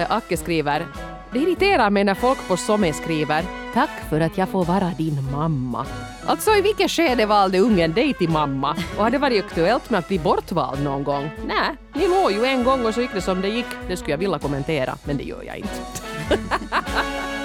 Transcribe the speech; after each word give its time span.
Eh, 0.00 0.12
Acke 0.12 0.36
skriver 0.36 0.86
det 1.32 1.38
irriterar 1.38 1.90
mig 1.90 2.04
när 2.04 2.14
folk 2.14 2.48
på 2.48 2.56
Somme 2.56 2.92
skriver 2.92 3.44
Tack 3.74 3.90
för 4.08 4.20
att 4.20 4.38
jag 4.38 4.48
får 4.48 4.64
vara 4.64 4.92
din 4.98 5.30
mamma. 5.32 5.86
Alltså 6.26 6.50
i 6.50 6.60
vilket 6.60 6.90
skede 6.90 7.26
valde 7.26 7.58
ungen 7.58 7.92
dig 7.92 8.14
till 8.14 8.28
mamma? 8.28 8.76
Och 8.96 9.02
har 9.02 9.10
det 9.10 9.18
varit 9.18 9.44
aktuellt 9.44 9.90
med 9.90 9.98
att 9.98 10.08
bli 10.08 10.18
bortvald 10.18 10.84
någon 10.84 11.04
gång? 11.04 11.30
Nej, 11.46 11.76
ni 11.94 12.08
låg 12.08 12.32
ju 12.32 12.44
en 12.44 12.64
gång 12.64 12.86
och 12.86 12.94
så 12.94 13.00
gick 13.00 13.14
det 13.14 13.20
som 13.20 13.40
det 13.40 13.48
gick. 13.48 13.66
Det 13.88 13.96
skulle 13.96 14.10
jag 14.10 14.18
vilja 14.18 14.38
kommentera, 14.38 14.98
men 15.04 15.16
det 15.16 15.24
gör 15.24 15.42
jag 15.42 15.56
inte. 15.56 15.80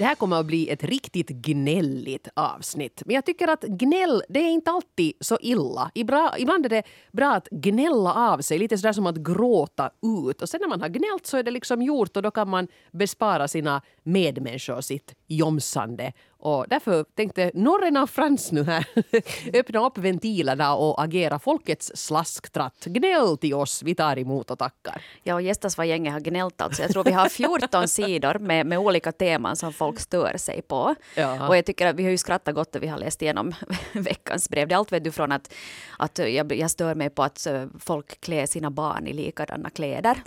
Det 0.00 0.06
här 0.06 0.14
kommer 0.14 0.40
att 0.40 0.46
bli 0.46 0.68
ett 0.68 0.84
riktigt 0.84 1.28
gnälligt 1.28 2.28
avsnitt. 2.34 3.02
Men 3.06 3.14
jag 3.14 3.24
tycker 3.24 3.48
att 3.48 3.62
gnäll, 3.62 4.22
det 4.28 4.40
är 4.40 4.50
inte 4.50 4.70
alltid 4.70 5.12
så 5.20 5.38
illa. 5.40 5.90
Ibland 5.94 6.66
är 6.66 6.68
det 6.68 6.82
bra 7.12 7.32
att 7.32 7.48
gnälla 7.50 8.14
av 8.14 8.38
sig, 8.38 8.58
lite 8.58 8.78
sådär 8.78 8.92
som 8.92 9.06
att 9.06 9.16
gråta 9.16 9.90
ut. 10.28 10.42
Och 10.42 10.48
sen 10.48 10.60
när 10.60 10.68
man 10.68 10.80
har 10.80 10.88
gnällt 10.88 11.26
så 11.26 11.36
är 11.36 11.42
det 11.42 11.50
liksom 11.50 11.82
gjort 11.82 12.16
och 12.16 12.22
då 12.22 12.30
kan 12.30 12.48
man 12.48 12.68
bespara 12.92 13.48
sina 13.48 13.82
medmänniskor 14.02 14.80
sitt 14.80 15.14
jomsande 15.26 16.12
och 16.40 16.66
därför 16.68 17.04
tänkte 17.14 17.50
norren 17.54 17.96
av 17.96 18.06
Frans 18.06 18.52
nu 18.52 18.64
här 18.64 18.86
öppna 19.54 19.86
upp 19.86 19.98
ventilerna 19.98 20.74
och 20.74 21.02
agera 21.02 21.38
folkets 21.38 21.92
slasktratt. 21.94 22.84
Gnäll 22.84 23.36
till 23.36 23.54
oss, 23.54 23.82
vi 23.82 23.94
tar 23.94 24.18
emot 24.18 24.50
och 24.50 24.58
tackar. 24.58 25.02
Ja, 25.22 25.34
och 25.34 25.42
gästas 25.42 25.78
vad 25.78 25.86
gänget 25.86 26.12
har 26.12 26.20
gnällt 26.20 26.60
alltså. 26.60 26.82
Jag 26.82 26.90
tror 26.90 27.04
vi 27.04 27.12
har 27.12 27.28
14 27.28 27.88
sidor 27.88 28.38
med, 28.38 28.66
med 28.66 28.78
olika 28.78 29.12
teman 29.12 29.56
som 29.56 29.72
folk 29.72 30.00
stör 30.00 30.36
sig 30.36 30.62
på. 30.62 30.94
Ja. 31.14 31.48
Och 31.48 31.56
jag 31.56 31.66
tycker 31.66 31.86
att 31.86 31.96
vi 31.96 32.02
har 32.02 32.10
ju 32.10 32.18
skrattat 32.18 32.54
gott 32.54 32.74
när 32.74 32.80
vi 32.80 32.86
har 32.86 32.98
läst 32.98 33.22
igenom 33.22 33.54
veckans 33.92 34.48
brev. 34.48 34.68
Det 34.68 34.74
är 34.74 34.76
allt 34.76 34.92
vet 34.92 35.04
du 35.04 35.12
från 35.12 35.32
att, 35.32 35.54
att 35.98 36.18
jag, 36.18 36.52
jag 36.52 36.70
stör 36.70 36.94
mig 36.94 37.10
på 37.10 37.22
att 37.22 37.46
eh, 37.46 37.64
folk 37.80 38.20
klär 38.20 38.46
sina 38.46 38.70
barn 38.70 39.06
i 39.06 39.12
likadana 39.12 39.70
kläder. 39.70 40.22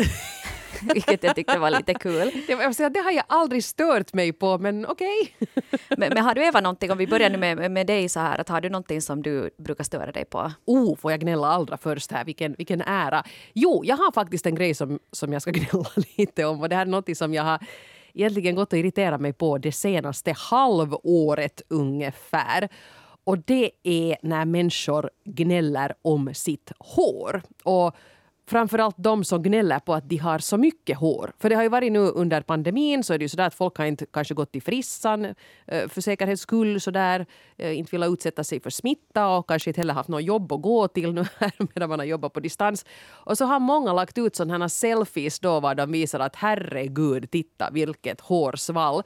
vilket 0.94 1.24
jag 1.24 1.36
tyckte 1.36 1.60
var 1.60 1.72
lite 1.72 1.94
kul. 1.94 2.32
Det, 2.48 2.90
det 2.90 3.00
har 3.00 3.12
jag 3.12 3.24
aldrig 3.28 3.64
stört 3.64 4.14
mig 4.14 4.34
på, 4.34 4.58
men 4.58 4.86
okej. 4.86 5.34
Okay. 5.40 5.80
men, 5.98 6.14
men, 6.14 6.24
har 6.24 6.36
du 6.36 6.46
Eva 6.46 6.62
någonting, 6.62 6.92
om 6.92 6.98
vi 6.98 7.08
börjar 7.08 7.30
nu 7.30 7.38
med, 7.38 7.72
med 7.72 7.88
dig 7.88 8.10
så 8.10 8.20
här, 8.20 8.42
att 8.42 8.50
har 8.50 8.62
du 8.62 8.70
någonting 8.70 9.02
som 9.02 9.24
du 9.24 9.50
brukar 9.58 9.84
störa 9.84 10.12
dig 10.12 10.26
på? 10.26 10.52
Oh, 10.66 10.98
får 10.98 11.12
jag 11.12 11.20
gnälla 11.20 11.48
allra 11.48 11.78
först 11.78 12.12
här, 12.12 12.26
vilken, 12.26 12.56
vilken 12.58 12.82
ära. 12.82 13.24
Jo, 13.54 13.82
jag 13.86 13.98
har 13.98 14.12
faktiskt 14.12 14.46
en 14.46 14.56
grej 14.56 14.74
som, 14.74 15.00
som 15.12 15.34
jag 15.34 15.42
ska 15.42 15.52
gnälla 15.52 15.90
lite 16.18 16.46
om 16.46 16.62
och 16.62 16.70
det 16.70 16.76
här 16.76 16.86
är 16.86 16.90
något 16.90 17.18
som 17.18 17.34
jag 17.34 17.44
har 17.44 17.60
egentligen 18.14 18.56
gått 18.56 18.74
och 18.74 18.80
irriterat 18.80 19.22
mig 19.22 19.34
på 19.34 19.58
det 19.58 19.72
senaste 19.72 20.34
halvåret 20.38 21.62
ungefär. 21.68 22.70
Och 23.24 23.38
det 23.38 23.72
är 23.84 24.18
när 24.22 24.46
människor 24.46 25.10
gnäller 25.26 25.94
om 26.02 26.34
sitt 26.34 26.72
hår. 26.80 27.42
Och 27.64 27.96
framförallt 28.48 28.96
de 28.98 29.24
som 29.24 29.44
gnäller 29.44 29.80
på 29.80 29.94
att 29.94 30.10
de 30.10 30.18
har 30.18 30.40
så 30.40 30.58
mycket 30.58 30.98
hår. 30.98 31.32
För 31.40 31.50
det 31.50 31.56
har 31.56 31.64
ju 31.64 31.70
varit 31.70 31.92
nu 31.92 32.00
under 32.00 32.42
pandemin 32.42 33.04
så 33.04 33.14
är 33.14 33.18
det 33.18 33.24
ju 33.24 33.30
sådär 33.30 33.48
att 33.48 33.54
folk 33.54 33.78
har 33.78 33.86
inte 33.86 34.06
kanske 34.06 34.34
gått 34.34 34.52
till 34.52 34.62
frissan 34.62 35.26
eh, 35.66 35.88
för 35.88 36.02
säkerhets 36.02 36.42
skull 36.42 36.82
sådär. 36.82 37.26
Eh, 37.58 37.78
inte 37.78 37.92
velat 37.92 38.12
utsätta 38.12 38.44
sig 38.44 38.60
för 38.60 38.70
smitta 38.70 39.28
och 39.28 39.48
kanske 39.48 39.70
inte 39.70 39.82
heller 39.82 39.94
haft 39.94 40.10
något 40.10 40.24
jobb 40.24 40.52
att 40.52 40.62
gå 40.62 40.88
till 40.88 41.14
nu 41.14 41.26
här 41.38 41.52
medan 41.58 41.90
man 41.90 42.00
har 42.00 42.06
jobbat 42.06 42.34
på 42.34 42.40
distans. 42.40 42.86
Och 43.10 43.38
så 43.38 43.46
har 43.46 43.60
många 43.60 43.94
lagt 43.94 44.18
ut 44.18 44.36
sådana 44.36 44.58
här 44.64 44.68
selfies 44.68 45.40
då 45.40 45.60
var 45.60 45.76
de 45.76 45.92
visar 45.92 46.20
att 46.20 46.36
herregud, 46.36 47.32
titta 47.32 47.70
vilket 47.72 48.22
hårsvall. 48.22 49.04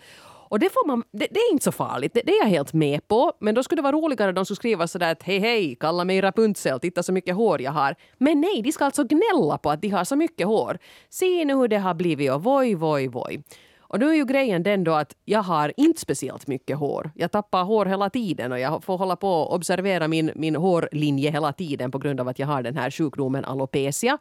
Och 0.49 0.59
det, 0.59 0.69
får 0.69 0.87
man, 0.87 1.03
det, 1.11 1.27
det, 1.31 1.39
är 1.39 1.51
inte 1.51 1.63
så 1.63 1.71
farligt, 1.71 2.13
det, 2.13 2.21
det, 2.25 2.31
är 2.31 2.43
jag 2.43 2.49
helt 2.49 2.73
med 2.73 3.07
på. 3.07 3.33
Men 3.39 3.55
då 3.55 3.63
skulle 3.63 3.79
det 3.79 3.83
vara 3.83 3.95
roligare 3.95 4.29
om 4.29 4.35
de 4.35 4.45
skulle 4.45 4.55
skriva 4.55 4.87
sådär 4.87 5.11
att 5.11 5.23
hej 5.23 5.39
hej, 5.39 5.75
kalla 5.79 6.05
mig 6.05 6.21
Rapunzel, 6.21 6.79
titta 6.79 7.03
så 7.03 7.11
mycket 7.11 7.35
hår 7.35 7.61
jag 7.61 7.71
har. 7.71 7.95
Men 8.17 8.41
nej, 8.41 8.61
de 8.61 8.71
ska 8.71 8.85
alltså 8.85 9.03
gnälla 9.03 9.57
på 9.57 9.69
att 9.71 9.81
de 9.81 9.89
har 9.89 10.03
så 10.03 10.15
mycket 10.15 10.47
hår. 10.47 10.77
Se 11.09 11.45
nu 11.45 11.55
hur 11.55 11.67
det 11.67 11.77
har 11.77 11.93
blivit 11.93 12.31
och 12.31 12.43
voj, 12.43 12.75
voj, 12.75 13.07
voj. 13.07 13.43
Och 13.89 13.99
nu 13.99 14.09
är 14.09 14.13
ju 14.13 14.25
grejen 14.25 14.63
den 14.63 14.83
då 14.83 14.93
att 14.93 15.15
jag 15.25 15.43
har 15.43 15.73
inte 15.77 16.01
speciellt 16.01 16.47
mycket 16.47 16.77
hår. 16.77 17.11
Jag 17.15 17.31
tappar 17.31 17.63
hår 17.63 17.85
hela 17.85 18.09
tiden 18.09 18.51
och 18.51 18.59
jag 18.59 18.83
får 18.83 18.97
hålla 18.97 19.15
på 19.15 19.29
och 19.31 19.53
observera 19.55 20.07
min, 20.07 20.31
min 20.35 20.55
hårlinje 20.55 21.31
hela 21.31 21.53
tiden 21.53 21.91
på 21.91 21.97
grund 21.97 22.19
av 22.19 22.27
att 22.27 22.39
jag 22.39 22.47
har 22.47 22.63
den 22.63 22.77
här 22.77 22.91
sjukdomen 22.91 23.45
alopecia. 23.45 24.17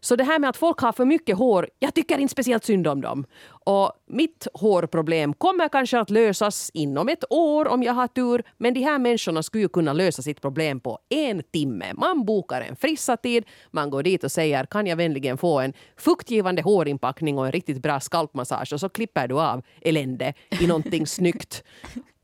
Så 0.00 0.16
det 0.16 0.24
här 0.24 0.38
med 0.38 0.50
att 0.50 0.56
folk 0.56 0.78
har 0.78 0.92
för 0.92 1.04
mycket 1.04 1.36
hår, 1.36 1.68
jag 1.78 1.94
tycker 1.94 2.18
inte 2.18 2.32
speciellt 2.32 2.64
synd 2.64 2.86
om 2.86 3.00
dem. 3.00 3.26
Och 3.64 3.92
mitt 4.06 4.46
hårproblem 4.54 5.34
kommer 5.34 5.68
kanske 5.68 5.98
att 5.98 6.10
lösas 6.10 6.70
inom 6.74 7.08
ett 7.08 7.24
år 7.30 7.68
om 7.68 7.82
jag 7.82 7.92
har 7.92 8.08
tur. 8.08 8.42
Men 8.58 8.74
de 8.74 8.80
här 8.80 8.98
människorna 8.98 9.42
skulle 9.42 9.62
ju 9.62 9.68
kunna 9.68 9.92
lösa 9.92 10.22
sitt 10.22 10.40
problem 10.40 10.80
på 10.80 10.98
en 11.08 11.42
timme. 11.52 11.92
Man 11.94 12.24
bokar 12.24 12.60
en 12.60 12.76
frissa-tid, 12.76 13.44
man 13.70 13.90
går 13.90 14.02
dit 14.02 14.24
och 14.24 14.32
säger 14.32 14.66
kan 14.66 14.86
jag 14.86 14.96
vänligen 14.96 15.38
få 15.38 15.60
en 15.60 15.72
fuktgivande 15.96 16.62
hårinpackning 16.62 17.38
och 17.38 17.46
en 17.46 17.52
riktigt 17.52 17.82
bra 17.82 18.00
skalpmassage 18.00 18.72
och 18.72 18.80
så 18.80 18.88
klipper 18.88 19.28
du 19.28 19.40
av 19.40 19.62
elände 19.80 20.34
i 20.60 20.66
någonting 20.66 21.06
snyggt. 21.16 21.64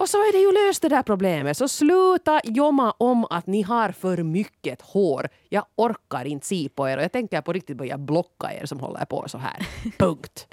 Och 0.01 0.09
så 0.09 0.17
är 0.17 0.33
det 0.33 0.39
ju 0.39 0.67
löst 0.67 0.83
det 0.83 0.89
där 0.89 1.03
problemet. 1.03 1.57
Så 1.57 1.69
sluta 1.69 2.41
jomma 2.45 2.95
om 2.99 3.27
att 3.31 3.47
ni 3.47 3.62
har 3.62 3.93
för 3.93 4.22
mycket 4.22 4.83
hår. 4.83 5.28
Jag 5.49 5.65
orkar 5.77 6.25
inte 6.25 6.47
se 6.47 6.69
på 6.75 6.89
er 6.89 6.97
och 6.97 7.03
jag 7.03 7.12
tänker 7.12 7.41
på 7.41 7.53
riktigt 7.53 7.77
börja 7.77 7.99
blocka 7.99 8.53
er 8.53 8.67
som 8.67 8.81
håller 8.81 9.05
på 9.05 9.25
så 9.28 9.39
här. 9.39 9.67
Punkt. 9.99 10.47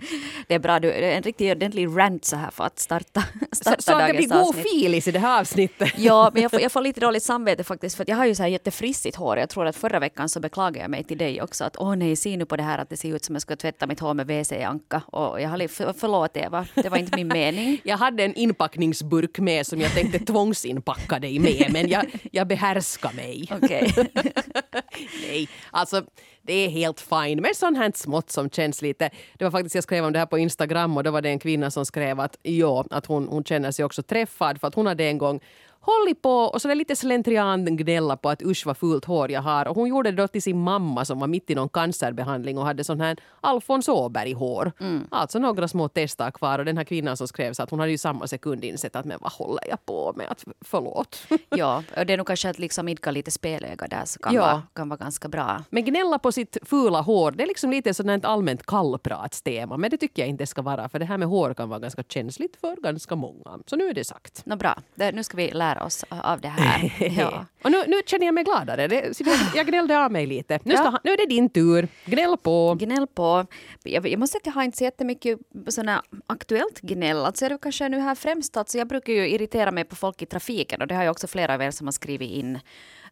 det 0.48 0.56
är 0.56 0.60
bra, 0.60 0.77
du, 0.80 0.94
en 0.94 1.24
riktig 1.24 1.52
ordentlig 1.52 1.88
rant 1.88 2.26
så 2.26 2.36
här 2.36 2.52
för 2.52 2.64
att 2.64 2.80
starta, 2.80 3.24
starta 3.52 3.82
så, 3.82 3.92
så 3.92 3.98
det 3.98 4.14
blir 4.14 4.28
god 4.28 4.56
filis 4.56 5.08
i 5.08 5.12
det 5.12 5.20
här 5.20 5.40
avsnittet. 5.40 5.94
ja, 5.98 6.32
men 6.34 6.42
jag 6.42 6.52
får, 6.52 6.62
jag 6.62 6.72
får 6.72 6.82
lite 6.82 7.00
dåligt 7.00 7.24
samvete 7.24 7.64
faktiskt 7.64 7.98
för 7.98 8.06
jag 8.08 8.16
har 8.16 8.26
ju 8.26 8.36
så 8.36 8.44
här 8.44 8.50
jättefrissigt 8.50 9.18
hår. 9.18 9.38
Jag 9.38 9.50
tror 9.50 9.66
att 9.66 9.76
förra 9.76 10.00
veckan 10.00 10.30
så 10.30 10.40
beklagade 10.40 10.80
jag 10.80 10.92
mig 10.92 11.04
till 11.04 11.18
dig 11.18 11.42
också 11.42 11.64
att 11.64 11.78
åh 11.78 11.96
nej, 11.96 12.16
se 12.16 12.38
nu 12.38 12.46
på 12.46 12.58
det 12.58 12.64
här 12.64 12.78
att 12.78 12.90
det 12.90 12.98
ser 12.98 13.16
ut 13.16 13.26
som 13.26 13.36
jag 13.36 13.42
ska 13.42 13.56
tvätta 13.56 13.88
mitt 13.88 14.00
hår 14.00 14.14
med 14.14 14.28
WC-anka. 14.28 15.02
Och 15.06 15.42
jag 15.42 15.50
har 15.50 15.68
för, 15.68 15.94
förlåt 15.94 16.38
Eva, 16.38 16.68
det 16.76 16.90
var 16.90 16.98
inte 16.98 17.16
min 17.16 17.28
mening. 17.28 17.82
jag 17.84 17.98
hade 17.98 18.24
en 18.24 18.36
inpackningsburk 18.36 19.40
med 19.40 19.68
som 19.68 19.82
jag 19.82 19.92
tänkte 19.92 20.20
tvångsinpacka 20.20 21.20
dig 21.20 21.40
med 21.40 21.68
men 21.70 21.90
jag, 21.90 22.06
jag 22.32 22.48
behärskar 22.48 23.14
mig. 23.14 23.50
Okay. 23.52 23.92
nej, 25.22 25.50
alltså 25.72 26.04
det 26.48 26.54
är 26.54 26.70
helt 26.70 27.02
fine 27.02 27.42
med 27.42 27.56
sånt 27.56 27.78
här 27.78 27.92
smått 27.96 28.32
som 28.32 28.50
känns 28.50 28.82
lite... 28.82 29.10
Det 29.38 29.44
var 29.44 29.52
faktiskt, 29.52 29.76
jag 29.76 29.84
skrev 29.84 30.06
om 30.06 30.14
det 30.14 30.20
här 30.20 30.26
på 30.26 30.38
Instagram 30.38 30.98
och 30.98 31.04
då 31.04 31.12
var 31.12 31.22
det 31.22 31.30
en 31.30 31.40
kvinna 31.40 31.72
som 31.72 31.86
skrev 31.86 32.20
att, 32.20 32.38
ja, 32.42 32.86
att 32.90 33.06
hon, 33.06 33.28
hon 33.28 33.44
känner 33.44 33.72
sig 33.72 33.86
också 33.86 34.04
träffad 34.04 34.60
för 34.60 34.68
att 34.68 34.76
hon 34.76 34.86
hade 34.86 35.04
en 35.04 35.18
gång 35.18 35.40
hållit 35.88 36.22
på 36.22 36.32
och 36.32 36.62
så 36.62 36.74
lite 36.74 36.96
slentrian 36.96 37.78
gnälla 37.78 38.18
på 38.18 38.30
att 38.30 38.42
usch 38.42 38.66
vad 38.66 38.78
fult 38.78 39.06
hår 39.06 39.32
jag 39.32 39.42
har. 39.42 39.68
Och 39.68 39.76
hon 39.76 39.90
gjorde 39.90 40.12
det 40.12 40.18
då 40.22 40.28
till 40.28 40.42
sin 40.42 40.60
mamma 40.60 41.06
som 41.06 41.20
var 41.20 41.28
mitt 41.28 41.50
i 41.50 41.56
någon 41.56 41.70
cancerbehandling 41.70 42.58
och 42.58 42.66
hade 42.66 42.84
sån 42.84 43.02
här 43.02 43.18
Alfons 43.42 43.90
Åberg-hår. 43.90 44.72
Mm. 44.80 45.08
Alltså 45.12 45.40
några 45.40 45.68
små 45.68 45.90
testar 45.90 46.32
kvar 46.32 46.60
och 46.60 46.66
den 46.66 46.78
här 46.78 46.84
kvinnan 46.84 47.18
som 47.18 47.28
skrev 47.28 47.54
så 47.54 47.64
att 47.64 47.70
hon 47.70 47.80
hade 47.80 47.92
ju 47.92 47.98
samma 47.98 48.28
sekund 48.28 48.64
insett 48.64 48.96
att 48.96 49.06
men 49.06 49.18
vad 49.22 49.32
håller 49.32 49.64
jag 49.70 49.86
på 49.86 50.14
med? 50.16 50.28
Att, 50.30 50.46
förlåt. 50.62 51.28
ja, 51.50 51.84
och 51.98 52.06
det 52.06 52.14
är 52.14 52.18
nog 52.18 52.28
kanske 52.28 52.50
att 52.50 52.60
liksom 52.60 52.88
idka 52.88 53.12
lite 53.12 53.32
speläga 53.32 53.88
där 53.88 54.06
så 54.06 54.20
kan, 54.20 54.34
ja. 54.34 54.42
vara, 54.42 54.64
kan 54.74 54.90
vara 54.90 54.98
ganska 54.98 55.28
bra. 55.28 55.64
Men 55.70 55.86
gnälla 55.86 56.20
på 56.20 56.32
sitt 56.32 56.58
fula 56.62 57.02
hår, 57.02 57.32
det 57.32 57.44
är 57.44 57.48
liksom 57.48 57.72
lite 57.72 57.94
sådant 57.94 58.26
allmänt 58.26 58.66
kallpratstema. 58.66 59.78
Men 59.78 59.90
det 59.90 59.98
tycker 59.98 60.22
jag 60.22 60.30
inte 60.30 60.46
ska 60.46 60.62
vara 60.62 60.90
för 60.90 61.00
det 61.00 61.06
här 61.06 61.18
med 61.18 61.28
hår 61.28 61.54
kan 61.54 61.70
vara 61.70 61.80
ganska 61.80 62.04
känsligt 62.04 62.56
för 62.62 62.76
ganska 62.76 63.16
många. 63.16 63.60
Så 63.66 63.76
nu 63.76 63.90
är 63.90 63.94
det 63.94 64.04
sagt. 64.04 64.46
Nå 64.46 64.56
bra, 64.56 64.82
det, 64.96 65.12
nu 65.12 65.24
ska 65.24 65.38
vi 65.38 65.52
lära 65.52 65.77
lära 65.78 65.86
oss 65.86 66.06
av 66.10 66.42
det 66.42 66.48
här. 66.48 66.94
Ja. 67.18 67.46
och 67.64 67.72
nu, 67.72 67.84
nu 67.88 68.02
känner 68.06 68.26
jag 68.26 68.34
mig 68.34 68.44
gladare. 68.44 68.88
Det, 68.88 69.22
jag 69.56 69.68
gnällde 69.68 70.00
av 70.00 70.12
mig 70.12 70.26
lite. 70.26 70.60
Nu, 70.64 70.76
ska, 70.76 70.84
ja. 70.84 71.00
nu 71.04 71.12
är 71.12 71.18
det 71.18 71.26
din 71.26 71.50
tur. 71.50 71.88
Gnäll 72.06 72.38
på. 72.38 72.76
Gnäll 72.80 73.08
på. 73.08 73.46
Jag, 73.84 74.08
jag 74.08 74.20
måste 74.20 74.32
säga 74.32 74.40
att 74.40 74.46
jag 74.46 74.54
har 74.54 74.64
inte 74.64 74.78
så 74.78 74.84
jättemycket 74.84 75.40
såna 75.68 76.04
aktuellt 76.28 76.82
gnäll. 76.82 77.18
Alltså 77.18 77.46
är 77.46 77.50
det 77.50 77.58
kanske 77.62 77.90
nu 77.90 78.00
här 78.00 78.16
främst, 78.16 78.58
alltså 78.58 78.78
jag 78.78 78.88
brukar 78.88 79.14
ju 79.14 79.30
irritera 79.30 79.72
mig 79.72 79.84
på 79.84 79.96
folk 79.96 80.22
i 80.22 80.26
trafiken 80.26 80.82
och 80.82 80.88
det 80.88 80.96
har 80.96 81.04
ju 81.04 81.10
också 81.10 81.28
flera 81.28 81.54
av 81.54 81.62
er 81.62 81.72
som 81.72 81.88
har 81.88 81.92
skrivit 81.92 82.32
in 82.32 82.60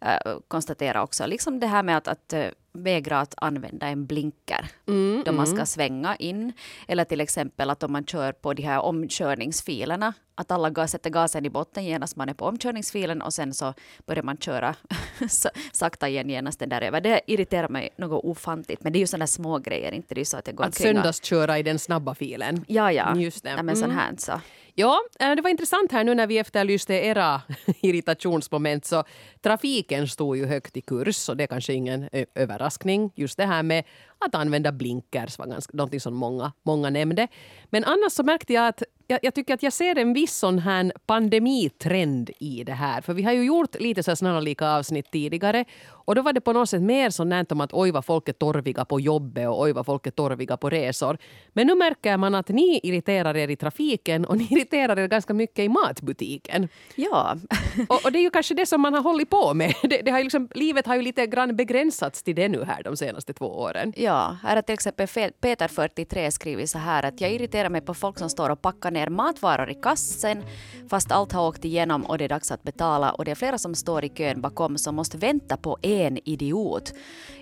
äh, 0.02 0.38
konstatera 0.48 1.04
också. 1.04 1.26
Liksom 1.26 1.60
det 1.60 1.68
här 1.68 1.84
med 1.84 1.98
att, 1.98 2.08
att 2.08 2.34
äh, 2.34 2.46
vägra 2.74 3.20
att 3.20 3.34
använda 3.38 3.88
en 3.88 4.06
blinker 4.06 4.70
mm, 4.88 5.24
då 5.26 5.32
man 5.32 5.46
ska 5.46 5.56
mm. 5.56 5.66
svänga 5.66 6.16
in. 6.16 6.54
Eller 6.88 7.04
till 7.04 7.22
exempel 7.22 7.70
att 7.70 7.84
om 7.84 7.92
man 7.92 8.06
kör 8.06 8.32
på 8.32 8.54
de 8.54 8.64
här 8.64 8.80
omkörningsfilerna 8.80 10.14
att 10.36 10.52
alla 10.52 10.70
gas, 10.70 10.92
sätter 10.92 11.10
gasen 11.10 11.46
i 11.46 11.50
botten 11.50 11.86
genast 11.86 12.16
man 12.16 12.30
är 12.30 12.34
på 12.34 12.46
omkörningsfilen 12.46 13.22
och 13.22 13.34
sen 13.34 13.54
så 13.54 13.74
börjar 14.06 14.24
man 14.24 14.38
köra 14.38 14.76
sakta 15.72 16.10
igen 16.10 16.30
genast 16.30 16.60
den 16.60 16.70
där 16.70 16.82
över. 16.82 17.02
Det 17.02 17.22
irriterar 17.28 17.70
mig 17.70 17.90
något 17.98 18.24
ofantligt 18.24 18.84
men 18.84 18.94
det 18.94 18.98
är 18.98 19.02
ju 19.02 19.08
sådana 19.08 19.28
små 19.28 19.60
grejer, 19.60 19.92
inte 19.92 20.16
det 20.16 20.22
är 20.22 20.26
så 20.26 20.38
att 20.38 20.48
jag 20.48 20.56
går 20.56 20.66
Att 20.66 20.76
söndagsköra 20.76 21.60
i 21.60 21.64
den 21.64 21.80
snabba 21.80 22.16
filen. 22.16 22.66
Ja, 22.68 22.92
ja. 22.92 23.16
Just 23.16 23.44
det. 23.44 23.50
Ja, 23.50 23.64
men 23.64 23.76
sån 23.76 23.84
mm. 23.84 23.98
här 23.98 24.14
så. 24.18 24.42
Ja, 24.78 25.02
eh, 25.20 25.36
det 25.36 25.42
var 25.42 25.50
intressant 25.50 25.92
här 25.92 26.04
nu 26.04 26.16
när 26.16 26.28
vi 26.28 26.38
efterlyste 26.38 26.94
era 26.94 27.42
irritationsmoment 27.82 28.86
så 28.86 29.04
trafiken 29.42 30.08
stod 30.08 30.38
ju 30.38 30.46
högt 30.46 30.78
i 30.78 30.82
kurs 30.82 31.30
och 31.30 31.38
det 31.38 31.44
är 31.44 31.48
kanske 31.48 31.74
ingen 31.74 32.10
överraskning. 32.36 33.12
Just 33.16 33.38
det 33.38 33.46
här 33.46 33.64
med 33.64 33.84
Att 34.20 34.36
använda 34.36 34.72
blinkers 34.72 35.40
var 35.40 35.48
ganska, 35.48 35.78
någonting 35.78 36.00
som 36.00 36.14
många, 36.14 36.52
många 36.64 36.90
nämnde. 36.90 37.28
Men 37.70 37.84
annars 37.84 38.12
så 38.12 38.24
märkte 38.24 38.54
jag 38.54 38.68
att 38.68 38.84
jag, 39.08 39.20
jag, 39.22 39.34
tycker 39.34 39.54
att 39.54 39.64
jag 39.64 39.74
ser 39.74 39.98
en 39.98 40.14
viss 40.14 40.38
sån 40.38 40.60
här 40.60 40.92
pandemitrend 41.06 42.30
i 42.40 42.64
det 42.64 42.74
här. 42.74 43.02
För 43.02 43.14
vi 43.14 43.24
har 43.24 43.34
ju 43.34 43.44
gjort 43.44 43.76
lite 43.80 44.04
så 44.04 44.16
snarlika 44.16 44.70
avsnitt 44.70 45.12
tidigare. 45.12 45.66
Och 45.88 46.16
då 46.16 46.22
var 46.22 46.34
det 46.34 46.42
på 46.42 46.54
något 46.54 46.70
sätt 46.70 46.82
mer 46.82 47.10
sånt 47.10 47.52
om 47.52 47.62
att 47.62 47.74
oj 47.74 47.92
vad 47.92 48.06
folk 48.06 48.30
är 48.30 48.34
torviga 48.34 48.86
på 48.86 49.00
jobbet 49.00 49.48
och 49.48 49.62
oj 49.62 49.74
vad 49.74 49.86
folk 49.86 50.08
är 50.08 50.12
torviga 50.12 50.58
på 50.58 50.70
resor. 50.70 51.18
Men 51.54 51.68
nu 51.68 51.76
märker 51.76 52.18
man 52.18 52.36
att 52.36 52.50
ni 52.50 52.80
irriterar 52.84 53.38
er 53.38 53.48
i 53.48 53.56
trafiken 53.56 54.26
och 54.26 54.38
ni 54.38 54.48
irriterar 54.52 55.00
er 55.00 55.08
ganska 55.08 55.34
mycket 55.34 55.60
i 55.60 55.70
matbutiken. 55.70 56.68
Ja. 56.96 57.36
och, 57.90 58.06
och, 58.06 58.12
det 58.12 58.20
är 58.20 58.24
ju 58.24 58.30
kanske 58.30 58.54
det 58.54 58.66
som 58.66 58.82
man 58.82 58.94
har 58.94 59.02
hållit 59.02 59.30
på 59.30 59.54
med. 59.54 59.74
Det, 59.86 60.02
det 60.02 60.12
har 60.12 60.24
liksom, 60.24 60.50
livet 60.56 60.86
har 60.86 60.96
ju 60.96 61.02
lite 61.02 61.26
grann 61.26 61.56
begränsats 61.56 62.24
till 62.24 62.36
det 62.36 62.48
nu 62.48 62.64
här 62.64 62.84
de 62.84 62.98
senaste 62.98 63.34
två 63.34 63.46
åren. 63.46 63.94
Ja, 63.96 64.15
här 64.16 64.56
har 64.56 64.62
till 64.62 64.74
exempel 64.74 65.08
Peter 65.42 65.68
43 65.68 66.32
skrivit 66.32 66.70
så 66.70 66.78
här 66.78 67.04
att 67.06 67.22
jag 67.22 67.32
irriterar 67.32 67.70
mig 67.70 67.82
på 67.82 67.94
folk 67.94 68.20
som 68.20 68.30
står 68.30 68.50
och 68.50 68.62
packar 68.62 68.92
ner 68.92 69.10
matvaror 69.10 69.70
i 69.70 69.74
kassen 69.74 70.44
fast 70.90 71.12
allt 71.12 71.32
har 71.32 71.48
åkt 71.48 71.66
igenom 71.66 72.06
och 72.06 72.18
det 72.18 72.24
är 72.24 72.30
dags 72.30 72.52
att 72.52 72.64
betala 72.64 73.12
och 73.12 73.26
det 73.26 73.32
är 73.32 73.36
flera 73.36 73.58
som 73.58 73.76
står 73.76 74.06
i 74.06 74.10
kön 74.10 74.42
bakom 74.42 74.78
som 74.78 74.96
måste 74.96 75.18
vänta 75.18 75.58
på 75.58 75.78
en 75.82 76.18
idiot. 76.30 76.94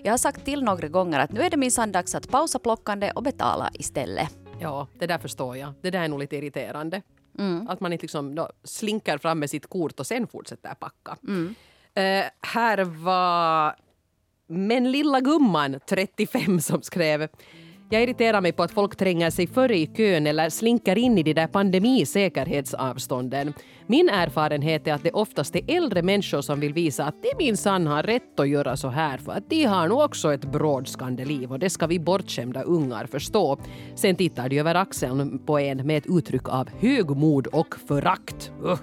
Jag 0.02 0.12
har 0.12 0.18
sagt 0.18 0.44
till 0.44 0.62
några 0.62 0.88
gånger 0.88 1.18
att 1.18 1.32
nu 1.32 1.40
är 1.40 1.50
det 1.50 1.56
minsann 1.56 1.92
dags 1.92 2.14
att 2.14 2.30
pausa 2.30 2.58
plockande 2.58 3.10
och 3.10 3.22
betala 3.22 3.70
istället. 3.74 4.36
Ja, 4.60 4.88
det 4.98 5.06
där 5.06 5.18
förstår 5.18 5.56
jag. 5.56 5.72
Det 5.82 5.90
där 5.90 6.02
är 6.02 6.08
nog 6.08 6.18
lite 6.18 6.36
irriterande. 6.36 7.02
Mm. 7.38 7.68
Att 7.68 7.80
man 7.80 7.92
inte 7.92 8.02
liksom 8.02 8.48
slinker 8.64 9.18
fram 9.18 9.38
med 9.38 9.50
sitt 9.50 9.66
kort 9.66 10.00
och 10.00 10.06
sen 10.06 10.26
fortsätter 10.26 10.74
packa. 10.74 11.16
Mm. 11.22 11.54
Uh, 11.98 12.24
här 12.40 12.84
var 12.84 13.74
men 14.48 14.92
lilla 14.92 15.20
gumman, 15.20 15.80
35, 15.88 16.60
som 16.60 16.82
skrev 16.82 17.28
jag 17.90 18.02
irriterar 18.02 18.40
mig 18.40 18.52
på 18.52 18.62
att 18.62 18.70
folk 18.70 18.96
tränger 18.96 19.30
sig 19.30 19.46
före 19.46 19.78
i 19.78 19.86
kön 19.86 20.26
eller 20.26 20.50
slinker 20.50 20.98
in 20.98 21.18
i 21.18 21.22
de 21.22 21.34
där 21.34 21.46
pandemisäkerhetsavstånden. 21.46 23.54
Min 23.86 24.08
erfarenhet 24.08 24.86
är 24.86 24.92
att 24.92 25.02
det 25.02 25.10
oftast 25.10 25.56
är 25.56 25.76
äldre 25.76 26.02
människor 26.02 26.40
som 26.40 26.60
vill 26.60 26.72
visa 26.72 27.04
att 27.04 27.22
de 27.22 27.44
minsann 27.44 27.86
har 27.86 28.02
rätt 28.02 28.40
att 28.40 28.48
göra 28.48 28.76
så 28.76 28.88
här 28.88 29.18
för 29.18 29.32
att 29.32 29.50
de 29.50 29.64
har 29.64 29.88
nog 29.88 30.00
också 30.00 30.34
ett 30.34 30.44
brådskande 30.44 31.24
liv 31.24 31.52
och 31.52 31.58
det 31.58 31.70
ska 31.70 31.86
vi 31.86 31.98
bortskämda 31.98 32.62
ungar 32.62 33.06
förstå. 33.06 33.58
Sen 33.94 34.16
tittar 34.16 34.48
de 34.48 34.58
över 34.58 34.74
axeln 34.74 35.38
på 35.38 35.58
en 35.58 35.86
med 35.86 35.98
ett 35.98 36.06
uttryck 36.06 36.48
av 36.48 36.68
högmod 36.80 37.46
och 37.46 37.74
förakt. 37.88 38.52
Uh. 38.64 38.78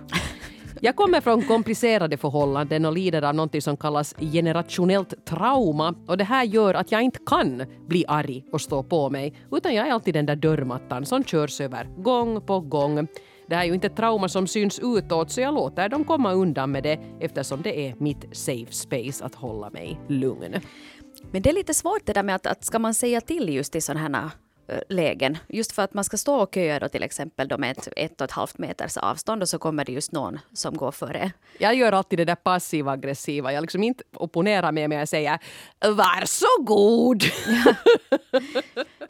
Jag 0.84 0.96
kommer 0.96 1.22
från 1.22 1.42
komplicerade 1.42 2.18
förhållanden 2.18 2.86
och 2.86 2.94
lider 2.94 3.22
av 3.22 3.36
något 3.36 3.64
som 3.64 3.78
kallas 3.78 4.16
generationellt 4.20 5.26
trauma. 5.26 5.96
Och 6.08 6.18
det 6.18 6.24
här 6.24 6.44
gör 6.44 6.74
att 6.74 6.92
jag 6.92 7.02
inte 7.02 7.20
kan 7.26 7.64
bli 7.88 8.06
arg 8.08 8.46
och 8.52 8.62
stå 8.62 8.84
på 8.84 9.10
mig, 9.10 9.34
utan 9.52 9.74
jag 9.74 9.88
är 9.88 9.92
alltid 9.92 10.14
den 10.14 10.26
där 10.26 10.36
dörrmattan 10.36 11.06
som 11.06 11.24
körs 11.24 11.62
över 11.62 11.90
gång 11.98 12.42
på 12.42 12.60
gång. 12.60 13.08
Det 13.48 13.56
här 13.56 13.64
är 13.64 13.68
ju 13.68 13.74
inte 13.74 13.88
ett 13.88 13.96
trauma 13.96 14.30
som 14.30 14.48
syns 14.48 14.80
utåt 14.84 15.32
så 15.32 15.42
jag 15.42 15.54
låter 15.54 15.90
dem 15.90 16.04
komma 16.04 16.34
undan 16.34 16.72
med 16.72 16.84
det 16.84 17.00
eftersom 17.20 17.62
det 17.62 17.88
är 17.88 17.96
mitt 17.98 18.38
safe 18.38 18.72
space 18.72 19.26
att 19.26 19.36
hålla 19.36 19.70
mig 19.70 20.00
lugn. 20.08 20.56
Men 21.32 21.42
det 21.42 21.50
är 21.50 21.54
lite 21.54 21.74
svårt 21.74 22.06
det 22.06 22.14
där 22.14 22.24
med 22.24 22.36
att, 22.36 22.48
att 22.48 22.66
ska 22.66 22.80
man 22.80 22.94
säga 22.94 23.22
till 23.22 23.50
just 23.50 23.76
i 23.76 23.82
sådana 23.82 24.00
här 24.00 24.30
lägen. 24.90 25.38
Just 25.48 25.72
för 25.72 25.82
att 25.82 25.94
man 25.94 26.04
ska 26.04 26.18
stå 26.18 26.36
och 26.36 26.54
köa 26.54 26.80
då 26.80 26.90
till 26.90 27.04
exempel 27.04 27.48
då 27.48 27.58
med 27.58 27.72
ett, 27.78 27.88
ett 27.96 28.22
och 28.22 28.26
ett 28.26 28.32
halvt 28.32 28.58
meters 28.58 28.98
avstånd 28.98 29.42
och 29.42 29.50
så 29.50 29.60
kommer 29.60 29.86
det 29.86 29.92
just 29.92 30.12
någon 30.12 30.40
som 30.54 30.78
går 30.78 30.92
före. 30.92 31.32
Jag 31.58 31.76
gör 31.76 31.92
alltid 31.92 32.20
det 32.20 32.26
där 32.26 32.36
passiva 32.36 32.92
aggressiva. 32.92 33.54
Jag 33.54 33.62
liksom 33.62 33.84
inte 33.84 34.04
opponerar 34.14 34.72
mig 34.72 34.88
men 34.88 34.98
jag 34.98 35.08
säger 35.08 35.40
varsågod. 35.80 37.24
Ja. 37.66 37.76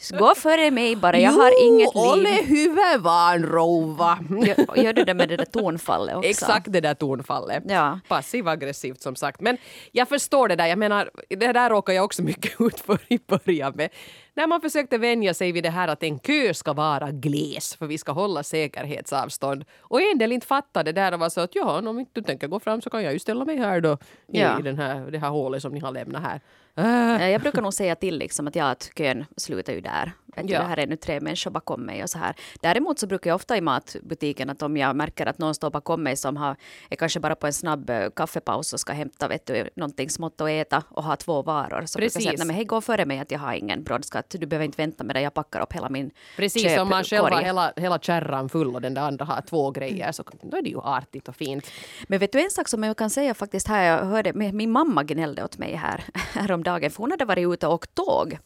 Gå 0.19 0.36
före 0.36 0.72
mig 0.72 0.96
bara, 0.96 1.19
jag 1.19 1.34
jo, 1.34 1.40
har 1.40 1.68
inget 1.68 1.96
liv. 1.96 2.04
ole 2.04 2.30
hyvä 2.30 2.98
vaan 2.98 3.44
rouva. 3.44 4.19
Gör, 4.30 4.84
gör 4.84 4.94
du 4.94 5.04
det 5.04 5.13
med 5.13 5.30
det 5.30 5.38
där 5.38 5.46
tonfallet 5.46 6.16
också? 6.16 6.30
Exakt 6.30 6.72
det 6.72 6.81
där 6.81 6.94
tonfallet. 6.94 7.63
Ja. 7.68 8.00
Passiv 8.08 8.48
aggressivt 8.48 9.02
som 9.02 9.16
sagt. 9.16 9.42
Men 9.42 9.58
jag 9.92 10.10
förstår 10.10 10.48
det 10.48 10.56
där. 10.56 10.68
Jag 10.68 10.80
menar, 10.80 11.10
det 11.30 11.54
där 11.54 11.69
råkar 11.69 11.94
jag 11.94 12.06
också 12.06 12.22
mycket 12.22 12.62
ut 12.62 12.80
för 12.80 13.00
i 13.08 13.19
början 13.28 13.74
med 13.75 13.90
när 14.33 14.48
man 14.48 14.62
försökte 14.62 14.98
vänja 14.98 15.33
sig 15.33 15.51
vid 15.51 15.63
det 15.63 15.69
här 15.69 15.88
att 15.88 16.04
en 16.04 16.19
kö 16.19 16.54
ska 16.54 16.74
vara 16.74 17.12
gles 17.12 17.75
för 17.75 17.88
vi 17.88 17.98
ska 17.98 18.12
hålla 18.12 18.44
säkerhetsavstånd. 18.44 19.66
Och 19.80 20.01
en 20.01 20.18
del 20.18 20.31
inte 20.31 20.48
fattade 20.48 20.92
det 20.92 21.01
där 21.01 21.12
och 21.12 21.19
var 21.19 21.30
så 21.30 21.42
att 21.42 21.56
ja, 21.56 21.89
om 21.89 22.00
inte 22.00 22.12
du 22.13 22.22
tänker 22.22 22.48
gå 22.48 22.60
fram 22.60 22.81
så 22.81 22.89
kan 22.89 23.04
jag 23.04 23.13
ju 23.13 23.19
ställa 23.19 23.45
mig 23.45 23.57
här 23.57 23.81
då 23.81 23.94
i, 24.28 24.39
ja. 24.39 24.60
i 24.60 24.62
den 24.62 24.78
här, 24.78 25.12
det 25.12 25.19
här 25.19 25.30
hålet 25.30 25.62
som 25.62 25.74
ni 25.74 25.80
har 25.80 25.92
lämnat 25.92 26.24
här. 26.24 26.42
Äh. 26.75 27.30
Jag 27.30 27.42
brukar 27.42 27.62
nog 27.62 27.74
säga 27.74 27.95
till 27.95 28.18
liksom 28.18 28.48
att 28.48 28.56
ja, 28.56 28.69
att 28.69 28.92
kön 28.95 29.25
slutar 29.38 29.74
ju 29.74 29.81
där. 29.81 30.12
Att 30.36 30.50
ja. 30.50 30.60
Det 30.60 30.66
här 30.66 30.80
är 30.80 30.88
nu 30.88 30.95
tre 30.95 31.19
människor 31.19 31.51
bakom 31.51 31.81
mig 31.81 32.04
och 32.04 32.10
så 32.10 32.18
här. 32.18 32.36
Däremot 32.62 33.00
så 33.00 33.07
brukar 33.07 33.30
jag 33.30 33.36
ofta 33.36 33.57
i 33.57 33.62
matbutiken 33.62 34.50
att 34.50 34.62
om 34.62 34.78
jag 34.78 34.95
märker 34.95 35.25
att 35.25 35.38
någon 35.38 35.56
står 35.56 35.69
bakom 35.69 36.04
mig 36.04 36.18
som 36.18 36.38
har, 36.38 36.56
är 36.89 36.95
kanske 36.95 37.19
bara 37.19 37.36
på 37.36 37.48
en 37.48 37.54
snabb 37.54 37.89
eh, 37.89 38.10
kaffepaus 38.16 38.74
och 38.74 38.80
ska 38.80 38.94
hämta 38.94 39.28
vet 39.28 39.45
du, 39.45 39.69
någonting 39.75 40.10
smått 40.10 40.42
att 40.42 40.50
äta 40.50 40.83
och 40.89 41.04
ha 41.04 41.16
två 41.16 41.42
varor. 41.42 41.86
Så 41.86 42.00
Precis. 42.00 42.18
brukar 42.18 42.31
jag 42.31 42.39
säga 42.39 42.51
att 42.51 42.56
hej 42.56 42.66
gå 42.66 42.81
före 42.81 43.06
mig 43.06 43.19
att 43.19 43.31
jag 43.31 43.39
har 43.39 43.54
ingen 43.54 43.83
brådska. 43.83 44.24
Du 44.28 44.45
behöver 44.45 44.66
inte 44.66 44.78
vänta 44.78 45.04
med 45.04 45.16
det, 45.16 45.22
jag 45.22 45.33
packar 45.33 45.62
upp 45.62 45.74
hela 45.74 45.89
min 45.89 46.12
Precis, 46.36 46.77
om 46.77 46.89
man 46.89 47.04
själv 47.04 47.24
har 47.24 47.42
hela, 47.42 47.74
hela 47.75 48.00
kärran 48.00 48.50
full 48.50 48.75
och 48.75 48.81
den 48.81 48.94
där 48.94 49.01
andra 49.01 49.25
har 49.25 49.42
två 49.42 49.72
grejer 49.72 50.12
så 50.12 50.24
då 50.42 50.57
är 50.57 50.62
det 50.62 50.69
ju 50.69 50.80
artigt 50.80 51.27
och 51.27 51.36
fint. 51.36 51.72
Men 52.07 52.19
vet 52.19 52.31
du 52.31 52.44
en 52.44 52.51
sak 52.51 52.68
som 52.68 52.84
jag 52.84 52.98
kan 52.98 53.10
säga 53.10 53.34
faktiskt 53.34 53.68
här, 53.68 53.84
jag 53.84 54.06
hörde, 54.06 54.34
min 54.34 54.72
mamma 54.72 55.04
gnällde 55.04 55.44
åt 55.44 55.57
mig 55.57 55.75
här 55.75 56.04
häromdagen 56.34 56.92
för 56.92 56.98
hon 56.98 57.12
hade 57.12 57.25
varit 57.25 57.54
ute 57.54 57.68
och 57.68 57.74
åkt 57.74 57.95
tåg. 57.95 58.38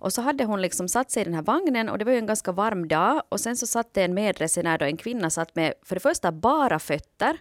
Och 0.00 0.12
så 0.12 0.22
hade 0.22 0.44
hon 0.44 0.62
liksom 0.62 0.88
satt 0.88 1.10
sig 1.10 1.20
i 1.20 1.24
den 1.24 1.34
här 1.34 1.42
vagnen 1.42 1.88
och 1.88 1.98
det 1.98 2.04
var 2.04 2.12
ju 2.12 2.18
en 2.18 2.26
ganska 2.26 2.52
varm 2.52 2.88
dag. 2.88 3.22
Och 3.28 3.40
sen 3.40 3.56
så 3.56 3.66
satt 3.66 3.94
det 3.94 4.02
en 4.02 4.14
medresenär 4.14 4.78
då 4.78 4.84
en 4.84 4.96
kvinna 4.96 5.30
satt 5.30 5.54
med 5.54 5.74
för 5.82 5.96
det 5.96 6.00
första 6.00 6.32
bara 6.32 6.78
fötter 6.78 7.38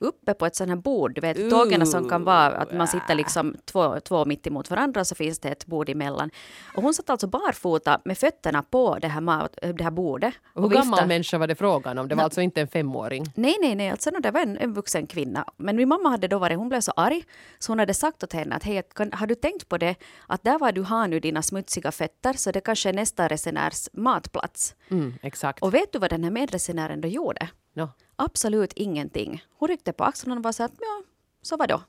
uppe 0.00 0.34
på 0.34 0.46
ett 0.46 0.56
sånt 0.56 0.68
här 0.68 0.76
bord, 0.76 1.14
du 1.14 1.20
vet 1.20 1.38
uh, 1.38 1.48
tågen 1.48 1.86
som 1.86 2.08
kan 2.08 2.24
vara 2.24 2.56
att 2.56 2.72
man 2.72 2.88
sitter 2.88 3.14
liksom 3.14 3.56
två, 3.64 4.00
två 4.00 4.24
mitt 4.24 4.46
emot 4.46 4.70
varandra 4.70 5.04
så 5.04 5.14
finns 5.14 5.38
det 5.38 5.48
ett 5.48 5.66
bord 5.66 5.88
emellan. 5.88 6.30
Och 6.76 6.82
hon 6.82 6.94
satt 6.94 7.10
alltså 7.10 7.26
barfota 7.26 8.00
med 8.04 8.18
fötterna 8.18 8.62
på 8.62 8.98
det 9.00 9.08
här, 9.08 9.48
det 9.72 9.84
här 9.84 9.90
bordet. 9.90 10.34
Och 10.54 10.62
hur 10.62 10.64
och 10.64 10.72
gammal 10.72 11.08
människa 11.08 11.38
var 11.38 11.46
det 11.46 11.54
frågan 11.54 11.98
om? 11.98 12.08
Det 12.08 12.14
var 12.14 12.22
no. 12.22 12.24
alltså 12.24 12.40
inte 12.40 12.60
en 12.60 12.68
femåring? 12.68 13.32
Nej, 13.34 13.56
nej, 13.60 13.74
nej, 13.74 13.90
alltså 13.90 14.10
det 14.10 14.30
var 14.30 14.40
en, 14.40 14.58
en 14.58 14.74
vuxen 14.74 15.06
kvinna. 15.06 15.44
Men 15.56 15.76
min 15.76 15.88
mamma 15.88 16.08
hade 16.08 16.28
då 16.28 16.38
varit, 16.38 16.58
hon 16.58 16.68
blev 16.68 16.80
så 16.80 16.92
arg 16.96 17.24
så 17.58 17.72
hon 17.72 17.78
hade 17.78 17.94
sagt 17.94 18.22
åt 18.22 18.32
henne 18.32 18.54
att 18.56 18.64
hej, 18.64 18.82
har 19.12 19.26
du 19.26 19.34
tänkt 19.34 19.68
på 19.68 19.78
det 19.78 19.94
att 20.26 20.44
där 20.44 20.58
var 20.58 20.72
du 20.72 20.82
har 20.82 21.08
nu 21.08 21.20
dina 21.20 21.42
smutsiga 21.42 21.92
fötter 21.92 22.32
så 22.32 22.50
det 22.50 22.60
kanske 22.60 22.88
är 22.88 22.92
nästa 22.92 23.28
resenärs 23.28 23.88
matplats. 23.92 24.74
Mm, 24.90 25.14
exakt. 25.22 25.62
Och 25.62 25.74
vet 25.74 25.92
du 25.92 25.98
vad 25.98 26.10
den 26.10 26.24
här 26.24 26.30
medresenären 26.30 27.00
då 27.00 27.08
gjorde? 27.08 27.48
No. 27.74 27.88
Absolut 28.22 28.72
ingenting. 28.76 29.44
Hon 29.58 29.68
ryckte 29.68 29.92
på 29.92 30.04
axlarna 30.04 30.38
och 30.38 30.42
var 30.42 30.52
så 30.52 30.62
här, 30.62 30.70
ja, 30.80 31.02
så 31.42 31.56
vadå? 31.56 31.82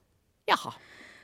Jaha. 0.46 0.74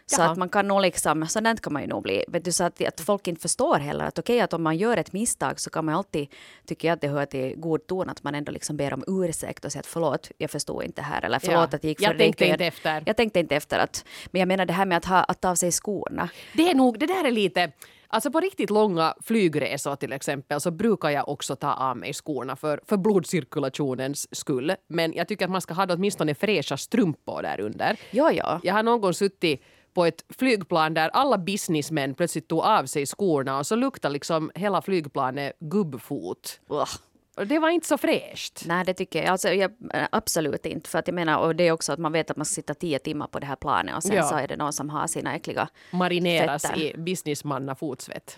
Så 0.10 0.22
Jaha. 0.22 0.32
att 0.32 0.38
man 0.38 0.50
kan 0.50 0.68
nog 0.68 0.82
liksom, 0.82 1.28
sådant 1.28 1.62
kan 1.62 1.74
man 1.74 1.82
ju 1.82 1.88
nog 1.88 2.04
bli, 2.04 2.24
vet 2.28 2.46
du, 2.46 2.52
så 2.52 2.64
att, 2.64 2.88
att 2.88 3.02
folk 3.02 3.28
inte 3.28 3.42
förstår 3.42 3.80
heller 3.80 4.06
att 4.06 4.20
okej 4.20 4.36
okay, 4.36 4.44
att 4.44 4.54
om 4.54 4.64
man 4.64 4.78
gör 4.78 4.98
ett 4.98 5.14
misstag 5.14 5.60
så 5.60 5.70
kan 5.70 5.86
man 5.86 5.96
alltid, 5.96 6.28
tycker 6.66 6.88
jag 6.88 6.96
att 6.96 7.02
det 7.02 7.08
hör 7.08 7.26
till 7.26 7.54
god 7.58 7.88
ton 7.88 8.10
att 8.10 8.24
man 8.24 8.36
ändå 8.36 8.52
liksom 8.52 8.78
ber 8.78 8.94
om 8.94 9.04
ursäkt 9.08 9.66
och 9.66 9.72
säger 9.72 9.84
att 9.84 9.88
förlåt, 9.88 10.32
jag 10.38 10.52
förstod 10.52 10.84
inte 10.84 11.02
här 11.02 11.26
eller 11.26 11.40
förlåt 11.40 11.56
ja. 11.56 11.64
att 11.64 11.84
jag 11.84 11.90
gick 11.90 12.00
för 12.00 12.06
Jag 12.06 12.18
tänkte 12.18 12.46
inte 12.46 12.66
efter. 12.66 13.04
Jag 13.06 13.18
tänkte 13.18 13.40
inte 13.40 13.56
efter 13.56 13.80
att, 13.80 14.06
men 14.32 14.40
jag 14.40 14.48
menar 14.48 14.66
det 14.66 14.74
här 14.74 14.86
med 14.86 14.98
att, 14.98 15.06
ha, 15.06 15.24
att 15.24 15.42
ta 15.42 15.50
av 15.50 15.56
sig 15.56 15.72
skorna. 15.72 16.30
Det 16.54 16.70
är 16.70 16.76
nog, 16.76 17.00
det 17.00 17.06
där 17.06 17.24
är 17.28 17.32
lite, 17.32 17.72
Alltså 18.10 18.32
på 18.32 18.40
riktigt 18.40 18.70
långa 18.70 19.14
flygresor 19.22 19.96
till 19.96 20.14
exempel 20.14 20.62
så 20.62 20.72
brukar 20.72 21.10
jag 21.10 21.30
också 21.30 21.56
ta 21.56 21.74
av 21.74 21.98
mig 21.98 22.14
skorna 22.14 22.56
för, 22.56 22.82
för 22.86 22.98
blodcirkulationens 22.98 24.36
skull. 24.36 24.76
Men 24.88 25.14
jag 25.14 25.28
tycker 25.28 25.46
att 25.46 25.52
man 25.52 25.62
ska 25.62 25.74
ha 25.74 25.88
åtminstone 25.90 26.36
fräscha 26.36 26.78
strumpor 26.78 27.42
där 27.42 27.60
under. 27.60 28.00
Ja, 28.12 28.32
ja. 28.32 28.60
Jag 28.64 28.74
har 28.74 28.84
någon 28.84 29.14
suttit 29.14 29.62
på 29.98 30.06
ett 30.06 30.26
flygplan 30.30 30.94
där 30.94 31.10
alla 31.10 31.38
businessmän 31.38 32.14
plötsligt 32.16 32.48
tog 32.48 32.60
av 32.60 32.86
sig 32.86 33.06
skorna 33.06 33.58
och 33.58 33.68
så 33.68 33.76
luktade 33.76 34.14
liksom 34.14 34.52
hela 34.56 34.82
flygplanet 34.82 35.60
gubbfot. 35.60 36.60
Ugh. 36.70 36.90
Och 37.38 37.48
det 37.48 37.60
var 37.60 37.70
inte 37.70 37.88
så 37.88 37.98
fräscht. 37.98 38.64
Nej, 38.66 38.86
det 38.86 38.94
tycker 38.94 39.20
jag. 39.20 39.28
Alltså, 39.28 39.50
jag. 39.50 39.72
Absolut 40.12 40.66
inte. 40.66 40.90
För 40.90 41.00
att 41.00 41.08
jag 41.08 41.16
menar, 41.16 41.38
och 41.38 41.56
det 41.56 41.68
är 41.68 41.72
också 41.72 41.94
att 41.94 42.00
man 42.00 42.12
vet 42.12 42.32
att 42.32 42.38
man 42.38 42.46
ska 42.46 42.54
sitta 42.56 42.74
tio 42.74 43.00
timmar 43.00 43.28
på 43.28 43.40
det 43.40 43.46
här 43.46 43.56
planet 43.56 43.96
och 43.96 44.04
sen 44.04 44.16
ja. 44.16 44.24
så 44.24 44.36
är 44.36 44.48
det 44.48 44.56
någon 44.56 44.74
som 44.74 44.90
har 44.90 45.08
sina 45.08 45.36
äckliga 45.36 45.70
Marineras 45.92 46.62
fötter. 46.62 46.82
i 46.82 46.94
businessmannafotsvett. 46.98 48.38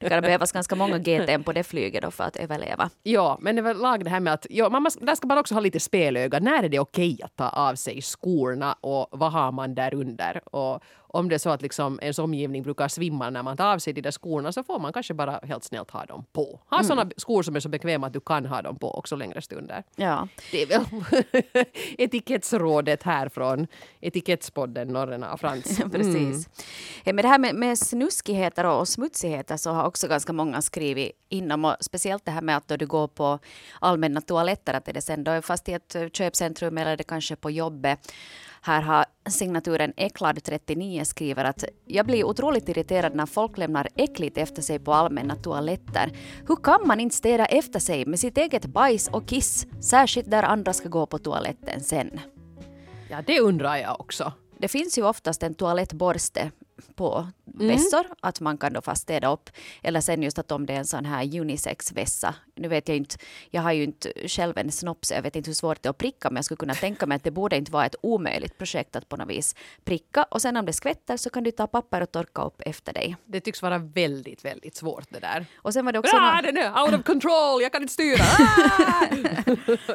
det 0.00 0.08
kan 0.08 0.22
behövas 0.22 0.52
ganska 0.52 0.76
många 0.76 0.98
GTM 0.98 1.44
på 1.44 1.52
det 1.52 1.64
flyget 1.64 2.02
då 2.02 2.10
för 2.10 2.24
att 2.24 2.36
överleva. 2.36 2.90
Ja, 3.02 3.38
men 3.40 3.58
överlag 3.58 4.04
det 4.04 4.10
här 4.10 4.20
med 4.20 4.32
att 4.32 4.46
ja, 4.50 4.68
man 4.68 4.82
måste, 4.82 5.04
där 5.04 5.14
ska 5.14 5.26
man 5.26 5.38
också 5.38 5.54
ha 5.54 5.60
lite 5.60 5.80
spelöga. 5.80 6.38
När 6.40 6.62
är 6.62 6.68
det 6.68 6.78
okej 6.78 7.18
att 7.22 7.36
ta 7.36 7.48
av 7.48 7.74
sig 7.74 8.02
skorna 8.02 8.76
och 8.80 9.08
vad 9.10 9.32
har 9.32 9.52
man 9.52 9.74
där 9.74 9.94
under? 9.94 10.54
Och, 10.54 10.82
om 11.14 11.28
det 11.28 11.34
är 11.34 11.38
så 11.38 11.50
att 11.50 11.62
liksom 11.62 11.98
ens 12.02 12.18
omgivning 12.18 12.62
brukar 12.62 12.88
svimma 12.88 13.30
när 13.30 13.42
man 13.42 13.56
tar 13.56 13.66
av 13.66 13.78
sig 13.78 13.92
de 13.92 14.00
där 14.00 14.10
skorna 14.10 14.52
så 14.52 14.62
får 14.62 14.78
man 14.78 14.92
kanske 14.92 15.14
bara 15.14 15.40
helt 15.42 15.64
snällt 15.64 15.90
ha 15.90 16.04
dem 16.04 16.24
på. 16.32 16.60
Ha 16.70 16.76
mm. 16.76 16.88
sådana 16.88 17.10
skor 17.16 17.42
som 17.42 17.56
är 17.56 17.60
så 17.60 17.68
bekväma 17.68 18.06
att 18.06 18.12
du 18.12 18.20
kan 18.20 18.46
ha 18.46 18.62
dem 18.62 18.78
på 18.78 18.94
också 18.94 19.16
längre 19.16 19.42
stunder. 19.42 19.82
Ja. 19.96 20.28
Det 20.50 20.62
är 20.62 20.66
väl 20.66 20.84
etikettsrådet 21.98 23.02
här 23.02 23.28
från 23.28 23.66
Etikettspodden 24.00 24.88
Norrena 24.88 25.32
och 25.32 25.40
Frans. 25.40 25.80
Mm. 25.84 25.90
Precis. 25.90 26.48
Men 27.04 27.16
det 27.16 27.28
här 27.28 27.38
med, 27.38 27.54
med 27.54 27.78
snuskigheter 27.78 28.66
och 28.66 28.88
smutsigheter 28.88 29.56
så 29.56 29.70
har 29.70 29.86
också 29.86 30.08
ganska 30.08 30.32
många 30.32 30.62
skrivit 30.62 31.12
inom 31.28 31.64
och 31.64 31.76
speciellt 31.80 32.24
det 32.24 32.30
här 32.30 32.42
med 32.42 32.56
att 32.56 32.68
då 32.68 32.76
du 32.76 32.86
går 32.86 33.08
på 33.08 33.38
allmänna 33.80 34.20
toaletter 34.20 34.74
att 34.74 34.88
är 34.88 34.92
det 34.92 35.00
sen 35.00 35.24
då 35.24 35.42
fast 35.42 35.68
i 35.68 35.72
ett 35.72 35.96
köpcentrum 36.12 36.78
eller 36.78 36.96
det 36.96 37.04
kanske 37.04 37.36
på 37.36 37.50
jobbet 37.50 38.12
här 38.66 38.82
har 38.82 39.04
signaturen 39.28 39.92
Eklad39 39.92 41.04
skriver 41.04 41.44
att 41.44 41.64
jag 41.84 42.06
blir 42.06 42.24
otroligt 42.24 42.68
irriterad 42.68 43.14
när 43.14 43.26
folk 43.26 43.58
lämnar 43.58 43.88
äckligt 43.96 44.38
efter 44.38 44.62
sig 44.62 44.78
på 44.78 44.92
allmänna 44.92 45.36
toaletter. 45.36 46.10
Hur 46.48 46.56
kan 46.56 46.86
man 46.86 47.00
inte 47.00 47.16
städa 47.16 47.46
efter 47.46 47.80
sig 47.80 48.06
med 48.06 48.20
sitt 48.20 48.38
eget 48.38 48.66
bajs 48.66 49.08
och 49.08 49.26
kiss, 49.28 49.66
särskilt 49.80 50.30
där 50.30 50.42
andra 50.42 50.72
ska 50.72 50.88
gå 50.88 51.06
på 51.06 51.18
toaletten 51.18 51.80
sen? 51.80 52.20
Ja, 53.10 53.22
det 53.26 53.40
undrar 53.40 53.76
jag 53.76 54.00
också. 54.00 54.32
Det 54.58 54.68
finns 54.68 54.98
ju 54.98 55.02
oftast 55.02 55.42
en 55.42 55.54
toalettborste 55.54 56.50
på 56.94 57.28
mm. 57.54 57.68
vässor, 57.68 58.06
att 58.20 58.40
man 58.40 58.58
kan 58.58 58.72
då 58.72 58.80
fast 58.80 59.02
städa 59.02 59.32
upp. 59.32 59.50
Eller 59.82 60.00
sen 60.00 60.22
just 60.22 60.38
att 60.38 60.52
om 60.52 60.66
det 60.66 60.72
är 60.72 60.78
en 60.78 60.86
sån 60.86 61.04
här 61.04 61.40
unisex-vässa. 61.40 62.34
Nu 62.54 62.68
vet 62.68 62.88
jag 62.88 62.96
inte, 62.96 63.16
jag 63.50 63.62
har 63.62 63.72
ju 63.72 63.82
inte 63.82 64.12
själv 64.26 64.58
en 64.58 64.72
snopp 64.72 65.04
så 65.04 65.14
jag 65.14 65.22
vet 65.22 65.36
inte 65.36 65.50
hur 65.50 65.54
svårt 65.54 65.82
det 65.82 65.86
är 65.86 65.90
att 65.90 65.98
pricka 65.98 66.30
men 66.30 66.36
jag 66.36 66.44
skulle 66.44 66.56
kunna 66.56 66.74
tänka 66.74 67.06
mig 67.06 67.16
att 67.16 67.24
det 67.24 67.30
borde 67.30 67.56
inte 67.56 67.72
vara 67.72 67.86
ett 67.86 67.96
omöjligt 68.00 68.58
projekt 68.58 68.96
att 68.96 69.08
på 69.08 69.16
något 69.16 69.28
vis 69.28 69.54
pricka. 69.84 70.22
Och 70.22 70.42
sen 70.42 70.56
om 70.56 70.66
det 70.66 70.72
skvätter 70.72 71.16
så 71.16 71.30
kan 71.30 71.44
du 71.44 71.50
ta 71.50 71.66
papper 71.66 72.00
och 72.00 72.12
torka 72.12 72.42
upp 72.42 72.62
efter 72.66 72.92
dig. 72.92 73.16
Det 73.24 73.40
tycks 73.40 73.62
vara 73.62 73.78
väldigt, 73.78 74.44
väldigt 74.44 74.76
svårt 74.76 75.06
det 75.10 75.20
där. 75.20 75.46
Och 75.56 75.72
sen 75.72 75.84
var 75.84 75.92
det 75.92 75.98
också... 75.98 76.16
Ah, 76.16 76.42
den 76.42 76.56
är 76.56 76.82
out 76.82 76.94
of 76.94 77.04
control, 77.04 77.62
jag 77.62 77.72
kan 77.72 77.82
inte 77.82 77.94
styra! 77.94 78.24
Ah! 78.76 79.06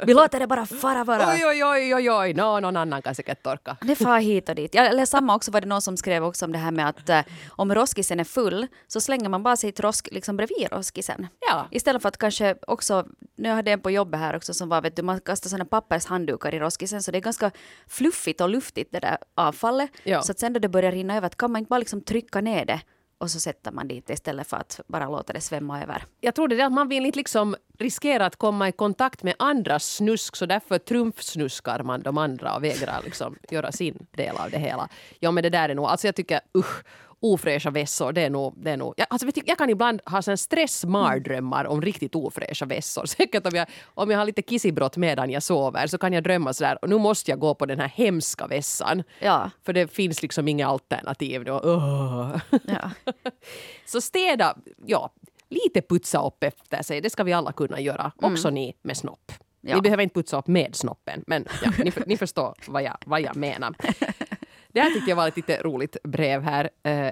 Vi 0.05 0.13
låter 0.13 0.39
det 0.39 0.47
bara 0.47 0.65
fara 0.65 1.05
bara. 1.05 1.33
Oj, 1.33 1.45
oj, 1.45 1.63
oj, 1.65 1.95
oj, 1.95 2.11
oj. 2.11 2.33
No, 2.33 2.59
någon 2.59 2.77
annan 2.77 3.01
kan 3.01 3.15
säkert 3.15 3.43
torka. 3.43 3.77
Det 3.81 3.95
far 3.95 4.19
hit 4.19 4.49
och 4.49 4.55
dit. 4.55 4.75
Ja, 4.75 4.83
eller 4.83 5.05
samma 5.05 5.35
också 5.35 5.51
var 5.51 5.61
det 5.61 5.67
någon 5.67 5.81
som 5.81 5.97
skrev 5.97 6.23
också 6.23 6.45
om 6.45 6.51
det 6.51 6.57
här 6.57 6.71
med 6.71 6.89
att 6.89 7.09
eh, 7.09 7.21
om 7.50 7.75
roskisen 7.75 8.19
är 8.19 8.24
full 8.24 8.67
så 8.88 9.01
slänger 9.01 9.29
man 9.29 9.43
bara 9.43 9.55
sitt 9.55 9.79
rosk 9.79 10.10
liksom 10.12 10.38
bredvid 10.38 10.67
roskisen. 10.72 11.27
Ja. 11.39 11.67
Istället 11.72 12.01
för 12.01 12.10
att 12.10 12.17
kanske 12.17 12.55
också, 12.67 13.05
nu 13.36 13.50
hade 13.50 13.72
jag 13.72 13.77
en 13.77 13.81
på 13.81 13.91
jobbet 13.91 14.19
här 14.19 14.36
också 14.36 14.53
som 14.53 14.69
var, 14.69 14.81
vet 14.81 14.96
du, 14.96 15.01
man 15.01 15.19
kastar 15.19 15.50
sådana 15.50 15.65
pappershanddukar 15.65 16.55
i 16.55 16.60
roskisen 16.60 17.03
så 17.03 17.12
det 17.12 17.17
är 17.17 17.22
ganska 17.22 17.51
fluffigt 17.88 18.41
och 18.41 18.50
luftigt 18.50 18.91
det 18.91 19.00
där 19.00 19.17
avfallet. 19.36 19.89
Ja. 20.03 20.22
Så 20.22 20.31
att 20.31 20.39
sen 20.39 20.53
då 20.53 20.60
det 20.60 20.69
börjar 20.69 20.91
rinna 20.91 21.17
över, 21.17 21.29
kan 21.29 21.51
man 21.51 21.60
inte 21.60 21.69
bara 21.69 21.79
liksom 21.79 22.01
trycka 22.01 22.41
ner 22.41 22.65
det 22.65 22.81
och 23.19 23.31
så 23.31 23.39
sätter 23.39 23.72
man 23.72 23.88
dit 23.88 24.10
istället 24.10 24.48
för 24.48 24.58
att 24.58 24.79
bara 24.88 25.10
låta 25.10 25.34
det 25.34 25.41
svämma 25.41 25.84
över. 25.84 26.05
Jag 26.22 26.36
tror 26.36 26.48
det 26.48 26.62
är 26.62 26.65
att 26.65 26.72
man 26.72 26.88
vill 26.88 27.05
inte 27.05 27.17
liksom 27.17 27.55
riskera 27.77 28.25
att 28.25 28.36
komma 28.36 28.67
i 28.67 28.72
kontakt 28.72 29.24
med 29.24 29.36
andras 29.39 29.96
snusk 29.96 30.36
så 30.36 30.46
därför 30.46 30.77
trumfsnuskar 30.77 31.84
man 31.84 32.01
de 32.01 32.17
andra 32.17 32.55
och 32.55 32.63
vägrar 32.63 33.01
liksom 33.03 33.36
göra 33.50 33.72
sin 33.72 34.08
del 34.12 34.36
av 34.36 34.50
det 34.51 34.58
hela. 34.58 34.89
Ja 35.19 35.31
men 35.31 35.43
det 35.43 35.50
där 35.50 35.69
är 35.69 35.75
nog, 35.75 35.86
alltså 35.86 36.08
jag 36.08 36.15
tycker 36.15 36.39
usch 36.58 36.84
ofräscha 37.19 37.69
vässor, 37.69 38.11
det 38.11 38.21
är 38.21 38.29
nog... 38.29 38.53
Det 38.57 38.71
är 38.71 38.77
nog 38.77 38.93
jag, 38.97 39.07
alltså, 39.09 39.27
jag 39.45 39.57
kan 39.57 39.69
ibland 39.69 40.01
ha 40.05 40.38
stressmardrömmar 40.38 41.65
om 41.65 41.81
riktigt 41.81 42.15
ofräscha 42.15 42.65
vässor. 42.65 43.05
Säkert 43.17 43.45
om 43.47 43.55
jag, 43.55 43.67
om 43.85 44.11
jag 44.11 44.17
har 44.17 44.25
lite 44.25 44.41
kissibrott 44.41 44.97
medan 44.97 45.29
jag 45.29 45.43
sover 45.43 45.88
så 45.88 45.97
kan 45.97 46.13
jag 46.13 46.23
drömma 46.23 46.53
sådär 46.53 46.77
och 46.81 46.89
nu 46.89 46.97
måste 46.97 47.31
jag 47.31 47.39
gå 47.39 47.55
på 47.55 47.65
den 47.65 47.79
här 47.79 47.88
hemska 47.88 48.47
vässan. 48.47 49.03
Ja. 49.19 49.49
För 49.65 49.73
det 49.73 49.88
finns 49.88 50.21
liksom 50.21 50.47
inga 50.47 50.67
alternativ. 50.67 51.45
Då. 51.45 51.53
Oh. 51.53 52.38
Ja. 52.49 52.91
så 53.85 54.01
städa, 54.01 54.57
ja, 54.85 55.09
lite 55.49 55.81
putsa 55.81 56.27
upp 56.27 56.43
efter 56.43 56.83
sig, 56.83 57.01
det 57.01 57.09
ska 57.09 57.23
vi 57.23 57.33
alla 57.33 57.51
kunna 57.51 57.79
göra. 57.79 58.11
Mm. 58.21 58.33
Också 58.33 58.49
ni 58.49 58.75
med 58.81 58.97
snopp. 58.97 59.31
Ja. 59.61 59.75
Ni 59.75 59.81
behöver 59.81 60.03
inte 60.03 60.13
putsa 60.13 60.38
upp 60.38 60.47
med 60.47 60.75
snoppen, 60.75 61.23
men 61.27 61.45
ja, 61.63 61.71
ni, 61.77 61.91
ni 62.05 62.17
förstår 62.17 62.55
vad 62.67 62.83
jag, 62.83 62.97
vad 63.05 63.21
jag 63.21 63.35
menar. 63.35 63.75
Det 64.73 64.81
här 64.81 64.89
tyckte 64.89 65.09
jag 65.09 65.15
var 65.15 65.27
ett 65.27 65.38
lite 65.38 65.61
roligt 65.63 65.97
brev 66.03 66.41
här. 66.41 66.69
Eh, 66.83 67.11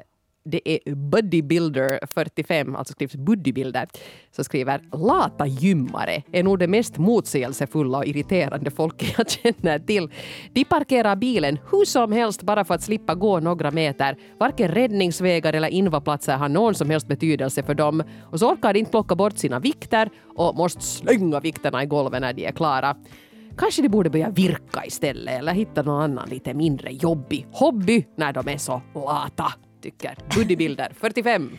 det 0.51 0.69
är 0.69 0.79
Buddybuilder45, 0.95 2.77
alltså 2.77 2.93
skrivs 2.93 3.15
Buddybilder, 3.15 3.87
som 4.31 4.43
skriver 4.43 4.81
“Lata 4.91 5.45
gymmare 5.45 6.23
är 6.31 6.43
nog 6.43 6.59
det 6.59 6.67
mest 6.67 6.97
motsägelsefulla 6.97 7.97
och 7.97 8.05
irriterande 8.05 8.71
folket 8.71 9.13
jag 9.17 9.29
känner 9.29 9.79
till. 9.79 10.09
De 10.53 10.65
parkerar 10.65 11.15
bilen 11.15 11.59
hur 11.71 11.85
som 11.85 12.11
helst 12.11 12.43
bara 12.43 12.65
för 12.65 12.73
att 12.73 12.83
slippa 12.83 13.15
gå 13.15 13.39
några 13.39 13.71
meter. 13.71 14.17
Varken 14.39 14.67
räddningsvägar 14.71 15.53
eller 15.53 15.67
invaplatser 15.67 16.37
har 16.37 16.49
någon 16.49 16.75
som 16.75 16.89
helst 16.89 17.07
betydelse 17.07 17.63
för 17.63 17.73
dem. 17.73 18.03
Och 18.31 18.39
så 18.39 18.51
orkar 18.51 18.73
de 18.73 18.79
inte 18.79 18.91
plocka 18.91 19.15
bort 19.15 19.37
sina 19.37 19.59
vikter 19.59 20.09
och 20.35 20.55
måste 20.55 20.81
slänga 20.81 21.39
vikterna 21.39 21.83
i 21.83 21.85
golvet 21.85 22.21
när 22.21 22.33
de 22.33 22.45
är 22.45 22.51
klara. 22.51 22.95
Kanske 23.57 23.81
de 23.81 23.89
borde 23.89 24.09
börja 24.09 24.29
virka 24.29 24.85
istället 24.85 25.39
eller 25.39 25.53
hitta 25.53 25.81
någon 25.81 26.01
annan 26.01 26.29
lite 26.29 26.53
mindre 26.53 26.91
jobbig 26.91 27.47
hobby 27.51 28.05
när 28.15 28.33
de 28.33 28.47
är 28.49 28.57
så 28.57 28.81
lata, 28.95 29.53
tycker 29.81 30.15
Buddybilder 30.35 30.91
45. 30.99 31.51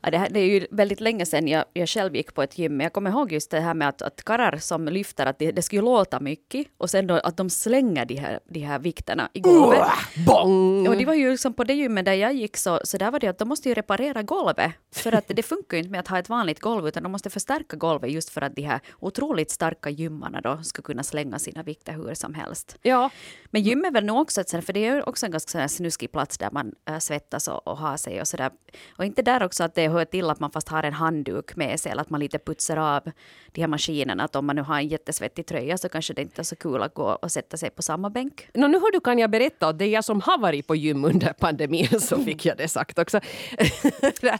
Ja, 0.00 0.10
det, 0.10 0.18
här, 0.18 0.28
det, 0.30 0.40
är 0.40 0.46
ju 0.46 0.66
väldigt 0.70 1.00
länge 1.00 1.26
sedan 1.26 1.48
jag, 1.48 1.64
jag 1.72 1.88
själv 1.88 2.16
gick 2.16 2.34
på 2.34 2.42
ett 2.42 2.58
gym, 2.58 2.76
men 2.76 2.84
jag 2.84 2.92
kommer 2.92 3.10
ihåg 3.10 3.32
just 3.32 3.50
det 3.50 3.60
här 3.60 3.74
med 3.74 3.88
att, 3.88 4.02
att 4.02 4.24
karrar 4.24 4.56
som 4.56 4.84
lyfter, 4.84 5.26
att 5.26 5.38
det, 5.38 5.52
det 5.52 5.62
skulle 5.62 5.82
låta 5.82 6.20
mycket 6.20 6.66
och 6.76 6.90
sen 6.90 7.06
då 7.06 7.14
att 7.14 7.36
de 7.36 7.50
slänger 7.50 8.04
de 8.04 8.14
här, 8.14 8.40
de 8.48 8.60
här 8.60 8.78
vikterna 8.78 9.28
i 9.32 9.40
golvet. 9.40 9.80
Uh! 10.28 10.90
Och 10.90 10.96
det 10.96 11.04
var 11.04 11.14
ju 11.14 11.30
liksom 11.30 11.54
på 11.54 11.64
det 11.64 11.74
gymmet 11.74 12.04
där 12.04 12.12
jag 12.12 12.34
gick 12.34 12.56
så, 12.56 12.80
så 12.84 12.98
där 12.98 13.10
var 13.10 13.20
det 13.20 13.28
att 13.28 13.38
de 13.38 13.48
måste 13.48 13.68
ju 13.68 13.74
reparera 13.74 14.22
golvet. 14.22 14.72
För 14.94 15.14
att 15.14 15.24
det 15.28 15.42
funkar 15.42 15.76
ju 15.76 15.78
inte 15.78 15.90
med 15.90 16.00
att 16.00 16.08
ha 16.08 16.18
ett 16.18 16.28
vanligt 16.28 16.60
golv 16.60 16.88
utan 16.88 17.02
de 17.02 17.12
måste 17.12 17.30
förstärka 17.30 17.76
golvet 17.76 18.10
just 18.10 18.30
för 18.30 18.42
att 18.42 18.56
de 18.56 18.62
här 18.62 18.80
otroligt 19.00 19.50
starka 19.50 19.90
gymmarna 19.90 20.40
då 20.40 20.62
ska 20.62 20.82
kunna 20.82 21.02
slänga 21.02 21.38
sina 21.38 21.62
vikter 21.62 21.92
hur 21.92 22.14
som 22.14 22.34
helst. 22.34 22.76
Ja. 22.82 23.10
Men 23.50 23.62
gym 23.62 23.84
är 23.84 23.90
väl 23.90 24.04
nog 24.04 24.20
också 24.20 24.40
ett, 24.40 24.64
för 24.64 24.72
det 24.72 24.86
är 24.86 24.94
ju 24.94 25.02
också 25.02 25.26
en 25.26 25.32
ganska 25.32 25.68
snuskig 25.68 26.12
plats 26.12 26.38
där 26.38 26.50
man 26.52 26.72
äh, 26.88 26.98
svettas 26.98 27.48
och, 27.48 27.68
och 27.68 27.78
har 27.78 27.96
sig 27.96 28.20
och 28.20 28.28
sådär. 28.28 28.50
Och 28.96 29.04
inte 29.04 29.22
där 29.22 29.42
också 29.42 29.64
att 29.64 29.74
det 29.74 29.87
det 29.88 29.92
hör 29.92 30.04
till 30.04 30.30
att 30.30 30.40
man 30.40 30.50
fast 30.50 30.68
har 30.68 30.82
en 30.82 30.92
handduk 30.92 31.56
med 31.56 31.80
sig 31.80 31.92
eller 31.92 32.02
att 32.02 32.10
man 32.10 32.20
lite 32.20 32.38
putsar 32.38 32.76
av 32.76 33.10
de 33.52 33.60
här 33.60 33.68
maskinerna. 33.68 34.24
Att 34.24 34.36
om 34.36 34.46
man 34.46 34.56
nu 34.56 34.62
har 34.62 34.76
en 34.76 34.88
jättesvettig 34.88 35.46
tröja 35.46 35.78
så 35.78 35.88
kanske 35.88 36.14
det 36.14 36.22
inte 36.22 36.42
är 36.42 36.44
så 36.44 36.56
kul 36.56 36.82
att 36.82 36.94
gå 36.94 37.18
och 37.22 37.32
sätta 37.32 37.56
sig 37.56 37.70
på 37.70 37.82
samma 37.82 38.10
bänk. 38.10 38.48
No, 38.54 38.66
nu 38.66 38.78
hör 38.78 38.92
du 38.92 39.00
kan 39.00 39.18
jag 39.18 39.30
berätta 39.30 39.68
att 39.68 39.78
det 39.78 39.84
är 39.84 39.88
jag 39.88 40.04
som 40.04 40.20
har 40.20 40.38
varit 40.38 40.66
på 40.66 40.74
gym 40.74 41.04
under 41.04 41.32
pandemin 41.32 42.00
så 42.00 42.18
fick 42.24 42.46
jag 42.46 42.56
det 42.56 42.68
sagt 42.68 42.98
också. 42.98 43.20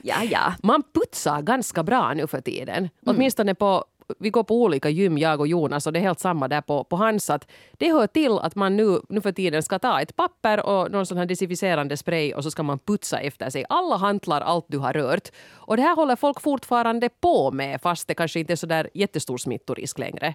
ja, 0.03 0.25
ja. 0.31 0.55
Man 0.63 0.83
putsar 0.95 1.43
ganska 1.43 1.83
bra 1.83 2.15
nu 2.15 2.27
för 2.27 2.41
tiden. 2.41 2.79
Mm. 2.79 2.91
Åtminstone 3.07 3.55
på 3.55 3.85
vi 4.19 4.31
går 4.31 4.43
på 4.43 4.63
olika 4.63 4.89
gym, 4.89 5.19
jag 5.19 5.41
och 5.41 5.47
Jonas, 5.47 5.87
och 5.87 5.93
det 5.93 5.99
är 5.99 6.03
helt 6.03 6.21
samma 6.21 6.49
där 6.49 6.61
på, 6.61 6.85
på 6.85 6.97
hans. 6.97 7.31
Att 7.31 7.49
det 7.73 7.93
hör 7.93 8.07
till 8.07 8.39
att 8.39 8.55
man 8.55 8.77
nu, 8.77 9.01
nu 9.09 9.21
för 9.21 9.33
tiden 9.33 9.63
ska 9.63 9.79
ta 9.79 10.01
ett 10.01 10.17
papper 10.17 10.67
och 10.67 10.91
någon 10.91 11.07
sån 11.07 11.19
här 11.19 11.27
desinficerande 11.27 11.97
spray 11.97 12.35
och 12.35 12.43
så 12.45 12.51
ska 12.51 12.63
man 12.63 12.79
putsa 12.79 13.21
efter 13.21 13.51
sig. 13.51 13.65
Alla 13.69 13.97
hantlar 13.97 14.41
allt 14.41 14.67
du 14.69 14.79
har 14.79 14.93
rört. 14.93 15.29
Och 15.55 15.77
det 15.77 15.83
här 15.83 15.97
håller 15.97 16.17
folk 16.17 16.41
fortfarande 16.41 17.09
på 17.09 17.51
med 17.51 17.81
fast 17.81 18.09
det 18.09 18.15
kanske 18.15 18.41
inte 18.41 18.53
är 18.53 18.57
så 18.57 18.67
där 18.67 18.91
jättestor 18.95 19.39
smittorisk 19.39 19.99
längre 19.99 20.35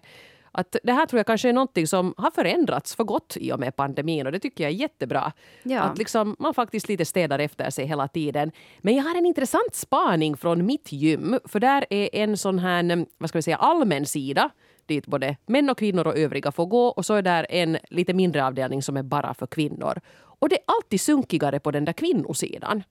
att 0.54 0.76
det 0.84 0.94
här 0.94 1.06
tror 1.06 1.20
jag 1.20 1.26
kanske 1.28 1.50
är 1.50 1.54
någonting 1.54 1.88
som 1.88 2.14
har 2.18 2.32
förändrats 2.32 2.96
för 2.96 3.04
gott 3.04 3.38
i 3.40 3.52
och 3.52 3.60
med 3.60 3.76
pandemin 3.76 4.26
och 4.26 4.32
det 4.32 4.40
tycker 4.40 4.64
jag 4.64 4.72
är 4.72 4.76
jättebra. 4.76 5.32
Ja. 5.64 5.82
Att 5.82 5.98
liksom 5.98 6.36
man 6.40 6.54
faktiskt 6.54 6.90
lite 6.90 7.06
städar 7.06 7.40
efter 7.40 7.70
sig 7.70 7.86
hela 7.86 8.08
tiden. 8.08 8.52
Men 8.82 8.96
jag 8.96 9.04
har 9.04 9.18
en 9.18 9.26
intressant 9.26 9.76
spaning 9.76 10.38
från 10.38 10.66
mitt 10.66 10.92
gym 10.92 11.40
för 11.46 11.60
där 11.60 11.86
är 11.90 12.10
en 12.16 12.38
sån 12.38 12.60
här, 12.60 13.06
vad 13.18 13.30
ska 13.30 13.38
vi 13.38 13.44
säga, 13.44 13.58
allmän 13.58 14.06
sida 14.06 14.50
dit 14.86 15.08
både 15.08 15.38
män 15.46 15.70
och 15.70 15.78
kvinnor 15.78 16.08
och 16.08 16.18
övriga 16.18 16.52
får 16.52 16.66
gå 16.66 16.88
och 16.88 17.06
så 17.06 17.14
är 17.14 17.22
där 17.22 17.46
en 17.50 17.78
lite 17.90 18.14
mindre 18.14 18.46
avdelning 18.46 18.82
som 18.82 18.98
är 18.98 19.04
bara 19.04 19.34
för 19.34 19.48
kvinnor. 19.48 20.00
Och 20.40 20.50
det 20.50 20.56
är 20.56 20.64
alltid 20.66 21.02
sunkigare 21.02 21.60
på 21.60 21.72
den 21.72 21.86
där 21.86 21.94
kvinnosidan. 21.94 22.84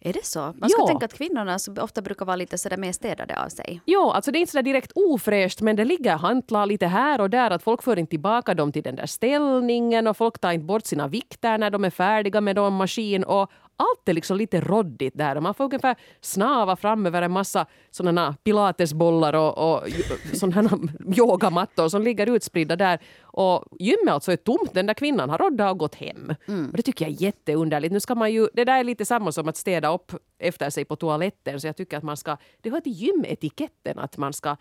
Är 0.00 0.12
det 0.12 0.24
så? 0.24 0.40
Man 0.40 0.70
ska 0.70 0.82
ja. 0.82 0.86
tänka 0.86 1.04
att 1.04 1.14
kvinnorna 1.14 1.58
ofta 1.80 2.02
brukar 2.02 2.26
vara 2.26 2.36
lite 2.36 2.58
sådär 2.58 2.76
mer 2.76 2.92
städade 2.92 3.42
av 3.44 3.48
sig. 3.48 3.80
Ja, 3.84 4.12
alltså 4.14 4.30
det 4.30 4.38
är 4.38 4.40
inte 4.40 4.50
sådär 4.52 4.62
direkt 4.62 4.92
ofräscht 4.94 5.60
men 5.60 5.76
det 5.76 5.84
ligger 5.84 6.16
hantlar 6.16 6.66
lite 6.66 6.86
här 6.86 7.20
och 7.20 7.30
där 7.30 7.50
att 7.50 7.62
folk 7.62 7.82
för 7.82 7.98
inte 7.98 8.10
tillbaka 8.10 8.54
dem 8.54 8.72
till 8.72 8.82
den 8.82 8.96
där 8.96 9.06
ställningen 9.06 10.06
och 10.06 10.16
folk 10.16 10.38
tar 10.38 10.52
inte 10.52 10.64
bort 10.64 10.86
sina 10.86 11.08
vikter 11.08 11.58
när 11.58 11.70
de 11.70 11.84
är 11.84 11.90
färdiga 11.90 12.40
med 12.40 12.56
dem 12.56 12.74
maskin 12.74 13.24
och 13.24 13.50
allt 13.78 14.08
är 14.08 14.12
liksom 14.12 14.36
lite 14.36 14.60
roddigt 14.60 15.14
där. 15.16 15.40
Man 15.40 15.54
får 15.54 15.64
ungefär 15.64 15.96
snava 16.20 16.76
fram 16.76 17.06
över 17.06 17.22
en 17.22 17.30
massa 17.30 17.66
sådana 17.90 18.36
pilatesbollar 18.44 19.34
och, 19.34 19.58
och 19.58 19.88
sådana 20.32 20.78
yogamattor 21.16 21.88
som 21.88 22.02
ligger 22.02 22.26
utspridda 22.26 22.76
där. 22.76 22.98
Och 23.22 23.64
gymmet 23.78 24.14
alltså 24.14 24.32
är 24.32 24.36
tomt. 24.36 24.74
Den 24.74 24.86
där 24.86 24.94
kvinnan 24.94 25.30
har 25.30 25.38
roddat 25.38 25.70
och 25.70 25.78
gått 25.78 25.94
hem. 25.94 26.34
Mm. 26.46 26.70
Och 26.70 26.76
det 26.76 26.82
tycker 26.82 27.04
jag 27.04 27.12
är 27.14 27.22
jätteunderligt. 27.22 27.92
Nu 27.92 28.00
ska 28.00 28.14
man 28.14 28.32
ju, 28.32 28.48
det 28.54 28.64
där 28.64 28.78
är 28.78 28.84
lite 28.84 29.04
samma 29.04 29.32
som 29.32 29.48
att 29.48 29.56
städa 29.56 29.94
upp 29.94 30.12
efter 30.38 30.70
sig 30.70 30.84
på 30.84 30.96
toaletten. 30.96 31.60
Så 31.60 31.66
jag 31.66 31.76
tycker 31.76 31.96
att 31.96 32.04
man 32.04 32.16
ska, 32.16 32.36
det 32.60 32.70
hör 32.70 32.80
till 32.80 32.92
gymetiketten 32.92 33.98
att 33.98 34.16
man 34.16 34.32
ska 34.32 34.56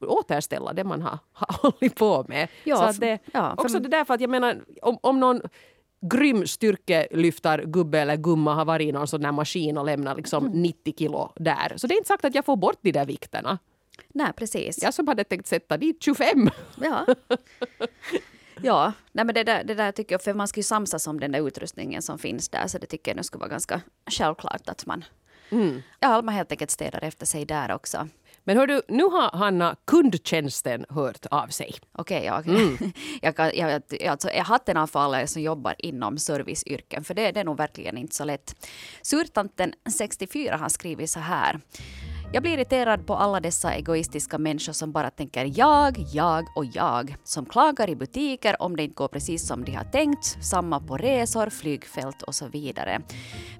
återställa 0.00 0.72
det 0.72 0.84
man 0.84 1.02
har, 1.02 1.18
har 1.32 1.62
hållit 1.62 1.94
på 1.96 2.24
med. 2.28 2.48
Ja, 2.64 2.92
så 2.92 3.00
det, 3.00 3.18
ja, 3.32 3.54
också 3.58 3.78
det 3.78 3.88
där 3.88 4.04
för 4.04 4.14
att 4.14 4.20
jag 4.20 4.30
menar 4.30 4.60
om, 4.82 4.98
om 5.00 5.20
någon 5.20 5.40
grym 6.02 6.46
styrkelyftargubbe 6.46 7.98
eller 8.00 8.16
gumma 8.16 8.54
har 8.54 8.64
varit 8.64 8.88
i 8.88 8.92
någon 8.92 9.06
sån 9.08 9.24
här 9.24 9.32
maskin 9.32 9.78
och 9.78 9.84
lämnat 9.84 10.16
liksom 10.16 10.46
90 10.46 10.94
kilo 10.98 11.32
där. 11.36 11.72
Så 11.76 11.86
det 11.86 11.94
är 11.94 11.96
inte 11.96 12.08
sagt 12.08 12.24
att 12.24 12.34
jag 12.34 12.44
får 12.44 12.56
bort 12.56 12.78
de 12.82 12.92
där 12.92 13.06
vikterna. 13.06 13.58
Nej, 14.08 14.32
precis. 14.36 14.82
Jag 14.82 14.94
som 14.94 15.08
hade 15.08 15.24
tänkt 15.24 15.46
sätta 15.46 15.76
dit 15.76 16.02
25. 16.02 16.50
Ja. 16.80 17.06
Ja, 18.64 18.92
nej 19.12 19.24
men 19.24 19.34
det 19.34 19.44
där, 19.44 19.64
det 19.64 19.74
där 19.74 19.92
tycker 19.92 20.14
jag, 20.14 20.22
för 20.22 20.34
man 20.34 20.48
ska 20.48 20.58
ju 20.60 20.64
samsas 20.64 21.06
om 21.06 21.20
den 21.20 21.32
där 21.32 21.46
utrustningen 21.48 22.02
som 22.02 22.18
finns 22.18 22.48
där, 22.48 22.66
så 22.66 22.78
det 22.78 22.86
tycker 22.86 23.10
jag 23.10 23.16
nu 23.16 23.22
skulle 23.22 23.40
vara 23.40 23.50
ganska 23.50 23.80
självklart 24.10 24.68
att 24.68 24.86
man, 24.86 25.04
Mm. 25.50 25.82
ja, 26.00 26.22
man 26.22 26.34
helt 26.34 26.52
enkelt 26.52 26.70
städar 26.70 27.04
efter 27.04 27.26
sig 27.26 27.44
där 27.44 27.72
också. 27.74 28.08
Men 28.44 28.56
hör 28.56 28.66
du, 28.66 28.82
nu 28.88 29.04
har 29.04 29.36
Hanna 29.36 29.76
kundtjänsten 29.84 30.84
hört 30.88 31.26
av 31.30 31.46
sig. 31.46 31.74
Okej, 31.92 32.24
ja. 32.24 32.42
jag, 33.22 33.36
kan, 33.36 33.50
jag, 33.54 33.82
jag, 33.88 34.06
alltså, 34.06 34.30
jag 34.30 34.44
hatten 34.44 34.76
av 34.76 34.86
för 34.86 35.00
alla 35.00 35.26
som 35.26 35.42
jobbar 35.42 35.74
inom 35.78 36.18
serviceyrken, 36.18 37.04
för 37.04 37.14
det, 37.14 37.32
det 37.32 37.40
är 37.40 37.44
nog 37.44 37.56
verkligen 37.56 37.98
inte 37.98 38.14
så 38.14 38.24
lätt. 38.24 38.68
Surtanten 39.02 39.72
64 39.90 40.56
har 40.56 40.68
skrivit 40.68 41.10
så 41.10 41.20
här. 41.20 41.60
Jag 42.34 42.42
blir 42.42 42.52
irriterad 42.52 43.06
på 43.06 43.14
alla 43.14 43.40
dessa 43.40 43.74
egoistiska 43.74 44.38
människor 44.38 44.72
som 44.72 44.92
bara 44.92 45.10
tänker 45.10 45.52
jag, 45.58 45.98
jag 46.12 46.46
och 46.56 46.64
jag. 46.64 47.16
Som 47.24 47.46
klagar 47.46 47.90
i 47.90 47.96
butiker 47.96 48.62
om 48.62 48.76
det 48.76 48.82
inte 48.82 48.94
går 48.94 49.08
precis 49.08 49.46
som 49.46 49.64
de 49.64 49.72
har 49.72 49.84
tänkt. 49.84 50.36
Samma 50.44 50.80
på 50.80 50.96
resor, 50.96 51.50
flygfält 51.50 52.22
och 52.22 52.34
så 52.34 52.48
vidare. 52.48 53.00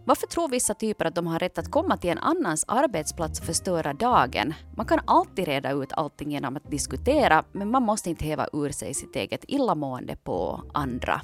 Varför 0.05 0.27
tror 0.27 0.49
vissa 0.49 0.75
typer 0.75 1.05
att 1.05 1.15
de 1.15 1.27
har 1.27 1.39
rätt 1.39 1.59
att 1.59 1.71
komma 1.71 1.97
till 1.97 2.11
en 2.11 2.19
annans 2.19 2.65
arbetsplats 2.69 3.41
och 3.41 3.47
förstöra 3.47 3.93
dagen? 3.93 4.55
Man 4.77 4.87
kan 4.87 5.01
alltid 5.05 5.45
reda 5.45 5.71
ut 5.73 5.93
allting 5.93 6.31
genom 6.31 6.57
att 6.57 6.71
diskutera, 6.71 7.45
men 7.53 7.71
man 7.71 7.83
måste 7.83 8.11
inte 8.11 8.25
häva 8.25 8.49
ur 8.53 8.71
sig 8.71 8.95
sitt 8.95 9.17
eget 9.17 9.45
illamående 9.49 10.17
på 10.17 10.63
andra. 10.75 11.21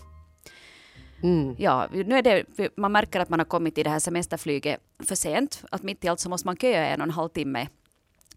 Mm. 1.23 1.55
Ja, 1.59 1.89
nu 1.93 2.19
är 2.19 2.23
det, 2.23 2.45
man 2.77 2.93
märker 2.93 3.21
att 3.21 3.29
man 3.29 3.41
har 3.41 3.45
kommit 3.45 3.79
i 3.79 3.83
det 3.83 3.91
här 3.91 3.99
semesterflyget 3.99 4.81
för 5.09 5.15
sent. 5.15 5.65
Att 5.71 5.83
mitt 5.83 6.05
i 6.05 6.09
allt 6.09 6.21
så 6.21 6.29
måste 6.29 6.49
man 6.49 6.57
köa 6.57 6.87
en 6.87 7.01
och 7.01 7.07
en 7.07 7.11
halv 7.11 7.29
timme 7.29 7.69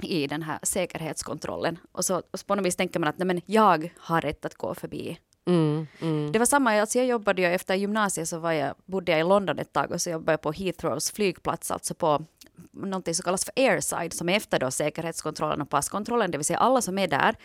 i 0.01 0.27
den 0.27 0.43
här 0.43 0.59
säkerhetskontrollen. 0.63 1.77
Och 1.91 2.05
så, 2.05 2.21
och 2.31 2.39
så 2.39 2.45
på 2.45 2.55
något 2.55 2.65
vis 2.65 2.75
tänker 2.75 3.00
man 3.00 3.09
att 3.09 3.17
nej, 3.17 3.27
men 3.27 3.41
jag 3.45 3.93
har 3.97 4.21
rätt 4.21 4.45
att 4.45 4.55
gå 4.55 4.75
förbi. 4.75 5.19
Mm, 5.45 5.88
mm. 6.01 6.31
Det 6.31 6.39
var 6.39 6.45
samma, 6.45 6.81
alltså 6.81 6.97
jag 6.97 7.07
jobbade 7.07 7.41
ju 7.41 7.47
efter 7.47 7.75
gymnasiet 7.75 8.29
så 8.29 8.39
var 8.39 8.51
jag, 8.51 8.75
bodde 8.85 9.11
jag 9.11 9.21
i 9.21 9.23
London 9.23 9.59
ett 9.59 9.73
tag 9.73 9.91
och 9.91 10.01
så 10.01 10.09
jobbade 10.09 10.31
jag 10.31 10.41
på 10.41 10.51
Heathrows 10.51 11.11
flygplats, 11.11 11.71
alltså 11.71 11.93
på 11.93 12.25
någonting 12.71 13.15
som 13.15 13.23
kallas 13.23 13.45
för 13.45 13.53
airside, 13.55 14.13
som 14.13 14.29
är 14.29 14.38
efter 14.38 14.59
då 14.59 14.71
säkerhetskontrollen 14.71 15.61
och 15.61 15.69
passkontrollen, 15.69 16.31
det 16.31 16.38
vill 16.38 16.45
säga 16.45 16.59
alla 16.59 16.81
som 16.81 16.97
är 16.97 17.07
där 17.07 17.35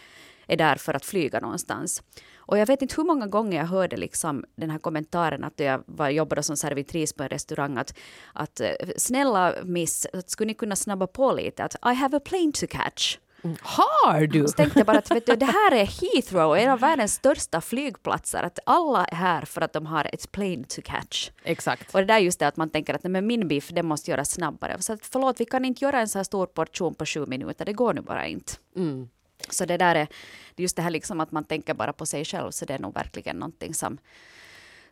är 0.47 0.57
där 0.57 0.77
för 0.77 0.95
att 0.95 1.05
flyga 1.05 1.41
någonstans. 1.41 2.03
Och 2.47 2.59
jag 2.59 2.67
vet 2.67 2.83
inte 2.83 2.95
hur 2.97 3.05
många 3.05 3.27
gånger 3.27 3.59
jag 3.59 3.67
hörde 3.67 3.97
liksom 3.97 4.45
den 4.57 4.71
här 4.71 4.79
kommentaren 4.79 5.45
att 5.45 5.61
jag 5.61 5.83
var, 5.87 6.09
jobbade 6.09 6.43
som 6.43 6.57
servitris 6.57 7.13
på 7.13 7.23
en 7.23 7.29
restaurang 7.29 7.77
att, 7.77 7.95
att 8.33 8.61
eh, 8.61 8.71
snälla 8.97 9.55
miss, 9.65 10.07
skulle 10.27 10.47
ni 10.47 10.55
kunna 10.55 10.77
snabba 10.77 11.07
på 11.07 11.33
lite 11.33 11.65
att 11.65 11.75
I 11.75 11.95
have 11.95 12.17
a 12.17 12.21
plane 12.25 12.53
to 12.53 12.67
catch. 12.69 13.19
Har 13.61 14.27
du? 14.27 14.47
Så 14.47 14.53
tänkte 14.53 14.79
jag 14.79 14.87
bara 14.87 14.99
att 14.99 15.11
vet 15.11 15.27
du, 15.27 15.37
det 15.37 15.47
här 15.47 15.73
är 15.73 15.87
Heathrow, 15.87 16.57
en 16.57 16.71
av 16.71 16.81
världens 16.81 17.15
största 17.15 17.61
flygplatser. 17.61 18.43
Att 18.43 18.59
alla 18.67 19.05
är 19.05 19.17
här 19.17 19.43
för 19.43 19.61
att 19.61 19.73
de 19.73 19.87
har 19.87 20.09
ett 20.13 20.33
plane 20.33 20.65
to 20.65 20.81
catch. 20.85 21.31
Exakt. 21.45 21.95
Och 21.95 22.01
det 22.01 22.07
där 22.07 22.15
är 22.15 22.19
just 22.19 22.39
det 22.39 22.47
att 22.49 22.57
man 22.57 22.71
tänker 22.71 22.95
att 22.95 23.03
nej, 23.03 23.11
men 23.11 23.27
min 23.27 23.49
biff, 23.49 23.69
den 23.69 23.87
måste 23.87 24.11
göras 24.11 24.31
snabbare. 24.31 24.77
Så 24.83 24.93
att, 24.93 25.07
förlåt, 25.07 25.41
vi 25.41 25.45
kan 25.45 25.65
inte 25.65 25.85
göra 25.85 26.01
en 26.01 26.09
så 26.09 26.19
här 26.19 26.25
stor 26.25 26.47
portion 26.47 26.95
på 26.95 27.07
sju 27.07 27.27
minuter, 27.27 27.65
det 27.65 27.73
går 27.73 27.95
nu 27.95 28.01
bara 28.01 28.27
inte. 28.27 28.53
Mm. 28.77 29.09
Så 29.49 29.65
det 29.65 29.77
där 29.77 29.95
är 29.95 30.09
just 30.57 30.77
det 30.77 30.83
här 30.83 30.91
liksom 30.91 31.21
att 31.21 31.33
man 31.33 31.45
tänker 31.45 31.75
bara 31.75 31.93
på 31.93 32.07
sig 32.07 32.25
själv, 32.25 32.51
så 32.51 32.65
det 32.65 32.75
är 32.75 32.79
nog 32.79 32.95
verkligen 32.95 33.37
någonting 33.37 33.75
som, 33.75 33.99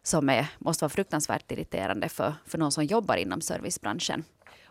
som 0.03 0.29
är, 0.29 0.47
måste 0.59 0.85
vara 0.85 0.91
fruktansvärt 0.91 1.53
irriterande 1.53 2.09
för, 2.09 2.35
för 2.47 2.59
någon 2.59 2.73
som 2.73 2.85
jobbar 2.85 3.17
inom 3.17 3.41
servicebranschen. 3.41 4.25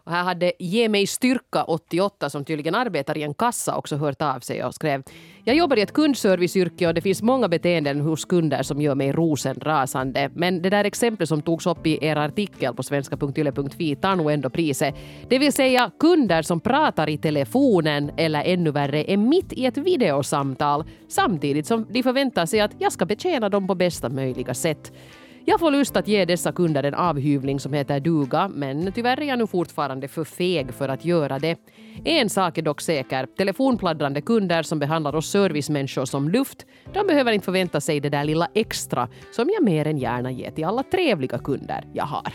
Och 0.05 0.11
här 0.11 0.23
hade 0.23 0.51
Ge 0.59 0.89
mig 0.89 1.07
styrka 1.07 1.63
88 1.63 2.29
som 2.29 2.45
tydligen 2.45 2.75
arbetar 2.75 3.17
i 3.17 3.23
en 3.23 3.33
kassa 3.33 3.77
också 3.77 3.95
hört 3.95 4.21
av 4.21 4.39
sig 4.39 4.63
och 4.63 4.75
skrev 4.75 5.03
Jag 5.45 5.55
jobbar 5.55 5.77
i 5.77 5.81
ett 5.81 5.93
kundserviceyrke 5.93 6.87
och 6.87 6.93
det 6.93 7.01
finns 7.01 7.21
många 7.21 7.47
beteenden 7.47 8.01
hos 8.01 8.25
kunder 8.25 8.63
som 8.63 8.81
gör 8.81 8.95
mig 8.95 9.11
rosenrasande. 9.11 10.29
Men 10.33 10.61
det 10.61 10.69
där 10.69 10.83
exemplet 10.85 11.29
som 11.29 11.41
togs 11.41 11.65
upp 11.67 11.87
i 11.87 12.05
er 12.05 12.15
artikel 12.15 12.73
på 12.73 12.83
svenska.yle.fi 12.83 13.95
tar 13.95 14.15
nog 14.15 14.31
ändå 14.31 14.49
priset. 14.49 14.95
Det 15.29 15.39
vill 15.39 15.53
säga 15.53 15.91
kunder 15.99 16.41
som 16.41 16.59
pratar 16.59 17.09
i 17.09 17.17
telefonen 17.17 18.11
eller 18.17 18.43
ännu 18.43 18.71
värre 18.71 19.11
är 19.11 19.17
mitt 19.17 19.53
i 19.53 19.65
ett 19.65 19.77
videosamtal 19.77 20.83
samtidigt 21.07 21.67
som 21.67 21.87
de 21.89 22.03
förväntar 22.03 22.45
sig 22.45 22.59
att 22.59 22.71
jag 22.79 22.91
ska 22.91 23.05
betjäna 23.05 23.49
dem 23.49 23.67
på 23.67 23.75
bästa 23.75 24.09
möjliga 24.09 24.53
sätt. 24.53 24.91
Jag 25.45 25.59
får 25.59 25.71
lust 25.71 25.95
att 25.95 26.07
ge 26.07 26.25
dessa 26.25 26.51
kunder 26.51 26.83
en 26.83 26.93
avhyvling 26.93 27.59
som 27.59 27.73
heter 27.73 27.99
duga, 27.99 28.47
men 28.47 28.91
tyvärr 28.91 29.21
är 29.21 29.25
jag 29.25 29.39
nu 29.39 29.47
fortfarande 29.47 30.07
för 30.07 30.23
feg 30.23 30.73
för 30.73 30.89
att 30.89 31.05
göra 31.05 31.39
det. 31.39 31.57
En 32.05 32.29
sak 32.29 32.57
är 32.57 32.61
dock 32.61 32.81
säker. 32.81 33.25
Telefonpladdrande 33.37 34.21
kunder 34.21 34.63
som 34.63 34.79
behandlar 34.79 35.15
oss 35.15 35.29
servicemänniskor 35.29 36.05
som 36.05 36.29
luft, 36.29 36.65
de 36.93 37.07
behöver 37.07 37.31
inte 37.31 37.45
förvänta 37.45 37.81
sig 37.81 37.99
det 37.99 38.09
där 38.09 38.23
lilla 38.23 38.47
extra 38.53 39.09
som 39.31 39.49
jag 39.53 39.63
mer 39.63 39.87
än 39.87 39.97
gärna 39.97 40.31
ger 40.31 40.51
till 40.51 40.65
alla 40.65 40.83
trevliga 40.83 41.39
kunder 41.39 41.87
jag 41.93 42.05
har. 42.05 42.33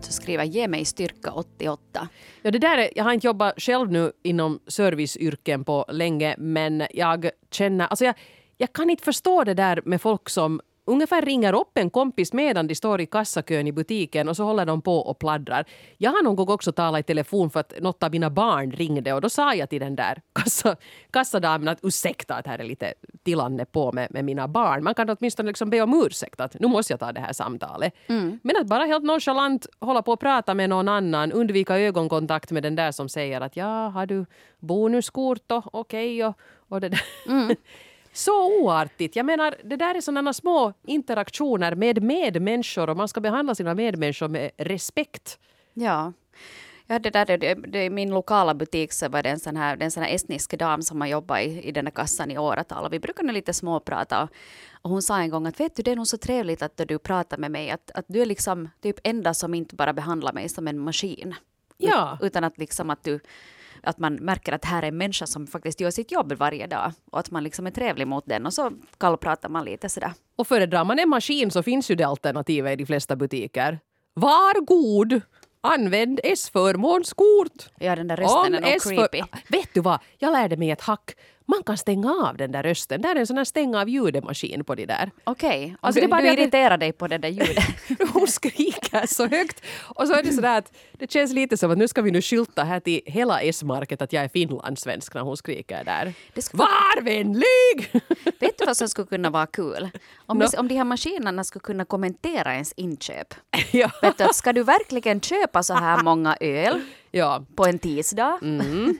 Så 0.00 0.12
skriver 0.12 0.44
ge 0.44 0.68
mig 0.68 0.84
styrka 0.84 1.30
88. 1.30 2.08
Ja, 2.42 2.50
det 2.50 2.58
där 2.58 2.78
är, 2.78 2.88
jag 2.96 3.04
har 3.04 3.12
inte 3.12 3.26
jobbat 3.26 3.54
själv 3.56 3.92
nu 3.92 4.12
inom 4.22 4.60
serviceyrken 4.66 5.64
på 5.64 5.84
länge, 5.88 6.34
men 6.38 6.86
jag 6.90 7.30
känner... 7.50 7.86
Alltså 7.86 8.04
jag, 8.04 8.14
jag 8.56 8.72
kan 8.72 8.90
inte 8.90 9.04
förstå 9.04 9.44
det 9.44 9.54
där 9.54 9.82
med 9.84 10.00
folk 10.00 10.28
som 10.28 10.60
ungefär 10.84 11.22
ringer 11.22 11.52
upp 11.52 11.78
en 11.78 11.90
kompis 11.90 12.32
medan 12.32 12.66
de 12.66 12.74
står 12.74 13.00
i 13.00 13.06
kassakön 13.06 13.66
i 13.66 13.72
butiken 13.72 14.28
och 14.28 14.36
så 14.36 14.44
håller 14.44 14.66
de 14.66 14.82
på 14.82 14.98
och 14.98 15.18
pladdrar. 15.18 15.64
Jag 15.98 16.10
har 16.10 16.22
någon 16.22 16.36
gång 16.36 16.48
också 16.48 16.72
talat 16.72 17.00
i 17.00 17.02
telefon 17.02 17.50
för 17.50 17.60
att 17.60 17.72
något 17.80 18.02
av 18.02 18.10
mina 18.10 18.30
barn 18.30 18.70
ringde 18.70 19.12
och 19.12 19.20
då 19.20 19.28
sa 19.28 19.54
jag 19.54 19.70
till 19.70 19.80
den 19.80 19.96
där 19.96 20.22
kassa, 20.32 20.76
kassadamen 21.10 21.68
att 21.68 21.78
ursäkta 21.82 22.34
att 22.34 22.46
här 22.46 22.58
är 22.58 22.64
lite 22.64 22.94
tillande 23.22 23.64
på 23.64 23.92
med, 23.92 24.08
med 24.10 24.24
mina 24.24 24.48
barn. 24.48 24.84
Man 24.84 24.94
kan 24.94 25.10
åtminstone 25.10 25.46
liksom 25.46 25.70
be 25.70 25.80
om 25.80 26.02
ursäkt 26.06 26.40
att 26.40 26.60
nu 26.60 26.68
måste 26.68 26.92
jag 26.92 27.00
ta 27.00 27.12
det 27.12 27.20
här 27.20 27.32
samtalet. 27.32 27.94
Men 28.42 28.56
att 28.56 28.66
bara 28.66 28.84
helt 28.84 29.04
nonchalant 29.04 29.66
hålla 29.80 30.02
på 30.02 30.12
och 30.12 30.20
prata 30.20 30.54
med 30.54 30.70
någon 30.70 30.88
annan, 30.88 31.32
undvika 31.32 31.78
ögonkontakt 31.78 32.50
med 32.50 32.62
den 32.62 32.76
där 32.76 32.92
som 32.92 33.08
säger 33.08 33.40
att 33.40 33.56
ja, 33.56 33.88
har 33.88 34.06
du 34.06 34.26
bonuskort 34.58 35.52
och 35.52 35.74
okej 35.74 36.24
och, 36.26 36.38
och 36.68 36.80
det 36.80 36.88
där. 36.88 37.02
Så 38.12 38.62
oartigt. 38.62 39.16
Jag 39.16 39.26
menar, 39.26 39.54
det 39.64 39.76
där 39.76 39.94
är 39.94 40.00
sådana 40.00 40.32
små 40.32 40.72
interaktioner 40.86 41.74
med 41.74 42.02
medmänniskor 42.02 42.90
och 42.90 42.96
man 42.96 43.08
ska 43.08 43.20
behandla 43.20 43.54
sina 43.54 43.74
medmänniskor 43.74 44.28
med 44.28 44.50
respekt. 44.56 45.38
Ja. 45.74 46.12
Ja, 46.86 46.98
det 46.98 47.10
där, 47.10 47.26
det, 47.26 47.54
det, 47.54 47.84
I 47.84 47.90
min 47.90 48.10
lokala 48.10 48.54
butik 48.54 48.92
så 48.92 49.08
var 49.08 49.22
det 49.22 49.28
en 49.28 49.40
sån 49.40 49.56
här, 49.56 49.76
det 49.76 49.84
en 49.84 49.90
sån 49.90 50.02
här 50.02 50.14
estnisk 50.14 50.58
dam 50.58 50.82
som 50.82 51.00
har 51.00 51.08
jobbat 51.08 51.40
i, 51.40 51.68
i 51.68 51.72
den 51.72 51.86
här 51.86 51.90
kassan 51.90 52.30
i 52.30 52.38
åratal. 52.38 52.84
Och 52.84 52.92
vi 52.92 53.00
brukar 53.00 53.22
nu 53.22 53.32
lite 53.32 53.52
småprata. 53.52 54.28
Och 54.82 54.90
hon 54.90 55.02
sa 55.02 55.18
en 55.18 55.30
gång 55.30 55.46
att 55.46 55.60
vet 55.60 55.76
du, 55.76 55.82
det 55.82 55.90
är 55.90 55.96
nog 55.96 56.06
så 56.06 56.18
trevligt 56.18 56.62
att 56.62 56.80
du 56.88 56.98
pratar 56.98 57.38
med 57.38 57.50
mig. 57.50 57.70
Att, 57.70 57.90
att 57.94 58.04
du 58.08 58.22
är 58.22 58.26
liksom 58.26 58.68
typ 58.80 58.96
enda 59.04 59.34
som 59.34 59.54
inte 59.54 59.74
bara 59.76 59.92
behandlar 59.92 60.32
mig 60.32 60.48
som 60.48 60.68
en 60.68 60.78
maskin. 60.78 61.34
Ja. 61.76 62.18
Utan 62.20 62.44
att 62.44 62.58
liksom 62.58 62.90
att 62.90 63.04
du 63.04 63.20
att 63.82 63.98
man 63.98 64.14
märker 64.14 64.52
att 64.52 64.64
här 64.64 64.82
är 64.82 64.88
en 64.88 64.96
människa 64.96 65.26
som 65.26 65.46
faktiskt 65.46 65.80
gör 65.80 65.90
sitt 65.90 66.12
jobb 66.12 66.32
varje 66.32 66.66
dag 66.66 66.92
och 67.10 67.18
att 67.18 67.30
man 67.30 67.44
liksom 67.44 67.66
är 67.66 67.70
trevlig 67.70 68.06
mot 68.06 68.24
den 68.26 68.46
och 68.46 68.52
så 68.54 68.70
kallpratar 68.98 69.48
man 69.48 69.64
lite 69.64 69.88
sådär. 69.88 70.12
Och 70.36 70.46
föredrar 70.46 70.84
man 70.84 70.98
en 70.98 71.08
maskin 71.08 71.50
så 71.50 71.62
finns 71.62 71.90
ju 71.90 71.94
det 71.94 72.04
alternativet 72.04 72.72
i 72.72 72.76
de 72.76 72.86
flesta 72.86 73.16
butiker. 73.16 73.78
Var 74.14 74.60
god! 74.64 75.20
Använd 75.64 76.20
S-förmånskort! 76.24 77.68
Ja, 77.78 77.96
den 77.96 78.08
där 78.08 78.16
rösten 78.16 78.54
är 78.54 78.60
nog 78.60 78.82
creepy. 78.82 79.22
Vet 79.48 79.68
du 79.74 79.80
vad? 79.80 79.98
Jag 80.18 80.32
lärde 80.32 80.56
mig 80.56 80.70
ett 80.70 80.80
hack. 80.80 81.10
Man 81.46 81.62
kan 81.62 81.78
stänga 81.78 82.10
av 82.28 82.36
den 82.36 82.52
där 82.52 82.62
rösten. 82.62 83.02
Där 83.02 83.16
är 83.16 83.20
en 83.20 83.26
sån 83.26 83.36
här 83.36 83.44
stänga 83.44 83.80
av 83.80 83.88
ljudemaskin 83.88 84.64
på 84.64 84.74
de 84.74 84.86
där. 84.86 85.10
Okej, 85.24 85.76
Alltså, 85.80 86.00
det 86.00 86.04
är 86.04 86.06
du, 86.06 86.10
bara 86.10 86.20
du 86.20 86.26
det 86.26 86.30
att 86.32 86.36
det- 86.36 86.42
irriterar 86.42 86.76
dig 86.78 86.92
på 86.92 87.08
det 87.08 87.18
där 87.18 87.28
ljudet. 87.28 87.64
Hon 88.12 88.26
skriker 88.92 89.06
så 89.14 89.26
högt. 89.26 89.62
Och 89.96 90.06
så 90.06 90.14
är 90.14 90.22
det 90.22 90.32
sådär 90.32 90.58
att 90.58 90.72
det 90.92 91.10
känns 91.10 91.32
lite 91.32 91.56
som 91.56 91.70
att 91.70 91.78
nu 91.78 91.88
ska 91.88 92.02
vi 92.02 92.10
nu 92.10 92.22
skylta 92.22 92.64
här 92.64 92.80
till 92.80 93.00
hela 93.06 93.40
S-market 93.40 94.02
att 94.02 94.12
jag 94.12 94.24
är 94.24 94.28
finlandssvensk 94.28 95.14
när 95.14 95.20
hon 95.22 95.36
skriker 95.36 95.84
där. 95.84 96.14
Det 96.34 96.42
skulle- 96.42 96.62
Var 96.62 97.02
vänlig! 97.02 98.02
Vet 98.40 98.58
du 98.58 98.64
vad 98.66 98.76
som 98.76 98.88
skulle 98.88 99.06
kunna 99.06 99.30
vara 99.30 99.46
kul? 99.46 99.90
Om, 100.26 100.38
vi- 100.38 100.58
om 100.58 100.68
de 100.68 100.74
här 100.76 100.84
maskinerna 100.84 101.44
skulle 101.44 101.60
kunna 101.60 101.84
kommentera 101.84 102.52
ens 102.54 102.72
inköp. 102.76 103.34
ja. 103.72 103.90
Vet 104.02 104.18
du, 104.18 104.28
ska 104.32 104.52
du 104.52 104.62
verkligen 104.62 105.20
köpa 105.20 105.62
så 105.62 105.74
här 105.74 106.02
många 106.02 106.36
öl 106.40 106.80
ja. 107.10 107.44
på 107.56 107.66
en 107.66 107.78
tisdag? 107.78 108.38
Mm. 108.42 108.98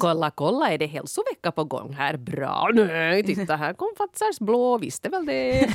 Kolla, 0.00 0.30
kolla, 0.30 0.70
är 0.70 0.78
det 0.78 0.86
hälsovecka 0.86 1.52
på 1.52 1.64
gång 1.64 1.92
här? 1.92 2.16
Bra, 2.16 2.70
nej, 2.74 3.24
titta 3.24 3.56
här 3.56 3.74
kom 3.74 3.88
Fazers 3.98 4.38
blå, 4.38 4.78
visste 4.78 5.08
väl 5.08 5.26
det. 5.26 5.68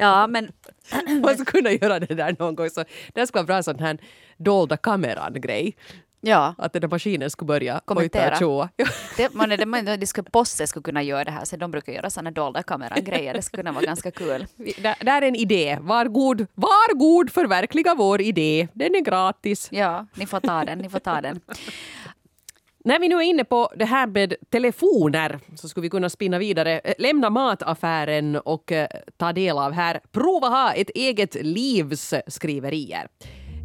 Ja, 0.00 0.26
men 0.26 0.52
Man 1.22 1.34
skulle 1.34 1.44
kunna 1.44 1.72
göra 1.72 2.00
det 2.00 2.14
där 2.14 2.36
någon 2.38 2.54
gång. 2.54 2.70
Så 2.70 2.84
det 3.14 3.26
skulle 3.26 3.42
vara 3.42 3.46
bra 3.46 3.62
sån 3.62 3.78
här 3.78 3.98
dolda 4.36 4.76
kameran-grej. 4.76 5.76
Ja. 6.20 6.54
Att 6.58 6.72
den 6.72 6.80
där 6.80 6.88
maskinen 6.88 7.30
skulle 7.30 7.46
börja 7.46 7.80
Kommentera. 7.84 8.36
tjoa. 8.38 8.68
Det, 9.16 9.34
man, 9.34 9.48
det, 9.48 9.66
man, 9.66 9.84
det 9.84 10.06
skulle, 10.06 10.30
Posse 10.30 10.66
skulle 10.66 10.82
kunna 10.82 11.02
göra 11.02 11.24
det 11.24 11.30
här, 11.30 11.44
så 11.44 11.56
de 11.56 11.70
brukar 11.70 11.92
göra 11.92 12.10
sådana 12.10 12.30
dolda 12.30 12.62
kameragrejer. 12.62 13.34
Det 13.34 13.42
skulle 13.42 13.62
kunna 13.62 13.72
vara 13.72 13.84
ganska 13.84 14.10
kul. 14.10 14.46
Där 15.00 15.22
är 15.22 15.22
en 15.22 15.34
idé. 15.36 15.78
Var 15.80 16.04
god, 16.04 16.46
var 16.54 16.94
god 16.94 17.30
förverkliga 17.32 17.94
vår 17.94 18.20
idé. 18.20 18.68
Den 18.72 18.94
är 18.94 19.00
gratis. 19.00 19.68
Ja, 19.72 20.06
ni 20.14 20.26
får 20.26 20.40
ta 20.40 20.64
den, 20.64 20.78
ni 20.78 20.88
får 20.88 20.98
ta 20.98 21.20
den. 21.20 21.40
När 22.84 23.00
vi 23.00 23.08
nu 23.08 23.14
är 23.14 23.22
inne 23.22 23.44
på 23.44 23.72
det 23.76 23.84
här 23.84 24.06
med 24.06 24.34
telefoner 24.50 25.38
så 25.54 25.68
skulle 25.68 25.82
vi 25.82 25.90
kunna 25.90 26.08
spinna 26.08 26.38
vidare. 26.38 26.78
Eh, 26.78 26.94
lämna 26.98 27.30
mataffären 27.30 28.36
och 28.36 28.72
eh, 28.72 28.88
ta 29.16 29.32
del 29.32 29.58
av 29.58 29.72
här. 29.72 30.00
Prova 30.12 30.48
ha 30.48 30.72
ett 30.72 30.90
eget 30.90 31.34
livs 31.34 32.12
eh, 32.12 32.20
skriverier. 32.26 33.08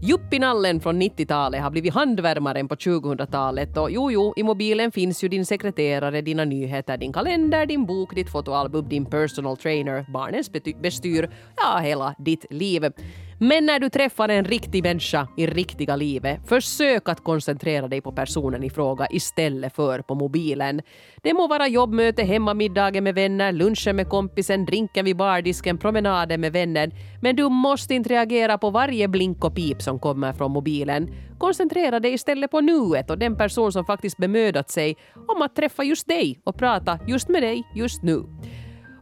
Juppinallen 0.06 0.80
från 0.80 1.02
90-talet 1.02 1.62
har 1.62 1.72
blivit 1.72 1.94
handvärmaren 1.94 2.68
på 2.68 2.76
2000-talet 2.76 3.78
och 3.78 3.92
jo, 3.92 4.12
jo, 4.12 4.34
i 4.38 4.44
mobilen 4.44 4.92
finns 4.92 5.24
ju 5.24 5.28
din 5.28 5.46
sekreterare, 5.46 6.22
dina 6.22 6.46
nyheter, 6.46 6.98
din 6.98 7.14
kalender, 7.14 7.66
din 7.66 7.86
bok, 7.86 8.16
ditt 8.16 8.32
fotoalbum, 8.32 8.90
din 8.90 9.06
personal 9.06 9.58
trainer, 9.58 10.06
barnens 10.14 10.52
bestyr, 10.82 11.30
ja, 11.56 11.80
hela 11.80 12.16
ditt 12.18 12.46
liv. 12.50 12.92
Men 13.40 13.66
när 13.66 13.80
du 13.80 13.90
träffar 13.90 14.30
en 14.30 14.46
riktig 14.46 14.84
människa 14.84 15.28
i 15.38 15.48
riktiga 15.48 15.96
livet, 15.96 16.40
försök 16.48 17.10
att 17.10 17.24
koncentrera 17.24 17.88
dig 17.88 18.02
på 18.02 18.12
personen 18.12 18.64
i 18.64 18.70
fråga 18.70 19.08
istället 19.12 19.76
för 19.76 20.00
på 20.00 20.16
mobilen. 20.16 20.82
Det 21.24 21.34
må 21.34 21.48
vara 21.48 21.68
jobbmöte, 21.68 22.24
hemmamiddagen 22.24 23.04
med 23.04 23.16
vänner, 23.16 23.52
lunchen 23.52 23.96
med 23.96 24.10
kompisen, 24.10 24.66
drinken 24.66 25.06
vid 25.06 25.18
bardisken, 25.18 25.78
promenaden 25.78 26.42
med 26.42 26.54
vännen. 26.54 26.92
Men 27.22 27.36
du 27.36 27.50
måste 27.50 27.94
inte 27.94 28.10
reagera 28.10 28.58
på 28.58 28.70
varje 28.70 29.08
blink 29.08 29.46
och 29.46 29.56
pip 29.56 29.82
som 29.82 30.00
kommer 30.00 30.34
från 30.34 30.52
mobilen. 30.52 31.10
Koncentrera 31.38 32.00
dig 32.00 32.14
istället 32.14 32.52
på 32.52 32.62
nuet 32.62 33.10
och 33.10 33.18
den 33.18 33.36
person 33.36 33.72
som 33.72 33.86
faktiskt 33.86 34.18
bemödat 34.18 34.70
sig 34.70 34.96
om 35.28 35.42
att 35.42 35.56
träffa 35.56 35.84
just 35.84 36.08
dig 36.08 36.40
och 36.44 36.58
prata 36.58 37.00
just 37.08 37.30
med 37.30 37.44
dig 37.44 37.64
just 37.76 38.04
nu. 38.04 38.24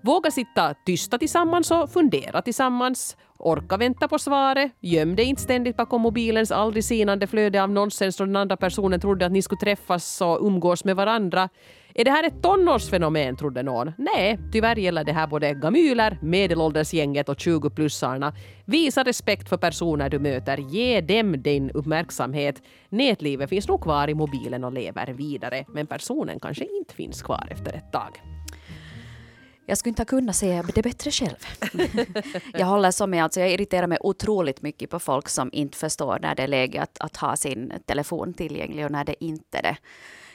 Våga 0.03 0.31
sitta 0.31 0.73
tysta 0.85 1.17
tillsammans 1.17 1.71
och 1.71 1.89
fundera 1.89 2.41
tillsammans. 2.41 3.17
Orka 3.37 3.77
vänta 3.77 4.07
på 4.07 4.19
svaret. 4.19 4.71
Göm 4.79 5.15
dig 5.15 5.25
inte 5.25 5.41
ständigt 5.41 5.77
bakom 5.77 6.01
mobilens 6.01 6.51
aldrig 6.51 6.83
sinande 6.83 7.27
flöde 7.27 7.63
av 7.63 7.69
nonsens 7.69 8.17
då 8.17 8.25
den 8.25 8.35
andra 8.35 8.57
personen 8.57 8.99
trodde 8.99 9.25
att 9.25 9.31
ni 9.31 9.41
skulle 9.41 9.59
träffas 9.59 10.21
och 10.21 10.45
umgås 10.45 10.85
med 10.85 10.95
varandra. 10.95 11.49
Är 11.95 12.03
det 12.03 12.11
här 12.11 12.27
ett 12.27 12.43
tonårsfenomen, 12.43 13.37
trodde 13.37 13.63
någon? 13.63 13.91
Nej, 13.97 14.39
tyvärr 14.51 14.75
gäller 14.75 15.03
det 15.03 15.13
här 15.13 15.27
både 15.27 15.53
gamyler, 15.53 16.17
medelåldersgänget 16.21 17.29
och 17.29 17.37
20-plussarna. 17.37 18.33
Visa 18.65 19.03
respekt 19.03 19.49
för 19.49 19.57
personer 19.57 20.09
du 20.09 20.19
möter. 20.19 20.57
Ge 20.57 21.01
dem 21.01 21.41
din 21.41 21.71
uppmärksamhet. 21.71 22.61
Nätlivet 22.89 23.49
finns 23.49 23.67
nog 23.67 23.81
kvar 23.81 24.09
i 24.09 24.13
mobilen 24.13 24.63
och 24.63 24.73
lever 24.73 25.13
vidare, 25.13 25.65
men 25.67 25.87
personen 25.87 26.39
kanske 26.39 26.65
inte 26.65 26.93
finns 26.93 27.21
kvar 27.21 27.47
efter 27.51 27.73
ett 27.73 27.91
tag. 27.91 28.30
Jag 29.71 29.77
skulle 29.77 29.89
inte 29.89 30.01
ha 30.01 30.05
kunnat 30.05 30.35
säga 30.35 30.63
det 30.75 30.81
bättre 30.81 31.11
själv. 31.11 31.35
jag 32.53 32.65
håller 32.65 32.91
så 32.91 33.07
med, 33.07 33.23
alltså 33.23 33.39
jag 33.39 33.51
irriterar 33.51 33.87
mig 33.87 33.97
otroligt 34.01 34.61
mycket 34.61 34.89
på 34.89 34.99
folk 34.99 35.29
som 35.29 35.49
inte 35.53 35.77
förstår 35.77 36.19
när 36.21 36.35
det 36.35 36.43
är 36.43 36.47
läge 36.47 36.81
att, 36.81 36.97
att 36.99 37.17
ha 37.17 37.35
sin 37.35 37.73
telefon 37.85 38.33
tillgänglig 38.33 38.85
och 38.85 38.91
när 38.91 39.03
det 39.05 39.23
inte 39.23 39.57
är 39.57 39.61
det. 39.61 39.77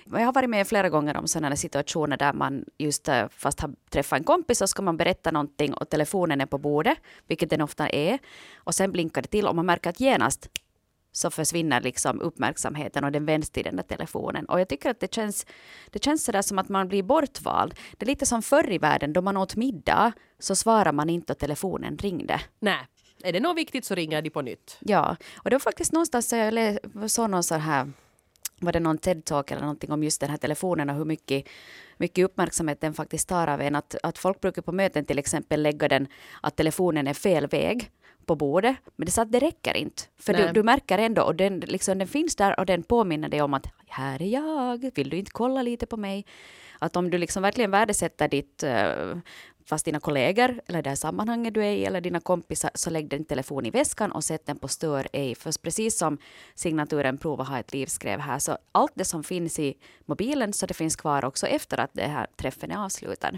Jag 0.04 0.26
har 0.26 0.32
varit 0.32 0.50
med 0.50 0.68
flera 0.68 0.88
gånger 0.88 1.16
om 1.16 1.26
sådana 1.26 1.56
situationer 1.56 2.16
där 2.16 2.32
man 2.32 2.64
just 2.78 3.08
eh, 3.08 3.28
fast 3.30 3.60
har 3.60 3.70
träffat 3.90 4.18
en 4.18 4.24
kompis 4.24 4.58
så 4.58 4.66
ska 4.66 4.82
man 4.82 4.96
berätta 4.96 5.30
någonting 5.30 5.74
och 5.74 5.88
telefonen 5.88 6.40
är 6.40 6.46
på 6.46 6.58
bordet, 6.58 6.98
vilket 7.26 7.50
den 7.50 7.60
ofta 7.60 7.88
är. 7.88 8.18
Och 8.56 8.74
sen 8.74 8.92
blinkar 8.92 9.22
det 9.22 9.28
till 9.28 9.46
och 9.46 9.56
man 9.56 9.66
märker 9.66 9.90
att 9.90 10.00
genast 10.00 10.48
så 11.16 11.30
försvinner 11.30 11.80
liksom 11.80 12.20
uppmärksamheten 12.20 13.04
och 13.04 13.12
den 13.12 13.26
vänds 13.26 13.50
till 13.50 13.64
den 13.64 13.76
där 13.76 13.82
telefonen. 13.82 14.44
Och 14.44 14.60
jag 14.60 14.68
tycker 14.68 14.90
att 14.90 15.00
det 15.00 15.14
känns, 15.14 15.46
det 15.90 16.04
känns 16.04 16.24
sådär 16.24 16.42
som 16.42 16.58
att 16.58 16.68
man 16.68 16.88
blir 16.88 17.02
bortvald. 17.02 17.74
Det 17.92 18.04
är 18.04 18.06
lite 18.06 18.26
som 18.26 18.42
förr 18.42 18.72
i 18.72 18.78
världen 18.78 19.12
då 19.12 19.22
man 19.22 19.36
åt 19.36 19.56
middag 19.56 20.12
så 20.38 20.56
svarar 20.56 20.92
man 20.92 21.10
inte 21.10 21.32
och 21.32 21.38
telefonen 21.38 21.98
ringde. 21.98 22.40
Nej, 22.60 22.86
är 23.22 23.32
det 23.32 23.40
något 23.40 23.56
viktigt 23.56 23.84
så 23.84 23.94
ringer 23.94 24.22
de 24.22 24.30
på 24.30 24.42
nytt. 24.42 24.78
Ja, 24.80 25.16
och 25.36 25.50
det 25.50 25.54
var 25.54 25.60
faktiskt 25.60 25.92
någonstans 25.92 26.28
så 26.28 26.36
jag 26.36 26.78
såg 27.10 27.30
någon 27.30 27.42
sån 27.42 27.60
här 27.60 27.92
var 28.60 28.72
det 28.72 28.80
någon 28.80 28.98
TED-talk 28.98 29.52
eller 29.52 29.60
någonting 29.60 29.92
om 29.92 30.02
just 30.02 30.20
den 30.20 30.30
här 30.30 30.36
telefonen 30.36 30.90
och 30.90 30.96
hur 30.96 31.04
mycket, 31.04 31.48
mycket 31.96 32.24
uppmärksamhet 32.24 32.80
den 32.80 32.94
faktiskt 32.94 33.28
tar 33.28 33.46
av 33.46 33.60
en. 33.60 33.74
Att, 33.74 33.96
att 34.02 34.18
folk 34.18 34.40
brukar 34.40 34.62
på 34.62 34.72
möten 34.72 35.04
till 35.04 35.18
exempel 35.18 35.62
lägga 35.62 35.88
den, 35.88 36.08
att 36.42 36.56
telefonen 36.56 37.06
är 37.06 37.14
fel 37.14 37.46
väg 37.46 37.90
på 38.26 38.36
bordet. 38.36 38.76
Men 38.96 39.06
det 39.06 39.12
så 39.12 39.20
att 39.20 39.32
det 39.32 39.38
räcker 39.40 39.76
inte. 39.76 40.02
För 40.18 40.32
du, 40.34 40.52
du 40.52 40.62
märker 40.62 40.98
ändå, 40.98 41.22
och 41.22 41.34
den, 41.34 41.60
liksom, 41.60 41.98
den 41.98 42.08
finns 42.08 42.36
där 42.36 42.60
och 42.60 42.66
den 42.66 42.82
påminner 42.82 43.28
dig 43.28 43.42
om 43.42 43.54
att 43.54 43.66
här 43.88 44.22
är 44.22 44.26
jag, 44.26 44.90
vill 44.94 45.10
du 45.10 45.16
inte 45.16 45.30
kolla 45.30 45.62
lite 45.62 45.86
på 45.86 45.96
mig? 45.96 46.26
Att 46.78 46.96
om 46.96 47.10
du 47.10 47.18
liksom 47.18 47.42
verkligen 47.42 47.70
värdesätter 47.70 48.28
ditt, 48.28 48.62
eh, 48.62 49.18
fast 49.66 49.84
dina 49.84 50.00
kollegor 50.00 50.60
eller 50.66 50.82
det 50.82 50.90
här 50.90 50.96
sammanhanget 50.96 51.54
du 51.54 51.64
är 51.64 51.72
i 51.72 51.84
eller 51.84 52.00
dina 52.00 52.20
kompisar 52.20 52.70
så 52.74 52.90
lägg 52.90 53.08
din 53.08 53.24
telefon 53.24 53.66
i 53.66 53.70
väskan 53.70 54.12
och 54.12 54.24
sätt 54.24 54.46
den 54.46 54.58
på 54.58 54.68
stör 54.68 55.08
ej. 55.12 55.34
För 55.34 55.62
precis 55.62 55.98
som 55.98 56.18
signaturen 56.54 57.18
Prova 57.18 57.44
ha 57.44 57.58
ett 57.58 57.72
liv 57.72 57.86
skrev 57.86 58.20
här 58.20 58.38
så 58.38 58.58
allt 58.72 58.92
det 58.94 59.04
som 59.04 59.24
finns 59.24 59.58
i 59.58 59.74
mobilen 60.04 60.52
så 60.52 60.66
det 60.66 60.74
finns 60.74 60.96
kvar 60.96 61.24
också 61.24 61.46
efter 61.46 61.80
att 61.80 61.90
det 61.92 62.06
här 62.06 62.26
träffen 62.36 62.70
är 62.70 62.84
avslutad. 62.84 63.32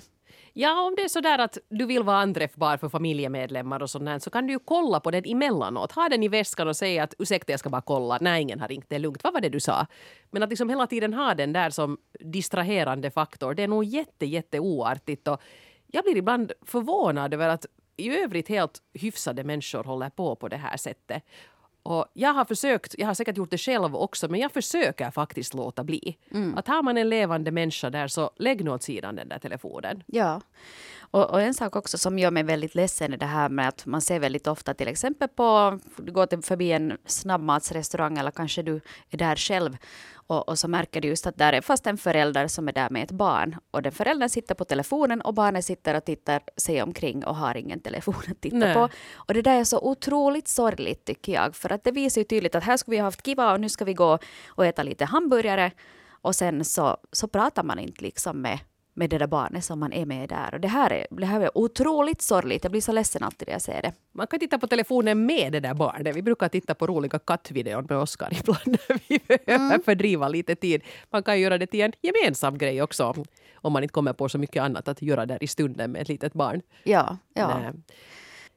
Ja, 0.61 0.83
om 0.83 0.94
det 0.97 1.03
är 1.03 1.09
så 1.09 1.21
där 1.21 1.38
att 1.38 1.59
du 1.68 1.87
vill 1.87 2.03
vara 2.03 2.16
anträffbar 2.16 2.77
för 2.77 2.88
familjemedlemmar 2.88 3.83
och 3.83 3.90
sånt 3.90 4.23
så 4.23 4.31
kan 4.31 4.47
du 4.47 4.53
ju 4.53 4.59
kolla 4.59 5.01
på 5.01 5.11
den 5.11 5.25
emellanåt. 5.27 5.92
Ha 5.92 6.09
den 6.09 6.23
i 6.23 6.29
väskan 6.29 6.68
och 6.68 6.77
säga 6.77 7.03
att 7.03 7.14
ursäkta, 7.18 7.53
jag 7.53 7.61
ska 7.61 7.71
bara 7.71 7.83
kolla. 7.83 8.18
Nej, 8.21 8.42
ingen 8.42 8.61
har 8.61 8.68
ringt, 8.68 8.85
det 8.88 8.94
är 8.94 8.99
lugnt. 8.99 9.25
Vad 9.25 9.33
var 9.33 9.40
det 9.40 9.49
du 9.49 9.61
sa? 9.61 9.87
Men 10.31 10.42
att 10.42 10.49
liksom 10.49 10.68
hela 10.68 10.87
tiden 10.87 11.14
ha 11.14 11.35
den 11.35 11.53
där 11.53 11.71
som 11.71 11.99
distraherande 12.21 13.11
faktor, 13.11 13.55
det 13.55 13.62
är 13.62 13.68
nog 13.68 13.85
jätte, 13.85 14.27
jätte 14.27 14.59
oartigt. 14.59 15.29
Och 15.29 15.42
jag 15.87 16.05
blir 16.05 16.16
ibland 16.16 16.53
förvånad 16.62 17.35
över 17.35 17.49
att 17.49 17.66
i 17.97 18.11
övrigt 18.11 18.49
helt 18.49 18.83
hyfsade 18.94 19.44
människor 19.44 19.85
håller 19.85 20.11
på 20.11 20.37
på 20.37 20.49
det 20.49 20.57
här 20.57 20.77
sättet. 20.77 21.23
Och 21.88 22.07
jag 22.12 22.35
har 22.35 22.44
försökt, 22.44 22.94
jag 22.98 23.07
har 23.07 23.14
säkert 23.14 23.37
gjort 23.37 23.51
det 23.51 23.59
själv 23.59 23.96
också, 23.96 24.29
men 24.29 24.40
jag 24.40 24.53
försöker 24.53 25.11
faktiskt 25.11 25.55
låta 25.55 25.85
bli. 25.85 26.16
Att 26.57 26.68
har 26.68 26.83
man 26.83 26.96
en 26.96 27.09
levande 27.09 27.51
människa 27.51 27.90
där 27.90 28.09
så 28.09 28.31
lägg 28.37 28.64
nu 28.64 28.70
åt 28.70 28.83
sidan 28.83 29.16
den 29.16 29.29
där 29.29 29.38
telefonen. 29.38 30.03
Ja. 30.07 30.40
Och, 31.11 31.31
och 31.31 31.42
en 31.42 31.55
sak 31.55 31.77
också 31.77 31.99
som 31.99 32.18
gör 32.18 32.31
mig 32.31 32.42
väldigt 32.42 32.75
ledsen 32.75 33.12
är 33.12 33.16
det 33.16 33.27
här 33.27 33.49
med 33.49 33.68
att 33.68 33.87
man 33.87 34.01
ser 34.01 34.18
väldigt 34.18 34.47
ofta 34.47 34.75
till 34.75 34.88
exempel 34.88 35.29
på, 35.29 35.79
du 35.97 36.12
går 36.12 36.42
förbi 36.42 36.73
en 36.73 36.97
snabbmatsrestaurang 37.07 38.18
eller 38.18 38.31
kanske 38.31 38.62
du 38.62 38.81
är 39.11 39.18
där 39.18 39.37
själv 39.37 39.77
och, 40.29 40.49
och 40.49 40.59
så 40.59 40.68
märker 40.68 41.01
du 41.01 41.09
just 41.09 41.27
att 41.27 41.38
där 41.38 41.53
är 41.53 41.61
fast 41.61 41.87
en 41.87 41.99
förälder 41.99 42.49
som 42.49 42.68
är 42.68 42.73
där 42.73 42.90
med 42.90 43.05
ett 43.05 43.11
barn 43.11 43.57
och 43.71 43.83
den 43.83 43.92
föräldern 43.92 44.29
sitter 44.29 44.55
på 44.55 44.64
telefonen 44.64 45.21
och 45.21 45.35
barnet 45.35 45.64
sitter 45.64 45.94
och 45.94 46.05
tittar 46.05 46.40
sig 46.57 46.83
omkring 46.83 47.25
och 47.25 47.37
har 47.37 47.57
ingen 47.57 47.81
telefon 47.81 48.23
att 48.31 48.40
titta 48.40 48.57
Nej. 48.57 48.75
på. 48.75 48.88
Och 49.14 49.35
det 49.35 49.42
där 49.42 49.61
är 49.61 49.64
så 49.64 49.81
otroligt 49.81 50.49
sorgligt 50.49 51.05
tycker 51.05 51.33
jag 51.33 51.57
för 51.57 51.73
att 51.73 51.85
det 51.85 51.90
visar 51.90 52.21
ju 52.21 52.25
tydligt 52.25 52.55
att 52.55 52.64
här 52.64 52.77
ska 52.77 52.90
vi 52.90 52.99
ha 52.99 53.05
haft 53.05 53.25
kiva 53.25 53.53
och 53.53 53.61
nu 53.61 53.68
ska 53.68 53.85
vi 53.85 53.94
gå 53.94 54.18
och 54.49 54.66
äta 54.66 54.83
lite 54.83 55.05
hamburgare 55.05 55.73
och 56.11 56.35
sen 56.35 56.64
så, 56.64 56.97
så 57.12 57.29
pratar 57.29 57.62
man 57.62 57.79
inte 57.79 58.05
liksom 58.05 58.40
med 58.40 58.59
med 58.99 59.11
det 59.11 59.19
där 59.19 59.27
barnet 59.27 59.65
som 59.65 59.79
man 59.79 59.93
är 59.93 60.07
med 60.07 60.29
där. 60.29 60.55
Och 60.55 60.61
det 60.61 60.69
här 60.69 60.93
är, 60.93 61.07
det 61.11 61.27
här 61.27 61.41
är 61.41 61.59
otroligt 61.59 62.23
sorgligt. 62.23 62.65
Jag 62.65 62.71
blir 62.71 62.81
så 62.81 62.93
ledsen 62.93 63.23
alltid 63.23 63.49
när 63.49 63.55
jag 63.55 63.63
ser 63.63 63.83
det. 63.83 63.93
Man 64.13 64.27
kan 64.27 64.41
titta 64.41 64.59
på 64.59 64.67
telefonen 64.67 65.27
med 65.27 65.53
det 65.53 65.61
där 65.61 65.75
barnet. 65.75 66.17
Vi 66.17 66.23
brukar 66.23 66.49
titta 66.49 66.75
på 66.75 66.87
roliga 66.87 67.19
kattvideon 67.19 67.87
med 67.89 67.99
Oskar 67.99 68.31
ibland 68.41 68.67
när 68.67 69.01
vi 69.09 69.19
behöver 69.27 69.79
fördriva 69.79 70.29
lite 70.29 70.55
tid. 70.55 70.83
Man 71.11 71.23
kan 71.23 71.41
göra 71.41 71.59
det 71.59 71.67
till 71.67 71.81
en 71.81 71.93
gemensam 72.03 72.59
grej 72.59 72.83
också 72.83 73.15
om 73.55 73.73
man 73.73 73.83
inte 73.83 73.93
kommer 73.93 74.13
på 74.13 74.29
så 74.29 74.39
mycket 74.39 74.63
annat 74.63 74.89
att 74.89 75.03
göra 75.03 75.27
där 75.27 75.43
i 75.43 75.47
stunden 75.47 75.93
med 75.93 76.03
ett 76.03 76.09
litet 76.09 76.33
barn. 76.33 76.63
Ja, 76.85 77.17
ja. 77.35 77.59
Nej. 77.59 77.73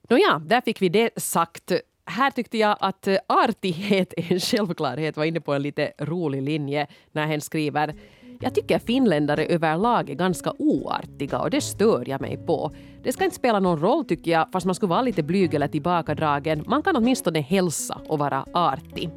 Nåja, 0.10 0.40
där 0.40 0.62
fick 0.62 0.82
vi 0.82 0.90
det 0.90 1.10
sagt. 1.16 1.72
Här 2.06 2.32
tyckte 2.32 2.58
jag 2.58 2.78
att 2.80 3.08
eh, 3.08 3.18
artighet 3.28 4.14
är 4.18 4.32
en 4.32 4.40
självklarhet 4.40 5.18
var 5.18 5.26
inne 5.26 5.42
på 5.42 5.54
en 5.54 5.62
lite 5.62 5.92
rolig 6.00 6.42
linje 6.42 6.88
när 7.12 7.26
hen 7.26 7.42
skriver 7.42 7.96
jag 8.42 8.56
tycker 8.56 8.80
finländare 8.80 9.46
överlag 9.46 10.10
är 10.10 10.16
ganska 10.16 10.54
oartiga 10.60 11.40
och 11.40 11.50
det 11.50 11.62
stör 11.62 12.04
jag 12.08 12.22
mig 12.22 12.38
på. 12.38 12.72
Det 13.04 13.12
ska 13.12 13.24
inte 13.24 13.36
spela 13.36 13.60
någon 13.60 13.80
roll 13.80 14.06
tycker 14.06 14.32
jag, 14.32 14.52
fast 14.52 14.66
man 14.66 14.76
skulle 14.76 14.90
vara 14.90 15.02
lite 15.02 15.24
blyg 15.24 15.54
eller 15.54 15.68
tillbakadragen. 15.68 16.64
Man 16.68 16.84
kan 16.84 16.96
åtminstone 16.96 17.42
hälsa 17.42 18.02
och 18.08 18.20
vara 18.20 18.46
artig. 18.54 19.10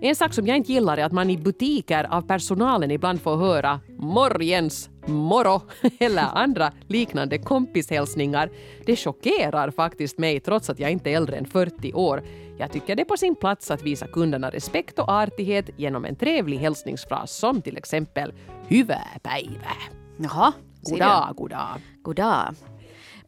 En 0.00 0.16
sak 0.16 0.34
som 0.34 0.46
jag 0.46 0.56
inte 0.56 0.72
gillar 0.72 0.98
är 0.98 1.04
att 1.04 1.12
man 1.12 1.30
i 1.30 1.38
butiker 1.38 2.04
av 2.10 2.22
personalen 2.22 2.90
ibland 2.90 3.20
får 3.20 3.36
höra 3.36 3.80
morgens, 3.98 4.90
moro 5.06 5.62
eller 5.98 6.22
andra 6.34 6.72
liknande 6.86 7.38
kompishälsningar. 7.38 8.50
Det 8.86 8.96
chockerar 8.96 9.70
faktiskt 9.70 10.18
mig 10.18 10.40
trots 10.40 10.70
att 10.70 10.78
jag 10.78 10.90
inte 10.90 11.10
är 11.10 11.16
äldre 11.16 11.36
än 11.36 11.46
40 11.46 11.92
år. 11.92 12.22
Jag 12.58 12.72
tycker 12.72 12.96
det 12.96 13.02
är 13.02 13.04
på 13.04 13.16
sin 13.16 13.34
plats 13.34 13.70
att 13.70 13.82
visa 13.82 14.06
kunderna 14.06 14.50
respekt 14.50 14.98
och 14.98 15.08
artighet 15.08 15.70
genom 15.76 16.04
en 16.04 16.16
trevlig 16.16 16.58
hälsningsfras 16.58 17.32
som 17.32 17.62
till 17.62 17.76
exempel 17.76 18.32
Hyvää 18.70 19.16
päivää. 19.22 19.82
Jaha, 20.20 20.52
ser 20.52 20.98
du? 20.98 20.98
Goddag, 20.98 21.36
goddag. 21.36 21.80
Goddag. 22.02 22.54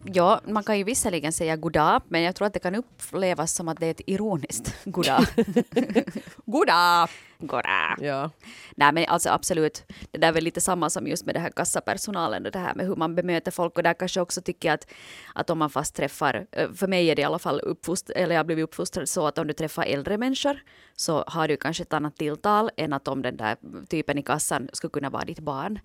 Ja, 0.04 0.40
man 0.44 0.64
kan 0.64 0.78
ju 0.78 0.84
visserligen 0.84 1.32
säga 1.32 1.56
goddag, 1.56 2.02
men 2.08 2.22
jag 2.22 2.34
tror 2.34 2.46
att 2.46 2.52
det 2.52 2.58
kan 2.58 2.74
upplevas 2.74 3.54
som 3.54 3.68
att 3.68 3.80
det 3.80 3.86
är 3.86 3.90
ett 3.90 4.00
ironiskt 4.06 4.74
goddag. 4.84 5.26
Goddag! 6.44 7.08
goddag. 7.38 7.96
Ja. 8.00 8.30
Nej 8.76 8.92
men 8.92 9.04
alltså 9.08 9.30
absolut, 9.30 9.84
det 10.10 10.18
där 10.18 10.28
är 10.28 10.32
väl 10.32 10.44
lite 10.44 10.60
samma 10.60 10.90
som 10.90 11.06
just 11.06 11.26
med 11.26 11.34
det 11.34 11.38
här 11.38 11.50
kassapersonalen 11.50 12.46
och 12.46 12.52
det 12.52 12.58
här 12.58 12.74
med 12.74 12.86
hur 12.86 12.96
man 12.96 13.14
bemöter 13.14 13.50
folk 13.50 13.76
och 13.76 13.82
där 13.82 13.94
kanske 13.94 14.20
också 14.20 14.40
tycker 14.40 14.68
jag 14.68 14.74
att, 14.74 14.86
att 15.34 15.50
om 15.50 15.58
man 15.58 15.70
fast 15.70 15.94
träffar, 15.94 16.46
eh, 16.52 16.72
för 16.72 16.86
mig 16.86 17.10
är 17.10 17.16
det 17.16 17.22
i 17.22 17.24
alla 17.24 17.38
fall 17.38 17.60
uppfostrad, 17.60 18.16
eller 18.16 18.34
jag 18.34 18.38
har 18.38 18.44
blivit 18.44 18.64
uppfostrad 18.64 19.08
så 19.08 19.26
att 19.26 19.38
om 19.38 19.46
du 19.46 19.52
träffar 19.52 19.82
äldre 19.82 20.18
människor 20.18 20.62
så 20.96 21.24
har 21.26 21.48
du 21.48 21.56
kanske 21.56 21.82
ett 21.82 21.92
annat 21.92 22.16
tilltal 22.16 22.70
än 22.76 22.92
att 22.92 23.08
om 23.08 23.22
den 23.22 23.36
där 23.36 23.56
typen 23.88 24.18
i 24.18 24.22
kassan 24.22 24.68
skulle 24.72 24.90
kunna 24.90 25.10
vara 25.10 25.24
ditt 25.24 25.40
barn. 25.40 25.78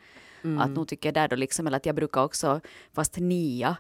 Mm. 0.44 0.60
Att 0.60 0.70
nog 0.70 0.88
tycker 0.88 1.10
jag 1.10 1.14
där 1.14 1.28
då 1.28 1.36
liksom, 1.36 1.68
eller 1.68 1.78
att 1.78 1.86
jag 1.86 1.96
brukar 1.96 2.24
också 2.24 2.62
fast 2.94 3.18
nia 3.18 3.78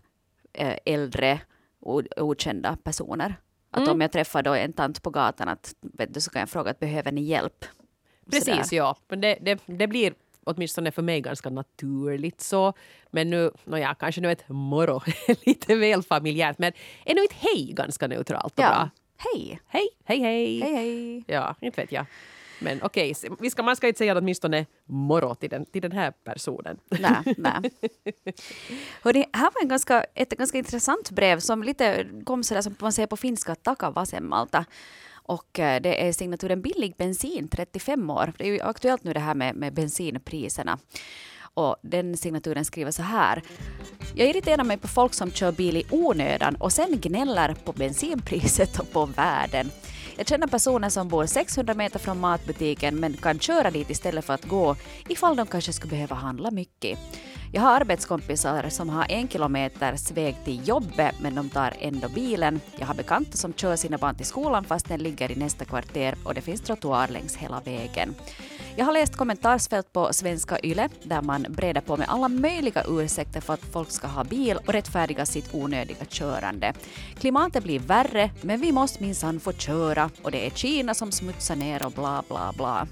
äldre 0.85 1.39
okända 2.17 2.77
personer. 2.83 3.35
Att 3.71 3.81
mm. 3.81 3.91
om 3.91 4.01
jag 4.01 4.11
träffar 4.11 4.43
då 4.43 4.53
en 4.53 4.73
tant 4.73 5.03
på 5.03 5.09
gatan 5.09 5.47
att, 5.47 5.75
vet 5.81 6.13
du, 6.13 6.21
så 6.21 6.31
kan 6.31 6.39
jag 6.39 6.49
fråga 6.49 6.71
att 6.71 6.79
behöver 6.79 7.11
ni 7.11 7.21
hjälp? 7.21 7.65
Precis, 8.31 8.45
Sådär. 8.45 8.67
ja. 8.71 8.97
Men 9.07 9.21
det, 9.21 9.37
det, 9.41 9.59
det 9.65 9.87
blir 9.87 10.13
åtminstone 10.43 10.91
för 10.91 11.01
mig 11.01 11.21
ganska 11.21 11.49
naturligt 11.49 12.41
så. 12.41 12.73
Men 13.11 13.29
nu, 13.29 13.51
nåja, 13.63 13.95
kanske 13.99 14.21
nu 14.21 14.31
ett 14.31 14.49
moro 14.49 15.01
lite 15.45 15.75
väl 15.75 16.03
familjärt. 16.03 16.57
Men 16.57 16.73
är 17.05 17.15
nu 17.15 17.23
ett 17.23 17.33
hej 17.33 17.73
ganska 17.73 18.07
neutralt 18.07 18.59
och 18.59 18.63
ja. 18.63 18.69
bra? 18.69 18.89
Hej! 19.17 19.59
Hej, 19.67 19.89
hej, 20.05 20.19
hej! 20.19 20.59
Hej, 20.59 20.75
hej! 20.75 21.23
Ja, 21.27 21.55
inte 21.61 21.81
vet 21.81 21.91
jag. 21.91 22.05
Men 22.59 22.79
okej, 22.83 23.15
okay, 23.29 23.49
ska, 23.49 23.63
man 23.63 23.75
ska 23.75 23.87
inte 23.87 23.97
säga 23.97 24.17
åtminstone 24.17 24.65
moro 24.85 25.35
till 25.35 25.49
den, 25.49 25.65
till 25.65 25.81
den 25.81 25.91
här 25.91 26.11
personen. 26.11 26.79
Nej, 26.89 27.35
nej. 27.37 27.71
Hörrni, 29.01 29.25
här 29.33 29.51
var 29.53 29.61
en 29.61 29.67
ganska, 29.67 30.05
ett 30.13 30.29
ganska 30.29 30.57
intressant 30.57 31.11
brev 31.11 31.39
som 31.39 31.63
lite 31.63 32.05
kom 32.25 32.43
sådär 32.43 32.61
som 32.61 32.75
man 32.79 32.93
säger 32.93 33.07
på 33.07 33.17
finska, 33.17 33.55
taka 33.55 33.89
vasemmalta. 33.89 34.65
Och 35.25 35.59
eh, 35.59 35.81
det 35.81 36.07
är 36.07 36.13
signaturen 36.13 36.61
billig 36.61 36.95
bensin, 36.97 37.47
35 37.47 38.09
år. 38.09 38.33
Det 38.37 38.47
är 38.47 38.51
ju 38.51 38.61
aktuellt 38.61 39.03
nu 39.03 39.13
det 39.13 39.19
här 39.19 39.35
med, 39.35 39.55
med 39.55 39.73
bensinpriserna. 39.73 40.79
Och 41.53 41.75
den 41.81 42.17
signaturen 42.17 42.65
skriver 42.65 42.91
så 42.91 43.03
här. 43.03 43.41
Jag 44.15 44.29
irriterar 44.29 44.63
mig 44.63 44.77
på 44.77 44.87
folk 44.87 45.13
som 45.13 45.31
kör 45.31 45.51
bil 45.51 45.77
i 45.77 45.85
onödan 45.89 46.55
och 46.55 46.71
sen 46.71 46.99
gnäller 47.01 47.55
på 47.65 47.71
bensinpriset 47.71 48.79
och 48.79 48.91
på 48.91 49.05
världen. 49.05 49.69
Jag 50.17 50.27
känner 50.27 50.47
personer 50.47 50.89
som 50.89 51.07
bor 51.07 51.25
600 51.25 51.73
meter 51.73 51.99
från 51.99 52.19
matbutiken 52.19 52.95
men 52.99 53.13
kan 53.13 53.39
köra 53.39 53.71
dit 53.71 53.89
istället 53.89 54.25
för 54.25 54.33
att 54.33 54.45
gå 54.45 54.75
ifall 55.09 55.35
de 55.35 55.47
kanske 55.47 55.73
skulle 55.73 55.91
behöva 55.91 56.15
handla 56.15 56.51
mycket. 56.51 56.99
Jag 57.55 57.61
har 57.61 57.81
arbetskompisar 57.81 58.69
som 58.69 58.89
har 58.89 59.05
en 59.09 59.27
kilometers 59.27 60.11
väg 60.11 60.35
till 60.45 60.67
jobbet 60.67 61.15
men 61.21 61.35
de 61.35 61.49
tar 61.49 61.73
ändå 61.79 62.09
bilen. 62.09 62.59
Jag 62.79 62.87
har 62.87 62.93
bekanta 62.93 63.37
som 63.37 63.53
kör 63.53 63.75
sina 63.75 63.97
barn 63.97 64.15
till 64.15 64.25
skolan 64.25 64.63
fast 64.63 64.87
den 64.87 64.99
ligger 65.03 65.31
i 65.31 65.35
nästa 65.35 65.65
kvarter 65.65 66.15
och 66.23 66.33
det 66.33 66.41
finns 66.41 66.61
trottoar 66.61 67.07
längs 67.07 67.35
hela 67.35 67.59
vägen. 67.59 68.15
Jag 68.75 68.85
har 68.85 68.93
läst 68.93 69.15
kommentarsfält 69.15 69.93
på 69.93 70.13
svenska 70.13 70.59
YLE 70.63 70.89
där 71.03 71.21
man 71.21 71.45
breder 71.49 71.81
på 71.81 71.97
med 71.97 72.09
alla 72.09 72.27
möjliga 72.27 72.83
ursäkter 72.87 73.41
för 73.41 73.53
att 73.53 73.65
folk 73.71 73.91
ska 73.91 74.07
ha 74.07 74.23
bil 74.23 74.57
och 74.57 74.73
rättfärdiga 74.73 75.25
sitt 75.25 75.53
onödiga 75.55 76.05
körande. 76.05 76.73
Klimatet 77.19 77.63
blir 77.63 77.79
värre 77.79 78.31
men 78.41 78.61
vi 78.61 78.71
måste 78.71 79.03
minsann 79.03 79.39
få 79.39 79.53
köra 79.53 80.09
och 80.23 80.31
det 80.31 80.45
är 80.47 80.49
Kina 80.49 80.93
som 80.93 81.11
smutsar 81.11 81.55
ner 81.55 81.85
och 81.85 81.91
bla 81.91 82.23
bla 82.27 82.53
bla. 82.57 82.87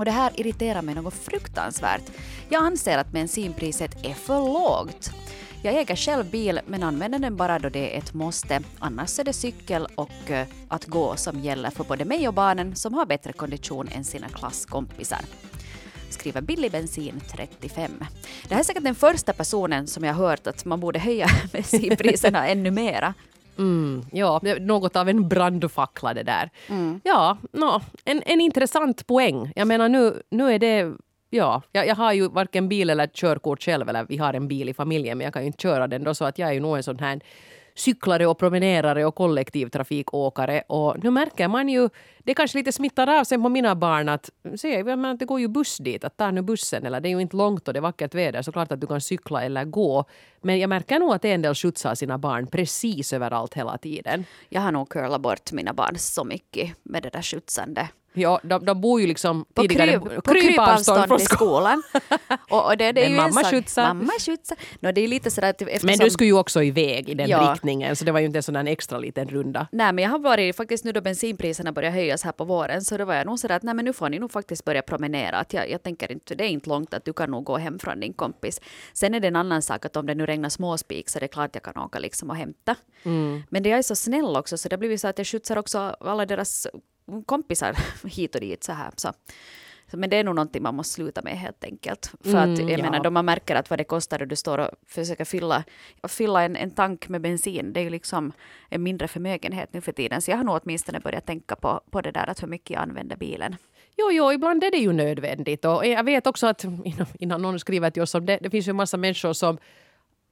Och 0.00 0.06
det 0.06 0.10
här 0.10 0.40
irriterar 0.40 0.82
mig 0.82 0.94
något 0.94 1.14
fruktansvärt. 1.14 2.02
Jag 2.48 2.62
anser 2.62 2.98
att 2.98 3.10
bensinpriset 3.10 4.04
är 4.04 4.14
för 4.14 4.38
lågt. 4.38 5.10
Jag 5.62 5.74
äger 5.74 5.96
själv 5.96 6.30
bil 6.30 6.60
men 6.66 6.82
använder 6.82 7.18
den 7.18 7.36
bara 7.36 7.58
då 7.58 7.68
det 7.68 7.94
är 7.94 7.98
ett 7.98 8.14
måste. 8.14 8.60
Annars 8.78 9.18
är 9.18 9.24
det 9.24 9.32
cykel 9.32 9.86
och 9.94 10.30
eh, 10.30 10.46
att 10.68 10.86
gå 10.86 11.16
som 11.16 11.40
gäller 11.40 11.70
för 11.70 11.84
både 11.84 12.04
mig 12.04 12.28
och 12.28 12.34
barnen 12.34 12.76
som 12.76 12.94
har 12.94 13.06
bättre 13.06 13.32
kondition 13.32 13.88
än 13.88 14.04
sina 14.04 14.28
klasskompisar 14.28 15.20
skriver 16.10 16.40
billig 16.40 16.72
bensin 16.72 17.20
35. 17.28 18.04
Det 18.48 18.54
här 18.54 18.60
är 18.60 18.64
säkert 18.64 18.84
den 18.84 18.94
första 18.94 19.32
personen 19.32 19.86
som 19.86 20.04
jag 20.04 20.14
hört 20.14 20.46
att 20.46 20.64
man 20.64 20.80
borde 20.80 20.98
höja 20.98 21.28
bensinpriserna 21.52 22.48
ännu 22.48 22.70
mera. 22.70 23.14
Mm, 23.60 24.04
ja, 24.12 24.40
något 24.60 24.96
av 24.96 25.08
en 25.08 25.28
brandfackla 25.28 26.14
det 26.14 26.22
där. 26.22 26.50
Mm. 26.68 27.00
Ja, 27.04 27.38
no, 27.52 27.80
en, 28.04 28.22
en 28.26 28.40
intressant 28.40 29.06
poäng. 29.06 29.52
Jag 29.56 29.68
menar 29.68 29.88
nu, 29.88 30.22
nu 30.30 30.52
är 30.52 30.58
det 30.58 30.92
Ja, 31.32 31.62
jag, 31.72 31.86
jag, 31.86 31.94
har 31.94 32.12
ju 32.12 32.28
varken 32.28 32.68
bil 32.68 32.90
eller 32.90 33.06
körkort 33.06 33.62
själv, 33.62 33.88
eller 33.88 34.06
vi 34.08 34.16
har 34.16 34.34
en 34.34 34.48
bil 34.48 34.68
i 34.68 34.74
familjen, 34.74 35.18
men 35.18 35.24
jag 35.24 35.34
kan 35.34 35.42
ju 35.42 35.46
inte 35.46 35.62
köra 35.62 35.86
den 35.86 36.04
då, 36.04 36.14
så 36.14 36.24
att 36.24 36.38
jag 36.38 36.48
är 36.48 36.52
ju 36.52 36.60
nog 36.60 36.76
en 36.76 36.82
sån 36.82 36.98
här 36.98 37.20
cyklare 37.80 38.26
och 38.26 38.38
promenerare 38.38 39.04
och 39.04 39.14
kollektivtrafikåkare. 39.14 40.62
Och 40.68 41.04
nu 41.04 41.10
märker 41.10 41.48
man 41.48 41.68
ju, 41.68 41.88
det 42.18 42.34
kanske 42.34 42.58
lite 42.58 42.72
smittar 42.72 43.18
av 43.18 43.24
sig 43.24 43.38
på 43.38 43.48
mina 43.48 43.74
barn 43.74 44.08
att, 44.08 44.30
se, 44.56 44.84
men 44.84 45.16
det 45.16 45.24
går 45.24 45.40
ju 45.40 45.48
buss 45.48 45.78
dit, 45.78 46.04
att 46.04 46.16
ta 46.16 46.30
nu 46.30 46.42
bussen. 46.42 46.86
Eller 46.86 47.00
det 47.00 47.08
är 47.08 47.10
ju 47.10 47.20
inte 47.20 47.36
långt 47.36 47.68
och 47.68 47.74
det 47.74 47.78
är 47.78 47.82
vackert 47.82 48.14
väder, 48.14 48.42
så 48.42 48.52
klart 48.52 48.72
att 48.72 48.80
du 48.80 48.86
kan 48.86 49.00
cykla 49.00 49.42
eller 49.42 49.64
gå. 49.64 50.04
Men 50.42 50.58
jag 50.58 50.68
märker 50.68 50.98
nog 50.98 51.12
att 51.12 51.24
en 51.24 51.42
del 51.42 51.54
skjutsar 51.54 51.94
sina 51.94 52.18
barn 52.18 52.46
precis 52.46 53.12
överallt 53.12 53.54
hela 53.54 53.78
tiden. 53.78 54.24
Jag 54.48 54.60
har 54.60 54.72
nog 54.72 54.88
curlat 54.88 55.20
bort 55.20 55.52
mina 55.52 55.72
barn 55.72 55.98
så 55.98 56.24
mycket 56.24 56.76
med 56.82 57.02
det 57.02 57.10
där 57.10 57.22
skjutsande. 57.22 57.88
Ja, 58.12 58.40
de, 58.42 58.64
de 58.64 58.80
bor 58.80 59.00
ju 59.00 59.06
liksom 59.06 59.44
på 59.54 59.62
tidigare 59.62 59.90
kryp, 59.90 60.24
på 60.24 60.34
krypavstånd 60.34 61.18
till 61.18 61.26
skolan. 61.26 61.82
och, 62.50 62.66
och 62.66 62.76
det, 62.76 62.92
det 62.92 63.00
är 63.00 63.10
Men 63.10 63.12
ju 63.12 63.16
mamma 63.16 63.44
skjutsar. 63.44 63.94
Mamma 63.94 64.12
skjutsar. 64.20 64.58
No, 64.80 64.92
det 64.92 65.00
är 65.00 65.08
lite 65.08 65.30
sådär 65.30 65.50
att 65.50 65.62
eftersom, 65.62 65.86
Men 65.86 65.98
du 65.98 66.10
skulle 66.10 66.26
ju 66.26 66.38
också 66.38 66.62
iväg 66.62 67.08
i 67.08 67.14
den 67.14 67.28
ja. 67.28 67.52
riktningen 67.52 67.96
så 67.96 68.04
det 68.04 68.12
var 68.12 68.20
ju 68.20 68.26
inte 68.26 68.38
en 68.38 68.42
sån 68.42 68.54
där 68.54 68.66
extra 68.66 68.98
liten 68.98 69.28
runda. 69.28 69.66
Nej 69.72 69.92
men 69.92 70.04
jag 70.04 70.10
har 70.10 70.18
varit 70.18 70.56
faktiskt 70.56 70.84
nu 70.84 70.92
då 70.92 71.00
bensinpriserna 71.00 71.72
börjar 71.72 71.90
höjas 71.90 72.22
här 72.22 72.32
på 72.32 72.44
våren 72.44 72.82
så 72.82 72.96
då 72.96 73.04
var 73.04 73.14
jag 73.14 73.26
nog 73.26 73.38
sådär 73.38 73.56
att 73.56 73.62
nej 73.62 73.74
men 73.74 73.84
nu 73.84 73.92
får 73.92 74.08
ni 74.08 74.18
nog 74.18 74.32
faktiskt 74.32 74.64
börja 74.64 74.82
promenera. 74.82 75.38
Att 75.38 75.52
jag, 75.52 75.70
jag 75.70 75.82
tänker 75.82 76.12
inte, 76.12 76.34
det 76.34 76.44
är 76.44 76.48
inte 76.48 76.68
långt 76.68 76.94
att 76.94 77.04
du 77.04 77.12
kan 77.12 77.30
nog 77.30 77.44
gå 77.44 77.56
hem 77.56 77.78
från 77.78 78.00
din 78.00 78.12
kompis. 78.12 78.60
Sen 78.92 79.14
är 79.14 79.20
det 79.20 79.28
en 79.28 79.36
annan 79.36 79.62
sak 79.62 79.84
att 79.84 79.96
om 79.96 80.06
det 80.06 80.14
nu 80.14 80.26
regnar 80.26 80.48
småspik 80.48 81.08
så 81.08 81.18
är 81.18 81.20
det 81.20 81.28
klart 81.28 81.50
jag 81.54 81.62
kan 81.62 81.76
åka 81.76 81.98
liksom 81.98 82.30
och 82.30 82.36
hämta. 82.36 82.76
Mm. 83.02 83.42
Men 83.48 83.62
det 83.62 83.70
är 83.70 83.82
så 83.82 83.94
snäll 83.94 84.36
också 84.36 84.58
så 84.58 84.68
det 84.68 84.78
blir 84.78 84.96
så 84.96 85.08
att 85.08 85.18
jag 85.18 85.26
skjutsar 85.26 85.56
också 85.56 85.78
alla 86.00 86.26
deras 86.26 86.66
kompisar 87.26 87.76
hit 88.08 88.34
och 88.34 88.40
dit 88.40 88.64
så 88.64 88.72
här. 88.72 88.90
Så. 88.96 89.12
Men 89.92 90.10
det 90.10 90.16
är 90.16 90.24
nog 90.24 90.34
någonting 90.34 90.62
man 90.62 90.74
måste 90.74 90.94
sluta 90.94 91.22
med 91.22 91.38
helt 91.38 91.64
enkelt. 91.64 92.12
För 92.20 92.30
mm, 92.30 92.52
att 92.52 92.58
jag 92.58 92.70
ja. 92.70 92.82
menar, 92.82 93.04
då 93.04 93.10
man 93.10 93.24
märker 93.24 93.56
att 93.56 93.70
vad 93.70 93.78
det 93.78 93.84
kostar 93.84 94.22
och 94.22 94.28
du 94.28 94.36
står 94.36 94.58
och 94.58 94.70
försöker 94.86 95.24
fylla, 95.24 95.64
fylla 96.08 96.42
en, 96.42 96.56
en 96.56 96.70
tank 96.70 97.08
med 97.08 97.20
bensin, 97.20 97.72
det 97.72 97.80
är 97.80 97.84
ju 97.84 97.90
liksom 97.90 98.32
en 98.68 98.82
mindre 98.82 99.08
förmögenhet 99.08 99.72
nu 99.72 99.80
för 99.80 99.92
tiden. 99.92 100.22
Så 100.22 100.30
jag 100.30 100.36
har 100.36 100.44
nog 100.44 100.60
åtminstone 100.62 101.00
börjat 101.00 101.26
tänka 101.26 101.56
på, 101.56 101.80
på 101.90 102.00
det 102.00 102.10
där 102.10 102.30
att 102.30 102.42
hur 102.42 102.48
mycket 102.48 102.70
jag 102.70 102.82
använder 102.82 103.16
bilen. 103.16 103.56
Jo, 103.96 104.10
jo, 104.12 104.32
ibland 104.32 104.64
är 104.64 104.70
det 104.70 104.76
ju 104.76 104.92
nödvändigt. 104.92 105.64
Och 105.64 105.86
jag 105.86 106.04
vet 106.04 106.26
också 106.26 106.46
att 106.46 106.64
innan, 106.84 107.06
innan 107.18 107.42
någon 107.42 107.60
skriver 107.60 107.90
till 107.90 108.02
oss 108.02 108.14
om 108.14 108.26
det, 108.26 108.38
det 108.42 108.50
finns 108.50 108.68
ju 108.68 108.70
en 108.70 108.76
massa 108.76 108.96
människor 108.96 109.32
som 109.32 109.58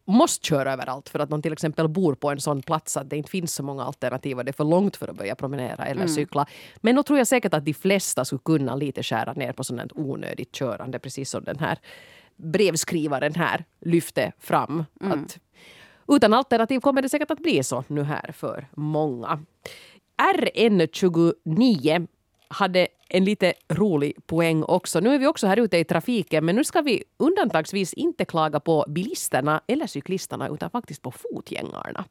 måste 0.09 0.47
köra 0.47 0.73
överallt 0.73 1.09
för 1.09 1.19
att 1.19 1.31
de 1.31 1.43
till 1.43 1.53
exempel 1.53 1.89
bor 1.89 2.15
på 2.15 2.31
en 2.31 2.41
sån 2.41 2.63
plats 2.63 2.97
att 2.97 3.11
det 3.11 3.17
inte 3.17 3.31
finns 3.31 3.55
så 3.55 3.63
många 3.63 3.85
alternativ 3.85 4.39
och 4.39 4.45
det 4.45 4.51
är 4.51 4.53
för 4.53 4.65
långt 4.65 4.97
för 4.97 5.09
att 5.09 5.17
börja 5.17 5.35
promenera 5.35 5.85
eller 5.85 6.03
mm. 6.03 6.09
cykla. 6.09 6.47
Men 6.77 6.97
då 6.97 7.03
tror 7.03 7.19
jag 7.19 7.27
säkert 7.27 7.55
att 7.55 7.65
de 7.65 7.75
flesta 7.75 8.25
skulle 8.25 8.41
kunna 8.45 8.77
lite 8.77 9.03
skära 9.03 9.33
ner 9.33 9.53
på 9.53 9.65
sånt 9.65 9.93
onödigt 9.95 10.53
körande 10.53 10.99
precis 10.99 11.31
som 11.31 11.45
den 11.45 11.59
här 11.59 11.79
brevskrivaren 12.37 13.35
här 13.35 13.65
lyfte 13.81 14.33
fram. 14.39 14.85
Mm. 15.01 15.13
Att 15.13 15.39
utan 16.09 16.35
alternativ 16.35 16.81
kommer 16.81 17.03
det 17.03 17.09
säkert 17.09 17.31
att 17.31 17.43
bli 17.43 17.63
så 17.65 17.85
nu 17.89 18.03
här 18.03 18.33
för 18.33 18.67
många. 18.75 19.41
RN29 20.37 22.09
hade 22.49 22.89
en 23.09 23.25
lite 23.25 23.55
rolig 23.69 24.27
poäng 24.27 24.63
också. 24.63 25.01
Nu 25.01 25.15
är 25.15 25.19
vi 25.19 25.27
också 25.27 25.47
här 25.47 25.57
ute 25.57 25.77
i 25.79 25.85
trafiken 25.85 26.45
men 26.45 26.57
nu 26.57 26.65
ska 26.65 26.81
vi 26.81 27.05
undantagsvis 27.17 27.93
inte 27.93 28.25
klaga 28.25 28.61
på 28.61 28.85
bilisterna 28.89 29.61
eller 29.67 29.87
cyklisterna 29.87 30.49
utan 30.49 30.71
faktiskt 30.71 31.03
på 31.03 31.11
fotgängarna. 31.11 32.05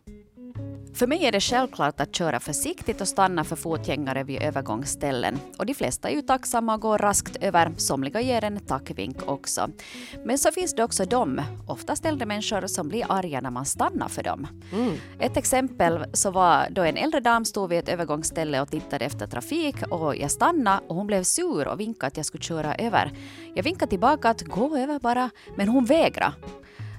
För 0.97 1.07
mig 1.07 1.25
är 1.25 1.31
det 1.31 1.39
självklart 1.39 1.99
att 1.99 2.15
köra 2.15 2.39
försiktigt 2.39 3.01
och 3.01 3.07
stanna 3.07 3.43
för 3.43 3.55
fotgängare 3.55 4.23
vid 4.23 4.41
övergångsställen. 4.41 5.39
Och 5.57 5.65
de 5.65 5.73
flesta 5.73 6.09
är 6.09 6.15
ju 6.15 6.21
tacksamma 6.21 6.73
och 6.73 6.81
går 6.81 6.97
raskt 6.97 7.35
över. 7.41 7.71
Somliga 7.77 8.21
ger 8.21 8.43
en 8.43 8.59
tackvink 8.59 9.17
också. 9.29 9.69
Men 10.25 10.37
så 10.37 10.51
finns 10.51 10.75
det 10.75 10.83
också 10.83 11.05
de, 11.05 11.41
oftast 11.67 12.05
äldre 12.05 12.25
människor, 12.25 12.67
som 12.67 12.89
blir 12.89 13.05
arga 13.09 13.41
när 13.41 13.49
man 13.51 13.65
stannar 13.65 14.07
för 14.07 14.23
dem. 14.23 14.47
Mm. 14.73 14.93
Ett 15.19 15.37
exempel 15.37 16.05
så 16.13 16.31
var 16.31 16.67
då 16.69 16.83
en 16.83 16.97
äldre 16.97 17.19
dam 17.19 17.45
stod 17.45 17.69
vid 17.69 17.79
ett 17.79 17.89
övergångsställe 17.89 18.61
och 18.61 18.71
tittade 18.71 19.05
efter 19.05 19.27
trafik 19.27 19.75
och 19.89 20.15
jag 20.15 20.31
stannade 20.31 20.81
och 20.87 20.95
hon 20.95 21.07
blev 21.07 21.23
sur 21.23 21.67
och 21.67 21.79
vinkade 21.79 22.07
att 22.07 22.17
jag 22.17 22.25
skulle 22.25 22.43
köra 22.43 22.75
över. 22.75 23.11
Jag 23.55 23.63
vinkade 23.63 23.89
tillbaka 23.89 24.29
att 24.29 24.41
gå 24.41 24.77
över 24.77 24.99
bara, 24.99 25.29
men 25.55 25.67
hon 25.67 25.85
vägrade. 25.85 26.33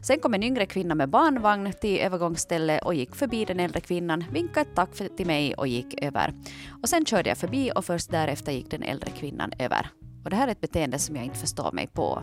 Sen 0.02 0.20
kom 0.20 0.34
en 0.34 0.42
yngre 0.42 0.66
kvinna 0.66 0.94
med 0.94 1.08
barnvagn 1.08 1.72
till 1.80 1.98
övergångsstället 1.98 2.82
och 2.82 2.94
gick 2.94 3.14
förbi 3.14 3.44
den 3.44 3.60
äldre 3.60 3.80
kvinnan, 3.80 4.24
vinkade 4.32 4.60
ett 4.60 4.76
tack 4.76 4.90
till 5.16 5.26
mig 5.26 5.54
och 5.54 5.68
gick 5.68 6.02
över. 6.02 6.34
Och 6.82 6.88
sen 6.88 7.04
körde 7.06 7.28
jag 7.28 7.38
förbi 7.38 7.70
och 7.74 7.84
först 7.84 8.10
därefter 8.10 8.52
gick 8.52 8.70
den 8.70 8.82
äldre 8.82 9.10
kvinnan 9.10 9.52
över. 9.58 9.90
Och 10.24 10.30
det 10.30 10.36
här 10.36 10.48
är 10.48 10.52
ett 10.52 10.60
beteende 10.60 10.98
som 10.98 11.16
jag 11.16 11.24
inte 11.24 11.38
förstår 11.38 11.72
mig 11.72 11.86
på. 11.86 12.22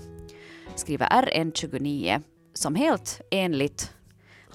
Skriver 0.76 1.08
RN29 1.08 2.22
som 2.54 2.76
helt 2.76 3.22
enligt 3.32 3.92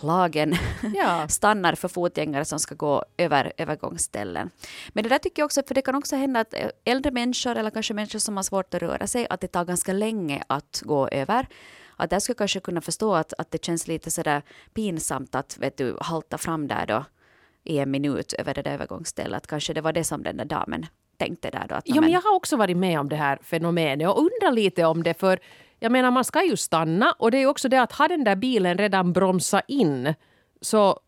lagen 0.01 0.55
Ja. 0.95 1.29
stannar 1.29 1.75
för 1.75 1.89
fotgängare 1.89 2.45
som 2.45 2.59
ska 2.59 2.75
gå 2.75 3.05
över 3.17 3.53
övergångsställen. 3.57 4.51
Men 4.89 5.03
det 5.03 5.09
där 5.11 5.19
tycker 5.19 5.43
jag 5.43 5.47
också, 5.47 5.63
för 5.69 5.75
det 5.75 5.83
kan 5.83 5.95
också 5.95 6.17
hända 6.17 6.41
att 6.41 6.55
äldre 6.85 7.13
människor 7.13 7.57
eller 7.57 7.71
kanske 7.71 7.95
människor 7.95 8.19
som 8.19 8.37
har 8.37 8.43
svårt 8.43 8.75
att 8.75 8.83
röra 8.83 9.07
sig, 9.07 9.27
att 9.31 9.41
det 9.41 9.49
tar 9.49 9.65
ganska 9.65 9.93
länge 9.93 10.43
att 10.47 10.83
gå 10.85 11.09
över. 11.09 11.47
Att 12.01 12.11
där 12.11 12.21
skulle 12.21 12.33
jag 12.33 12.39
kanske 12.39 12.61
kunna 12.61 12.81
förstå 12.81 13.15
att, 13.15 13.33
att 13.39 13.51
det 13.51 13.65
känns 13.65 13.89
lite 13.89 14.11
sådär 14.11 14.43
pinsamt 14.75 15.35
att 15.35 15.59
vet 15.59 15.77
du, 15.77 15.97
halta 16.01 16.39
fram 16.39 16.69
där 16.69 16.87
då 16.87 17.05
i 17.65 17.79
en 17.79 17.91
minut 17.91 18.33
över 18.33 18.55
det 18.55 18.63
där 18.63 18.73
övergångsstället. 18.73 19.47
Kanske 19.47 19.75
det 19.75 19.81
var 19.81 19.93
det 19.93 20.05
som 20.05 20.23
den 20.23 20.37
där 20.37 20.45
damen 20.45 20.87
tänkte 21.17 21.51
där 21.51 21.67
då. 21.69 21.75
Att, 21.75 21.85
Ja, 21.87 22.01
men 22.01 22.11
jag 22.11 22.21
har 22.21 22.35
också 22.35 22.57
varit 22.57 22.77
med 22.77 23.01
om 23.01 23.09
det 23.09 23.17
här 23.17 23.39
fenomenet 23.43 24.09
och 24.09 24.19
undrar 24.19 24.53
lite 24.53 24.85
om 24.85 25.03
det 25.03 25.15
för 25.15 25.39
jag 25.79 25.93
menar 25.93 26.11
man 26.11 26.25
ska 26.25 26.43
ju 26.43 26.57
stanna 26.57 27.13
och 27.19 27.31
det 27.31 27.37
är 27.37 27.41
ju 27.41 27.47
också 27.47 27.69
det 27.69 27.83
att 27.83 27.93
har 27.93 28.09
den 28.09 28.25
där 28.25 28.37
bilen 28.37 28.79
redan 28.79 29.13
bromsat 29.13 29.65
in 29.69 30.15
så 30.61 31.01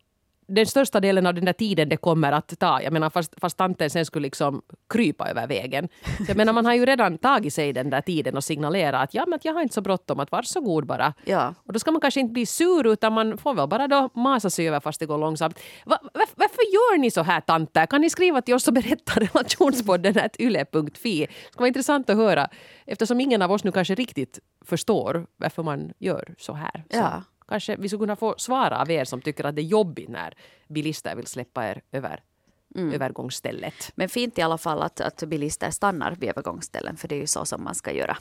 den 0.47 0.65
största 0.65 0.99
delen 0.99 1.25
av 1.25 1.33
den 1.33 1.45
där 1.45 1.53
tiden 1.53 1.89
det 1.89 1.97
kommer 1.97 2.31
att 2.31 2.59
ta. 2.59 2.81
Jag 2.81 2.93
menar 2.93 3.09
fast, 3.09 3.33
fast 3.41 3.57
tanten 3.57 3.89
sen 3.89 4.05
skulle 4.05 4.23
liksom 4.23 4.61
krypa 4.89 5.29
över 5.29 5.47
vägen. 5.47 5.87
Så 6.17 6.23
Jag 6.27 6.37
menar 6.37 6.53
man 6.53 6.65
har 6.65 6.73
ju 6.73 6.85
redan 6.85 7.17
tagit 7.17 7.53
sig 7.53 7.73
den 7.73 7.89
där 7.89 8.01
tiden 8.01 8.37
och 8.37 8.43
signalerat 8.43 9.03
att 9.03 9.13
ja 9.13 9.25
men 9.27 9.39
jag 9.43 9.53
har 9.53 9.61
inte 9.61 9.73
så 9.75 9.81
bråttom 9.81 10.19
att 10.19 10.31
varsågod 10.31 10.85
bara. 10.85 11.13
Ja. 11.25 11.53
Och 11.67 11.73
då 11.73 11.79
ska 11.79 11.91
man 11.91 12.01
kanske 12.01 12.19
inte 12.19 12.33
bli 12.33 12.45
sur 12.45 12.87
utan 12.87 13.13
man 13.13 13.37
får 13.37 13.53
väl 13.53 13.67
bara 13.67 13.87
då 13.87 14.09
masa 14.13 14.49
sig 14.49 14.67
över 14.67 14.79
fast 14.79 14.99
det 14.99 15.05
går 15.05 15.17
långsamt. 15.17 15.59
Va, 15.85 15.97
varför, 16.13 16.33
varför 16.35 16.63
gör 16.73 16.97
ni 16.97 17.11
så 17.11 17.23
här 17.23 17.41
tanter? 17.41 17.85
Kan 17.85 18.01
ni 18.01 18.09
skriva 18.09 18.41
till 18.41 18.53
oss 18.53 18.67
och 18.67 18.73
berätta 18.73 19.13
relationspodden 19.19 20.19
at 20.19 20.39
yle.fi? 20.39 21.19
Det 21.25 21.51
ska 21.51 21.59
vara 21.59 21.67
intressant 21.67 22.09
att 22.09 22.17
höra 22.17 22.47
eftersom 22.85 23.19
ingen 23.19 23.41
av 23.41 23.51
oss 23.51 23.63
nu 23.63 23.71
kanske 23.71 23.95
riktigt 23.95 24.39
förstår 24.65 25.25
varför 25.37 25.63
man 25.63 25.93
gör 25.99 26.35
så 26.37 26.53
här. 26.53 26.83
Så 26.91 26.97
Ja. 26.97 27.23
Kanske 27.47 27.75
vi 27.75 27.89
skulle 27.89 27.99
kunna 27.99 28.15
få 28.15 28.35
svara 28.37 28.81
av 28.81 28.91
er 28.91 29.05
som 29.05 29.21
tycker 29.21 29.43
att 29.43 29.55
det 29.55 29.61
är 29.61 29.63
jobbigt 29.63 30.09
när 30.09 30.33
bilister 30.67 31.15
vill 31.15 31.27
släppa 31.27 31.69
er 31.69 31.81
över 31.91 32.23
övergångsstället. 32.75 33.91
Men 33.95 34.09
fint 34.09 34.37
i 34.37 34.41
alla 34.41 34.57
fall 34.57 34.81
att, 34.81 35.01
att 35.01 35.23
bilister 35.23 35.71
stannar 35.71 36.11
vid 36.11 36.29
övergångsställen, 36.29 36.97
för 36.97 37.07
det 37.07 37.15
är 37.15 37.19
ju 37.19 37.27
så 37.27 37.45
som 37.45 37.63
man 37.63 37.75
ska 37.75 37.91
göra. 37.91 38.17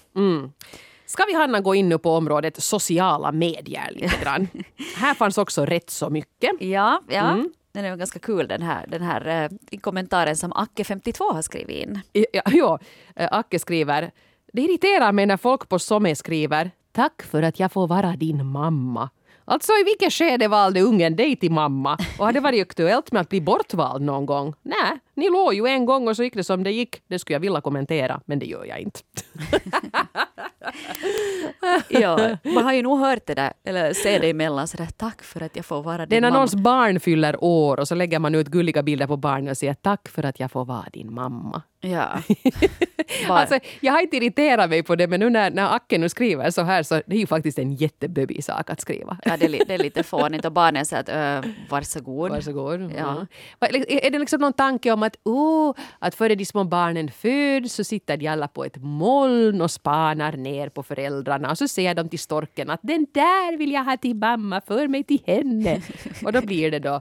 Ska 1.06 1.24
vi 1.24 1.35
Hanna 1.35 1.61
gå 1.61 1.74
in 1.74 1.88
nu 1.88 1.98
på 1.98 2.11
området 2.11 2.62
sociala 2.62 3.32
medier 3.32 3.90
lite 3.92 4.16
grann? 4.22 4.48
här 4.96 5.14
fanns 5.14 5.38
också 5.38 5.64
rätt 5.64 5.90
så 5.90 6.11
mycket. 6.11 6.50
Ja, 6.61 7.00
ja. 7.08 7.30
Mm. 7.30 7.52
Den 7.72 7.85
är 7.85 7.96
ganska 7.96 8.18
kul 8.18 8.48
den 8.48 8.62
här, 8.62 8.87
den 8.87 9.02
här 9.02 9.50
eh, 9.70 9.78
kommentaren 9.80 10.37
som 10.37 10.52
Acke52 10.52 11.32
har 11.35 11.42
skrivit 11.42 11.87
in. 11.87 12.00
Ja, 12.12 12.42
ja, 12.44 12.78
eh, 13.16 13.28
Acke 13.32 13.58
skriver. 13.58 14.11
Det 14.52 14.62
irriterar 14.62 15.12
mig 15.12 15.26
när 15.26 15.37
folk 15.37 15.68
på 15.68 15.78
Somme 15.78 16.16
skriver 16.16 16.70
Tack 16.92 17.22
för 17.22 17.42
att 17.42 17.61
jag 17.61 17.72
får 17.72 17.87
vara 17.87 18.16
din 18.16 18.46
mamma. 18.46 19.11
Alltså 19.44 19.72
i 19.72 19.85
vilket 19.85 20.12
skede 20.12 20.48
valde 20.48 20.81
ungen 20.81 21.16
dig 21.16 21.37
till 21.37 21.52
mamma? 21.52 21.98
Och 22.18 22.24
har 22.24 22.33
det 22.33 22.40
varit 22.40 22.62
aktuellt 22.62 23.12
med 23.12 23.20
att 23.20 23.28
bli 23.28 23.40
bortvald 23.40 24.02
någon 24.02 24.26
gång? 24.26 24.55
Nej, 24.62 24.98
ni 25.14 25.31
låg 25.31 25.55
ju 25.55 25.66
en 25.66 25.87
gång 25.87 26.09
och 26.09 26.16
så 26.16 26.22
gick 26.22 26.35
det 26.35 26.44
som 26.44 26.62
det 26.62 26.70
gick. 26.70 27.02
Det 27.09 27.18
skulle 27.18 27.35
jag 27.35 27.40
vilja 27.40 27.61
kommentera, 27.61 28.20
men 28.26 28.38
det 28.38 28.46
gör 28.46 28.64
jag 28.64 28.81
inte. 28.81 29.00
Ja, 31.88 32.37
man 32.42 32.64
har 32.64 32.72
ju 32.72 32.83
nog 32.83 32.98
hört 32.98 33.27
det 33.27 33.35
där, 33.35 33.53
eller 33.64 33.92
se 33.92 34.18
det 34.18 34.31
emellan 34.31 34.68
sådär, 34.68 34.88
tack 34.96 35.22
för 35.22 35.42
att 35.42 35.57
jag 35.57 35.64
får 35.64 35.83
vara 35.83 35.96
Det 35.96 36.03
är 36.03 36.07
din 36.07 36.22
när 36.22 36.31
mamma. 36.31 36.38
någons 36.38 36.55
barn 36.55 37.01
fyller 37.01 37.44
år 37.44 37.81
och 37.81 37.88
så 37.88 37.94
lägger 37.94 38.18
man 38.18 38.35
ut 38.35 38.46
gulliga 38.48 38.83
bilder 38.83 39.07
på 39.07 39.16
barnen 39.16 39.48
och 39.48 39.57
säger 39.57 39.75
tack 39.75 40.09
för 40.09 40.22
att 40.25 40.40
jag 40.40 40.51
får 40.51 40.64
vara 40.64 40.87
din 40.92 41.14
mamma. 41.14 41.62
Ja. 41.81 42.09
Alltså, 43.29 43.59
jag 43.81 43.92
har 43.92 44.01
inte 44.01 44.16
irriterat 44.16 44.70
mig 44.70 44.83
på 44.83 44.96
det 44.96 45.07
men 45.07 45.20
nu 45.20 45.31
när, 45.31 45.51
när 45.51 45.75
Acke 45.77 45.98
nu 45.98 46.09
skriver 46.09 46.51
så 46.51 46.62
här 46.62 46.83
så 46.83 46.94
det 47.07 47.16
är 47.16 47.20
ju 47.20 47.27
faktiskt 47.27 47.59
en 47.59 47.72
jätteböbig 47.72 48.44
sak 48.44 48.70
att 48.70 48.81
skriva. 48.81 49.16
ja, 49.25 49.37
det, 49.37 49.46
är, 49.46 49.64
det 49.66 49.75
är 49.75 49.79
lite 49.79 50.03
fånigt 50.03 50.44
och 50.44 50.53
barnen 50.53 50.87
säger 50.87 51.01
att 51.01 51.44
äh, 51.44 51.51
varsågod. 51.70 52.31
Varsågod. 52.31 52.92
Ja. 52.96 53.27
Ja. 53.61 53.66
Är 53.88 54.11
det 54.11 54.18
liksom 54.18 54.40
någon 54.40 54.53
tanke 54.53 54.92
om 54.92 55.03
att, 55.03 55.16
oh, 55.25 55.75
att 55.98 56.14
före 56.14 56.35
de 56.35 56.44
små 56.44 56.64
barnen 56.64 57.11
föds 57.11 57.75
så 57.75 57.85
sitter 57.85 58.16
de 58.16 58.29
alla 58.29 58.48
på 58.48 58.64
ett 58.64 58.77
moln 58.77 59.61
och 59.61 59.70
spanar 59.70 60.33
ner 60.33 60.52
på 60.71 60.83
föräldrarna 60.83 61.51
och 61.51 61.59
så 61.59 61.69
säger 61.69 61.95
de 61.95 62.09
till 62.09 62.19
storken 62.19 62.71
att 62.71 62.81
den 62.83 63.07
där 63.12 63.57
vill 63.57 63.73
jag 63.73 63.85
ha 63.85 63.97
till 63.97 64.17
mamma, 64.17 64.61
för 64.61 64.88
mig 64.88 65.05
till 65.05 65.23
henne. 65.27 65.83
och 66.25 66.33
då 66.33 66.41
blir 66.43 66.71
det 66.71 66.79
då, 66.79 67.01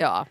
ja. 0.00 0.26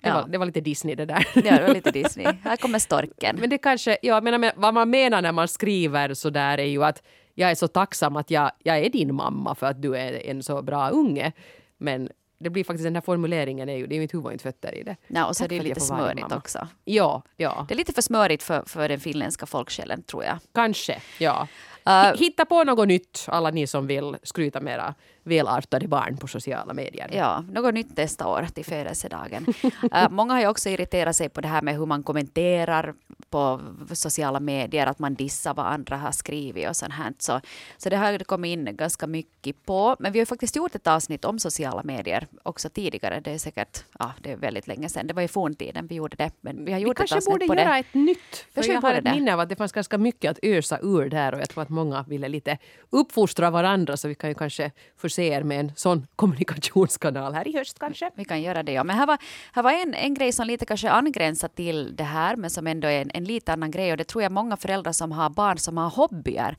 Det, 0.00 0.08
Ja. 0.08 0.14
Var, 0.14 0.28
det 0.28 0.38
var 0.38 0.46
lite 0.46 0.60
Disney 0.60 0.94
det 0.94 1.04
där. 1.04 1.26
Ja, 1.34 1.42
det 1.42 1.66
var 1.66 1.74
lite 1.74 1.90
Disney. 1.90 2.26
Här 2.44 2.56
kommer 2.56 2.78
storken. 2.78 3.36
Men 3.40 3.50
det 3.50 3.58
kanske, 3.58 3.98
ja, 4.02 4.20
men, 4.20 4.40
men 4.40 4.52
vad 4.56 4.74
man 4.74 4.90
menar 4.90 5.22
när 5.22 5.32
man 5.32 5.48
skriver 5.48 6.14
så 6.14 6.30
där 6.30 6.58
är 6.58 6.64
ju 6.64 6.84
att 6.84 7.02
jag 7.34 7.50
är 7.50 7.54
så 7.54 7.68
tacksam 7.68 8.16
att 8.16 8.30
jag, 8.30 8.50
jag 8.62 8.78
är 8.78 8.90
din 8.90 9.14
mamma 9.14 9.54
för 9.54 9.66
att 9.66 9.82
du 9.82 9.96
är 9.96 10.26
en 10.26 10.42
så 10.42 10.62
bra 10.62 10.88
unge. 10.88 11.32
Men 11.78 12.08
det 12.38 12.50
blir 12.50 12.64
faktiskt 12.64 12.84
den 12.84 12.94
här 12.94 13.02
formuleringen, 13.02 13.68
är 13.68 13.76
ju, 13.76 13.86
det 13.86 13.96
är 13.96 14.00
mitt 14.00 14.14
huvud 14.14 14.32
inte 14.32 14.42
fötter 14.42 14.74
i 14.74 14.82
det. 14.82 14.96
Ja, 15.06 15.26
och 15.26 15.36
så 15.36 15.44
Tack 15.44 15.52
är 15.52 15.56
det 15.56 15.64
lite 15.64 15.80
smörigt 15.80 16.32
också. 16.32 16.68
Ja, 16.84 17.22
ja, 17.36 17.64
Det 17.68 17.74
är 17.74 17.78
lite 17.78 17.92
för 17.92 18.02
smörigt 18.02 18.42
för, 18.42 18.62
för 18.66 18.88
den 18.88 19.00
finländska 19.00 19.46
folksjälen, 19.46 20.02
tror 20.02 20.24
jag. 20.24 20.38
kanske. 20.54 21.00
Ja. 21.18 21.48
Uh, 21.88 22.18
Hitta 22.18 22.44
på 22.44 22.64
något 22.64 22.88
nytt, 22.88 23.24
alla 23.28 23.50
ni 23.50 23.66
som 23.66 23.86
vill 23.86 24.16
skryta 24.22 24.60
med 24.60 24.74
era 24.74 24.94
välartade 25.26 25.88
barn 25.88 26.16
på 26.16 26.26
sociala 26.26 26.74
medier. 26.74 27.10
Ja, 27.12 27.44
något 27.52 27.74
nytt 27.74 27.96
nästa 27.96 28.28
år 28.28 28.46
till 28.54 28.64
födelsedagen. 28.64 29.46
uh, 29.84 30.08
många 30.10 30.34
har 30.34 30.40
ju 30.40 30.48
också 30.48 30.68
irriterat 30.68 31.16
sig 31.16 31.28
på 31.28 31.40
det 31.40 31.48
här 31.48 31.62
med 31.62 31.74
hur 31.74 31.86
man 31.86 32.02
kommenterar 32.02 32.94
på 33.30 33.60
sociala 33.94 34.40
medier, 34.40 34.86
att 34.86 34.98
man 34.98 35.14
dissar 35.14 35.54
vad 35.54 35.66
andra 35.66 35.96
har 35.96 36.12
skrivit 36.12 36.68
och 36.68 36.76
sånt 36.76 36.92
här. 36.92 37.12
Så, 37.18 37.40
så 37.76 37.88
det 37.90 37.96
har 37.96 38.18
kommit 38.18 38.48
in 38.48 38.76
ganska 38.76 39.06
mycket 39.06 39.66
på. 39.66 39.96
Men 39.98 40.12
vi 40.12 40.18
har 40.18 40.26
faktiskt 40.26 40.56
gjort 40.56 40.74
ett 40.74 40.86
avsnitt 40.86 41.24
om 41.24 41.38
sociala 41.38 41.82
medier 41.82 42.26
också 42.42 42.68
tidigare. 42.68 43.20
Det 43.20 43.30
är 43.30 43.38
säkert, 43.38 43.84
ja, 43.98 44.12
det 44.22 44.32
är 44.32 44.36
väldigt 44.36 44.66
länge 44.66 44.88
sedan. 44.88 45.06
Det 45.06 45.14
var 45.14 45.22
i 45.22 45.28
forntiden 45.28 45.86
vi 45.86 45.94
gjorde 45.94 46.16
det. 46.16 46.30
Men 46.40 46.64
vi 46.64 46.72
har 46.72 46.78
Vi 46.78 46.84
gjort 46.84 47.00
ett 47.00 47.08
kanske 47.08 47.30
borde 47.30 47.46
på 47.46 47.54
göra 47.54 47.72
det. 47.72 47.78
ett 47.78 47.94
nytt. 47.94 48.46
För 48.54 48.62
vi 48.62 48.72
jag 48.72 48.80
har 48.80 48.94
ett 48.94 49.04
det. 49.04 49.12
minne 49.12 49.34
av 49.34 49.40
att 49.40 49.48
det 49.48 49.56
fanns 49.56 49.72
ganska 49.72 49.98
mycket 49.98 50.30
att 50.30 50.38
ösa 50.42 50.78
ur 50.82 51.08
där 51.10 51.34
och 51.34 51.40
jag 51.40 51.48
tror 51.48 51.62
att 51.62 51.68
många 51.68 52.02
ville 52.08 52.28
lite 52.28 52.58
uppfostra 52.90 53.50
varandra 53.50 53.96
så 53.96 54.08
vi 54.08 54.14
kan 54.14 54.30
ju 54.30 54.34
kanske 54.34 54.70
förse 54.96 55.15
er 55.22 55.42
med 55.42 55.60
en 55.60 55.72
sån 55.76 56.06
kommunikationskanal 56.16 57.34
här 57.34 57.48
i 57.48 57.56
höst 57.56 57.78
kanske. 57.78 58.10
Vi 58.14 58.24
kan 58.24 58.42
göra 58.42 58.62
det, 58.62 58.72
ja. 58.72 58.84
Men 58.84 58.96
här 58.96 59.06
var, 59.06 59.18
här 59.52 59.62
var 59.62 59.72
en, 59.72 59.94
en 59.94 60.14
grej 60.14 60.32
som 60.32 60.46
lite 60.46 60.66
kanske 60.66 60.90
angränsar 60.90 61.48
till 61.48 61.96
det 61.96 62.04
här, 62.04 62.36
men 62.36 62.50
som 62.50 62.66
ändå 62.66 62.88
är 62.88 63.02
en, 63.02 63.10
en 63.14 63.24
lite 63.24 63.52
annan 63.52 63.70
grej. 63.70 63.90
Och 63.90 63.96
det 63.96 64.04
tror 64.04 64.22
jag 64.22 64.32
många 64.32 64.56
föräldrar 64.56 64.92
som 64.92 65.12
har 65.12 65.30
barn 65.30 65.58
som 65.58 65.76
har 65.76 65.90
hobbyer 65.90 66.56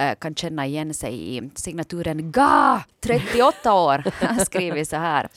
Eh, 0.00 0.14
kan 0.14 0.34
känna 0.34 0.66
igen 0.66 0.94
sig 0.94 1.36
i 1.36 1.50
signaturen 1.54 2.32
GA, 2.32 2.84
38 3.02 3.74
år, 3.74 4.04
skriver 4.44 4.84
så 4.84 4.96
här. 4.96 5.28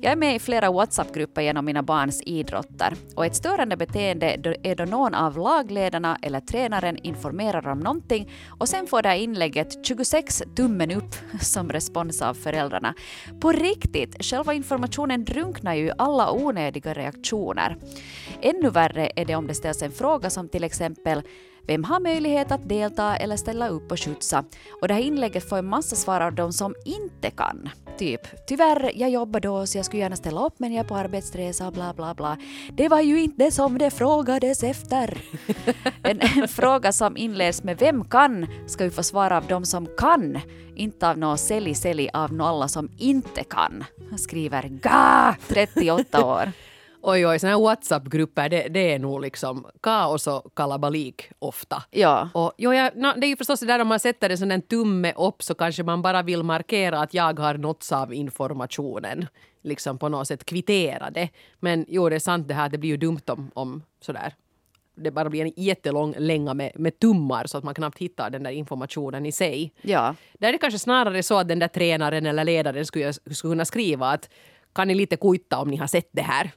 Jag 0.00 0.12
är 0.12 0.16
med 0.16 0.36
i 0.36 0.38
flera 0.38 0.70
WhatsApp-grupper 0.70 1.42
genom 1.42 1.64
mina 1.64 1.82
barns 1.82 2.22
idrotter 2.22 2.94
och 3.16 3.26
ett 3.26 3.36
störande 3.36 3.76
beteende 3.76 4.56
är 4.62 4.74
då 4.74 4.84
någon 4.84 5.14
av 5.14 5.38
lagledarna 5.38 6.18
eller 6.22 6.40
tränaren 6.40 6.96
informerar 6.96 7.68
om 7.68 7.78
någonting 7.78 8.30
och 8.48 8.68
sen 8.68 8.86
får 8.86 9.02
det 9.02 9.08
här 9.08 9.16
inlägget 9.16 9.86
26 9.86 10.42
tummen 10.56 10.90
upp 10.90 11.14
som 11.40 11.68
respons 11.68 12.22
av 12.22 12.34
föräldrarna. 12.34 12.94
På 13.40 13.52
riktigt, 13.52 14.24
själva 14.24 14.54
informationen 14.54 15.24
drunknar 15.24 15.74
ju 15.74 15.86
i 15.86 15.92
alla 15.98 16.32
onödiga 16.32 16.94
reaktioner. 16.94 17.76
Ännu 18.40 18.70
värre 18.70 19.10
är 19.16 19.24
det 19.24 19.34
om 19.34 19.46
det 19.46 19.54
ställs 19.54 19.82
en 19.82 19.92
fråga 19.92 20.30
som 20.30 20.48
till 20.48 20.64
exempel 20.64 21.22
vem 21.68 21.84
har 21.84 22.00
möjlighet 22.00 22.52
att 22.52 22.68
delta 22.68 23.16
eller 23.16 23.36
ställa 23.36 23.68
upp 23.68 23.92
och 23.92 24.00
skjutsa? 24.00 24.44
Och 24.80 24.88
det 24.88 24.94
här 24.94 25.00
inlägget 25.00 25.48
får 25.48 25.58
en 25.58 25.66
massa 25.66 25.96
svar 25.96 26.20
av 26.20 26.34
de 26.34 26.52
som 26.52 26.74
inte 26.84 27.30
kan. 27.30 27.68
Typ, 27.98 28.20
tyvärr, 28.46 28.92
jag 28.94 29.10
jobbar 29.10 29.40
då 29.40 29.66
så 29.66 29.78
jag 29.78 29.84
skulle 29.84 30.02
gärna 30.02 30.16
ställa 30.16 30.46
upp 30.46 30.54
men 30.58 30.72
jag 30.72 30.84
är 30.84 30.88
på 30.88 30.96
arbetsresa 30.96 31.66
och 31.66 31.72
bla 31.72 31.94
bla 31.94 32.14
bla. 32.14 32.36
Det 32.72 32.88
var 32.88 33.00
ju 33.00 33.22
inte 33.22 33.50
som 33.50 33.78
det 33.78 33.90
frågades 33.90 34.62
efter. 34.62 35.18
En, 36.02 36.20
en 36.20 36.48
fråga 36.48 36.92
som 36.92 37.16
inleds 37.16 37.62
med 37.62 37.78
vem 37.78 38.04
kan 38.04 38.46
ska 38.66 38.84
ju 38.84 38.90
få 38.90 39.02
svar 39.02 39.30
av 39.30 39.46
de 39.46 39.64
som 39.64 39.88
kan. 39.98 40.40
Inte 40.76 41.08
av 41.08 41.18
någon 41.18 41.38
sälj 41.38 41.74
sälj 41.74 42.10
av 42.12 42.32
någon 42.32 42.48
alla 42.48 42.68
som 42.68 42.90
inte 42.98 43.44
kan. 43.44 43.84
Skriver 44.18 44.68
GA, 44.68 45.36
38 45.48 46.24
år. 46.24 46.52
Oj, 47.10 47.26
oj, 47.26 47.38
såna 47.38 47.52
här 47.52 47.60
WhatsApp-grupper, 47.60 48.48
det, 48.48 48.68
det 48.68 48.92
är 48.92 48.98
nog 48.98 49.20
liksom 49.20 49.66
kaos 49.82 50.26
och 50.26 50.54
kalabalik 50.54 51.30
ofta. 51.38 51.82
Ja. 51.90 52.28
Och, 52.34 52.52
jo, 52.58 52.74
ja, 52.74 52.90
no, 52.94 53.12
det 53.16 53.26
är 53.26 53.28
ju 53.28 53.36
förstås 53.36 53.60
det 53.60 53.66
där 53.66 53.80
om 53.80 53.88
man 53.88 54.00
sätter 54.00 54.30
en 54.30 54.38
sån 54.38 54.48
där 54.48 54.60
tumme 54.60 55.12
upp 55.16 55.42
så 55.42 55.54
kanske 55.54 55.82
man 55.82 56.02
bara 56.02 56.22
vill 56.22 56.42
markera 56.42 57.00
att 57.00 57.14
jag 57.14 57.38
har 57.38 57.54
nåtts 57.54 57.92
av 57.92 58.14
informationen. 58.14 59.26
Liksom 59.62 59.98
på 59.98 60.08
något 60.08 60.28
sätt 60.28 60.44
kvittera 60.44 61.10
det. 61.10 61.28
Men 61.60 61.86
jo, 61.88 62.08
det 62.08 62.14
är 62.14 62.20
sant 62.20 62.48
det 62.48 62.54
här, 62.54 62.68
det 62.68 62.78
blir 62.78 62.90
ju 62.90 62.96
dumt 62.96 63.22
om, 63.26 63.50
om 63.54 63.82
sådär 64.00 64.34
det 64.94 65.10
bara 65.10 65.30
blir 65.30 65.42
en 65.42 65.52
jättelång 65.56 66.14
länga 66.18 66.54
med, 66.54 66.72
med 66.74 66.98
tummar 66.98 67.46
så 67.46 67.58
att 67.58 67.64
man 67.64 67.74
knappt 67.74 67.98
hittar 67.98 68.30
den 68.30 68.42
där 68.42 68.50
informationen 68.50 69.26
i 69.26 69.32
sig. 69.32 69.72
Ja. 69.82 70.14
Där 70.38 70.48
är 70.48 70.52
det 70.52 70.58
kanske 70.58 70.78
snarare 70.78 71.22
så 71.22 71.38
att 71.38 71.48
den 71.48 71.58
där 71.58 71.68
tränaren 71.68 72.26
eller 72.26 72.44
ledaren 72.44 72.86
skulle, 72.86 73.12
skulle 73.12 73.52
kunna 73.52 73.64
skriva 73.64 74.10
att 74.10 74.30
kan 74.74 74.88
ni 74.88 74.94
lite 74.94 75.16
kujta 75.16 75.58
om 75.58 75.68
ni 75.68 75.76
har 75.76 75.86
sett 75.86 76.08
det 76.12 76.22
här? 76.22 76.52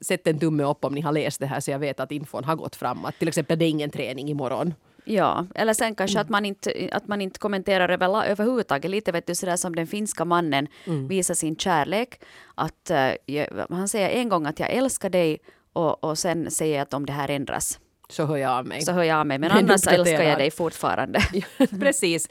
Sätt 0.00 0.26
en 0.26 0.38
tumme 0.38 0.62
upp 0.62 0.84
om 0.84 0.94
ni 0.94 1.00
har 1.00 1.12
läst 1.12 1.40
det 1.40 1.46
här 1.46 1.60
så 1.60 1.70
jag 1.70 1.78
vet 1.78 2.00
att 2.00 2.12
infon 2.12 2.44
har 2.44 2.56
gått 2.56 2.76
fram. 2.76 3.04
Att 3.04 3.18
till 3.18 3.28
exempel 3.28 3.58
det 3.58 3.64
är 3.64 3.68
ingen 3.68 3.90
träning 3.90 4.28
imorgon. 4.28 4.74
Ja, 5.04 5.46
eller 5.54 5.74
sen 5.74 5.94
kanske 5.94 6.18
mm. 6.18 6.22
att, 6.22 6.28
man 6.28 6.44
inte, 6.44 6.88
att 6.92 7.08
man 7.08 7.20
inte 7.20 7.38
kommenterar 7.38 7.88
över, 7.88 8.24
överhuvudtaget. 8.24 8.90
Lite 8.90 9.12
vet 9.12 9.26
du 9.26 9.34
sådär 9.34 9.56
som 9.56 9.74
den 9.74 9.86
finska 9.86 10.24
mannen 10.24 10.68
mm. 10.86 11.08
visar 11.08 11.34
sin 11.34 11.56
kärlek. 11.56 12.20
Att, 12.54 12.90
uh, 13.28 13.66
han 13.70 13.88
säger 13.88 14.08
en 14.08 14.28
gång 14.28 14.46
att 14.46 14.60
jag 14.60 14.70
älskar 14.70 15.10
dig 15.10 15.38
och, 15.72 16.04
och 16.04 16.18
sen 16.18 16.50
säger 16.50 16.74
jag 16.74 16.82
att 16.82 16.94
om 16.94 17.06
det 17.06 17.12
här 17.12 17.30
ändras 17.30 17.78
så 18.12 18.26
hör 18.26 18.36
jag 18.36 18.50
av 18.50 18.66
mig. 18.66 18.82
Så 18.82 18.92
hör 18.92 19.02
jag 19.02 19.18
av 19.18 19.26
mig, 19.26 19.38
men, 19.38 19.48
men 19.48 19.58
annars 19.64 19.86
älskar 19.86 20.22
jag 20.22 20.38
dig 20.38 20.50
fortfarande. 20.50 21.20
Precis. 21.80 22.28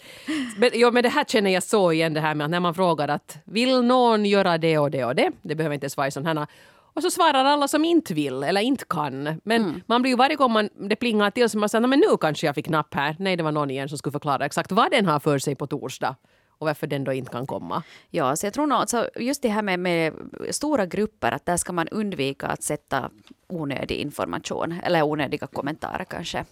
Men, 0.58 0.70
ja, 0.74 0.92
men 0.92 1.04
det 1.04 1.10
här 1.10 1.24
känner 1.24 1.52
jag 1.52 1.64
så 1.64 1.92
igen 1.92 2.14
det 2.14 2.22
här 2.22 2.36
med 2.36 2.46
att 2.46 2.52
när 2.52 2.60
man 2.60 2.74
frågar 2.74 3.08
att 3.08 3.38
vill 3.44 3.82
någon 3.82 4.26
göra 4.26 4.58
det 4.58 4.78
och 4.78 4.92
det 4.92 5.06
och 5.06 5.16
det, 5.16 5.32
det 5.42 5.56
behöver 5.56 5.74
inte 5.74 5.86
ens 5.86 5.98
vara 5.98 6.08
i 6.08 6.12
sådana 6.12 6.40
här 6.40 6.48
och 6.94 7.02
så 7.02 7.12
svarar 7.12 7.46
alla 7.46 7.68
som 7.68 7.86
inte 7.86 8.14
vill 8.14 8.44
eller 8.44 8.62
inte 8.62 8.86
kan. 8.90 9.24
Men 9.44 9.62
mm. 9.62 9.82
man 9.86 10.02
blir 10.02 10.12
ju 10.12 10.18
varje 10.18 10.36
gång 10.36 10.52
man, 10.52 10.70
det 10.90 10.96
plingar 10.96 11.32
till 11.32 11.50
så 11.50 11.58
man 11.58 11.70
säger 11.70 11.88
men 11.88 12.00
nu 12.00 12.18
kanske 12.22 12.46
jag 12.46 12.56
fick 12.56 12.70
napp 12.70 12.94
här. 12.94 13.16
Nej, 13.20 13.36
det 13.36 13.44
var 13.44 13.52
någon 13.52 13.72
igen 13.72 13.90
som 13.90 13.98
skulle 13.98 14.12
förklara 14.12 14.46
exakt 14.46 14.72
vad 14.72 14.92
den 14.92 15.06
har 15.06 15.20
för 15.20 15.40
sig 15.40 15.56
på 15.56 15.68
torsdag 15.68 16.16
och 16.60 16.68
varför 16.68 16.88
den 16.88 17.04
då 17.04 17.14
inte 17.14 17.32
kan 17.32 17.48
komma. 17.48 17.84
Ja, 18.10 18.36
så 18.36 18.46
jag 18.46 18.54
tror 18.54 18.68
nog 18.68 18.78
alltså 18.78 19.10
just 19.16 19.42
det 19.42 19.50
här 19.50 19.62
med, 19.62 19.80
med 19.80 20.14
stora 20.50 20.86
grupper, 20.86 21.32
att 21.32 21.46
där 21.46 21.58
ska 21.58 21.74
man 21.74 21.88
undvika 21.88 22.48
att 22.48 22.64
sätta 22.64 23.10
onödig 23.48 23.96
information 23.96 24.80
eller 24.84 25.04
onödiga 25.04 25.48
kommentarer 25.48 26.06
kanske. 26.06 26.46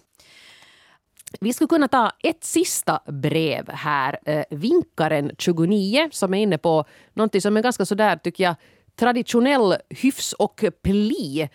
Vi 1.40 1.52
skulle 1.52 1.68
kunna 1.68 1.88
ta 1.88 2.10
ett 2.22 2.44
sista 2.44 3.00
brev 3.06 3.70
här. 3.70 4.18
Eh, 4.24 4.44
Vinkaren 4.50 5.32
29 5.38 6.08
som 6.12 6.34
är 6.34 6.38
inne 6.38 6.58
på 6.58 6.84
någonting 7.14 7.40
som 7.40 7.56
är 7.56 7.62
ganska 7.62 7.84
sådär 7.84 8.16
tycker 8.16 8.44
jag 8.44 8.54
traditionell 8.98 9.74
hyfs 9.90 10.32
och 10.32 10.64
pli 10.82 11.48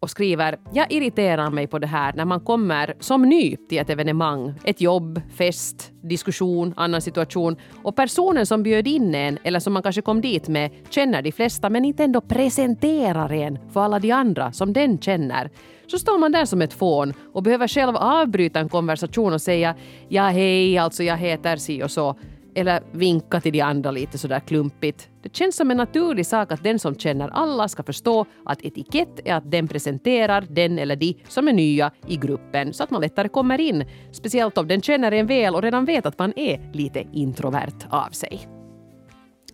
och 0.00 0.10
skriver 0.10 0.58
“Jag 0.72 0.92
irriterar 0.92 1.50
mig 1.50 1.66
på 1.66 1.78
det 1.78 1.86
här 1.86 2.12
när 2.12 2.24
man 2.24 2.40
kommer 2.40 2.94
som 3.00 3.22
ny 3.22 3.56
till 3.68 3.78
ett 3.78 3.90
evenemang, 3.90 4.54
ett 4.64 4.80
jobb, 4.80 5.20
fest, 5.36 5.92
diskussion, 6.02 6.74
annan 6.76 7.00
situation 7.00 7.56
och 7.82 7.96
personen 7.96 8.46
som 8.46 8.62
bjöd 8.62 8.86
in 8.86 9.14
en 9.14 9.38
eller 9.44 9.60
som 9.60 9.72
man 9.72 9.82
kanske 9.82 10.02
kom 10.02 10.20
dit 10.20 10.48
med 10.48 10.70
känner 10.90 11.22
de 11.22 11.32
flesta 11.32 11.70
men 11.70 11.84
inte 11.84 12.04
ändå 12.04 12.20
presenterar 12.20 13.32
en 13.32 13.58
för 13.72 13.80
alla 13.80 13.98
de 13.98 14.10
andra 14.10 14.52
som 14.52 14.72
den 14.72 14.98
känner. 14.98 15.50
Så 15.86 15.98
står 15.98 16.18
man 16.18 16.32
där 16.32 16.44
som 16.44 16.62
ett 16.62 16.72
fån 16.72 17.14
och 17.32 17.42
behöver 17.42 17.68
själv 17.68 17.96
avbryta 17.96 18.60
en 18.60 18.68
konversation 18.68 19.32
och 19.32 19.42
säga 19.42 19.74
“Ja 20.08 20.22
hej, 20.22 20.78
alltså 20.78 21.02
jag 21.02 21.16
heter 21.16 21.56
si 21.56 21.82
och 21.82 21.90
så” 21.90 22.16
eller 22.54 22.82
vinka 22.92 23.40
till 23.40 23.52
de 23.52 23.60
andra 23.60 23.90
lite 23.90 24.18
sådär 24.18 24.40
klumpigt. 24.40 25.08
Det 25.22 25.36
känns 25.36 25.56
som 25.56 25.70
en 25.70 25.76
naturlig 25.76 26.26
sak 26.26 26.52
att 26.52 26.62
den 26.62 26.78
som 26.78 26.94
känner 26.94 27.28
alla 27.28 27.68
ska 27.68 27.82
förstå 27.82 28.26
att 28.44 28.62
etikett 28.62 29.20
är 29.24 29.34
att 29.34 29.50
den 29.50 29.68
presenterar 29.68 30.44
den 30.48 30.78
eller 30.78 30.96
de 30.96 31.16
som 31.28 31.48
är 31.48 31.52
nya 31.52 31.90
i 32.06 32.16
gruppen 32.16 32.72
så 32.72 32.84
att 32.84 32.90
man 32.90 33.00
lättare 33.00 33.28
kommer 33.28 33.60
in. 33.60 33.84
Speciellt 34.12 34.58
om 34.58 34.68
den 34.68 34.82
känner 34.82 35.12
en 35.12 35.26
väl 35.26 35.54
och 35.54 35.62
redan 35.62 35.84
vet 35.84 36.06
att 36.06 36.18
man 36.18 36.32
är 36.36 36.70
lite 36.72 37.06
introvert 37.12 37.86
av 37.90 38.10
sig. 38.10 38.48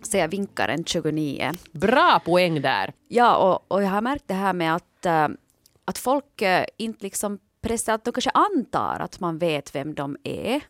Säger 0.01 0.27
vinkaren 0.27 0.83
29. 0.85 1.51
Bra 1.71 2.21
poäng 2.25 2.61
där! 2.61 2.93
Ja, 3.07 3.37
och, 3.37 3.75
och 3.75 3.83
jag 3.83 3.89
har 3.89 4.01
märkt 4.01 4.27
det 4.27 4.33
här 4.33 4.53
med 4.53 4.75
att, 4.75 5.05
äh, 5.05 5.27
att 5.85 5.97
folk 5.97 6.41
äh, 6.41 6.65
inte 6.77 7.03
liksom 7.03 7.39
att 7.87 8.05
de 8.05 8.11
kanske 8.11 8.29
antar 8.29 8.99
att 8.99 9.19
man 9.19 9.37
vet 9.37 9.75
vem 9.75 9.93
de 9.93 10.17
är. 10.23 10.61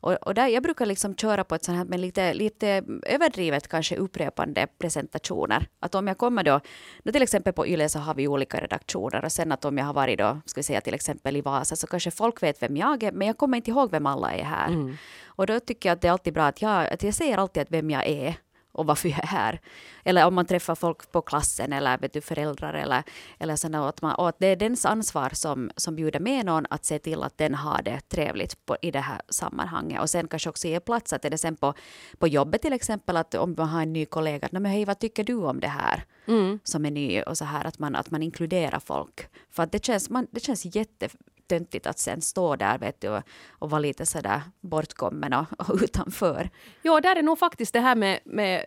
Och, 0.00 0.12
och 0.12 0.34
där, 0.34 0.46
jag 0.46 0.62
brukar 0.62 0.86
liksom 0.86 1.14
köra 1.14 1.44
på 1.44 1.54
ett 1.54 1.64
sånt 1.64 1.78
här 1.78 1.84
med 1.84 2.00
lite, 2.00 2.34
lite 2.34 2.84
överdrivet 3.02 3.68
kanske 3.68 3.96
upprepande 3.96 4.66
presentationer. 4.78 5.68
Att 5.80 5.94
om 5.94 6.06
jag 6.06 6.18
kommer 6.18 6.42
då, 6.42 6.60
då 7.02 7.12
till 7.12 7.22
exempel 7.22 7.52
på 7.52 7.66
YLE 7.66 7.88
så 7.88 7.98
har 7.98 8.14
vi 8.14 8.28
olika 8.28 8.60
redaktioner 8.60 9.24
och 9.24 9.32
sen 9.32 9.52
att 9.52 9.64
om 9.64 9.78
jag 9.78 9.84
har 9.84 9.94
varit 9.94 10.18
då, 10.18 10.40
ska 10.44 10.58
vi 10.58 10.62
säga 10.62 10.80
till 10.80 10.94
exempel 10.94 11.36
i 11.36 11.40
Vasa 11.40 11.76
så 11.76 11.86
kanske 11.86 12.10
folk 12.10 12.42
vet 12.42 12.62
vem 12.62 12.76
jag 12.76 13.02
är 13.02 13.12
men 13.12 13.26
jag 13.26 13.36
kommer 13.38 13.56
inte 13.56 13.70
ihåg 13.70 13.90
vem 13.90 14.06
alla 14.06 14.32
är 14.32 14.44
här. 14.44 14.68
Mm. 14.68 14.96
Och 15.26 15.46
då 15.46 15.60
tycker 15.60 15.88
jag 15.88 15.96
att 15.96 16.02
det 16.02 16.08
är 16.08 16.12
alltid 16.12 16.34
bra 16.34 16.44
att 16.44 16.62
jag, 16.62 16.86
att 16.92 17.02
jag 17.02 17.14
säger 17.14 17.38
alltid 17.38 17.62
att 17.62 17.70
vem 17.70 17.90
jag 17.90 18.06
är 18.06 18.34
och 18.78 18.86
varför 18.86 19.08
jag 19.08 19.18
är 19.18 19.26
här. 19.26 19.60
Eller 20.04 20.26
om 20.26 20.34
man 20.34 20.46
träffar 20.46 20.74
folk 20.74 21.12
på 21.12 21.22
klassen 21.22 21.72
eller 21.72 21.98
vet 21.98 22.12
du, 22.12 22.20
föräldrar 22.20 22.74
eller, 22.74 23.02
eller 23.38 23.56
sådana, 23.56 23.88
att, 23.88 24.02
man, 24.02 24.14
och 24.14 24.28
att 24.28 24.38
det 24.38 24.46
är 24.46 24.56
dens 24.56 24.86
ansvar 24.86 25.30
som, 25.32 25.70
som 25.76 25.96
bjuder 25.96 26.20
med 26.20 26.46
någon 26.46 26.66
att 26.70 26.84
se 26.84 26.98
till 26.98 27.22
att 27.22 27.38
den 27.38 27.54
har 27.54 27.82
det 27.82 28.00
trevligt 28.08 28.66
på, 28.66 28.76
i 28.82 28.90
det 28.90 29.00
här 29.00 29.20
sammanhanget. 29.28 30.00
Och 30.00 30.10
sen 30.10 30.28
kanske 30.28 30.50
också 30.50 30.68
ge 30.68 30.80
plats, 30.80 31.12
att 31.12 31.24
är 31.24 31.30
det 31.30 31.38
sen 31.38 31.56
på, 31.56 31.74
på 32.18 32.28
jobbet 32.28 32.62
till 32.62 32.72
exempel, 32.72 33.16
att 33.16 33.34
om 33.34 33.54
man 33.58 33.68
har 33.68 33.82
en 33.82 33.92
ny 33.92 34.04
kollega, 34.06 34.48
men 34.52 34.66
hej 34.66 34.84
vad 34.84 34.98
tycker 34.98 35.24
du 35.24 35.34
om 35.34 35.60
det 35.60 35.68
här? 35.68 36.04
Mm. 36.28 36.58
som 36.64 36.86
är 36.86 36.90
ny 36.90 37.22
och 37.22 37.38
så 37.38 37.44
här 37.44 37.64
att 37.64 37.78
man, 37.78 37.96
att 37.96 38.10
man 38.10 38.22
inkluderar 38.22 38.78
folk. 38.78 39.28
För 39.50 39.62
att 39.62 39.72
det 39.72 39.84
känns, 39.84 40.10
man, 40.10 40.26
det 40.30 40.40
känns 40.40 40.76
jätte 40.76 41.08
töntigt 41.48 41.86
att 41.86 41.98
sen 41.98 42.20
stå 42.20 42.56
där 42.56 42.78
vet 42.78 43.00
du, 43.00 43.08
och, 43.08 43.22
och 43.50 43.70
vara 43.70 43.78
lite 43.78 44.06
sådär 44.06 44.42
bortkommen 44.60 45.32
och, 45.32 45.46
och 45.68 45.78
utanför. 45.82 46.50
Ja, 46.82 47.00
där 47.00 47.16
är 47.16 47.22
nog 47.22 47.38
faktiskt 47.38 47.72
det 47.72 47.80
här 47.80 47.96
med, 47.96 48.20
med 48.24 48.64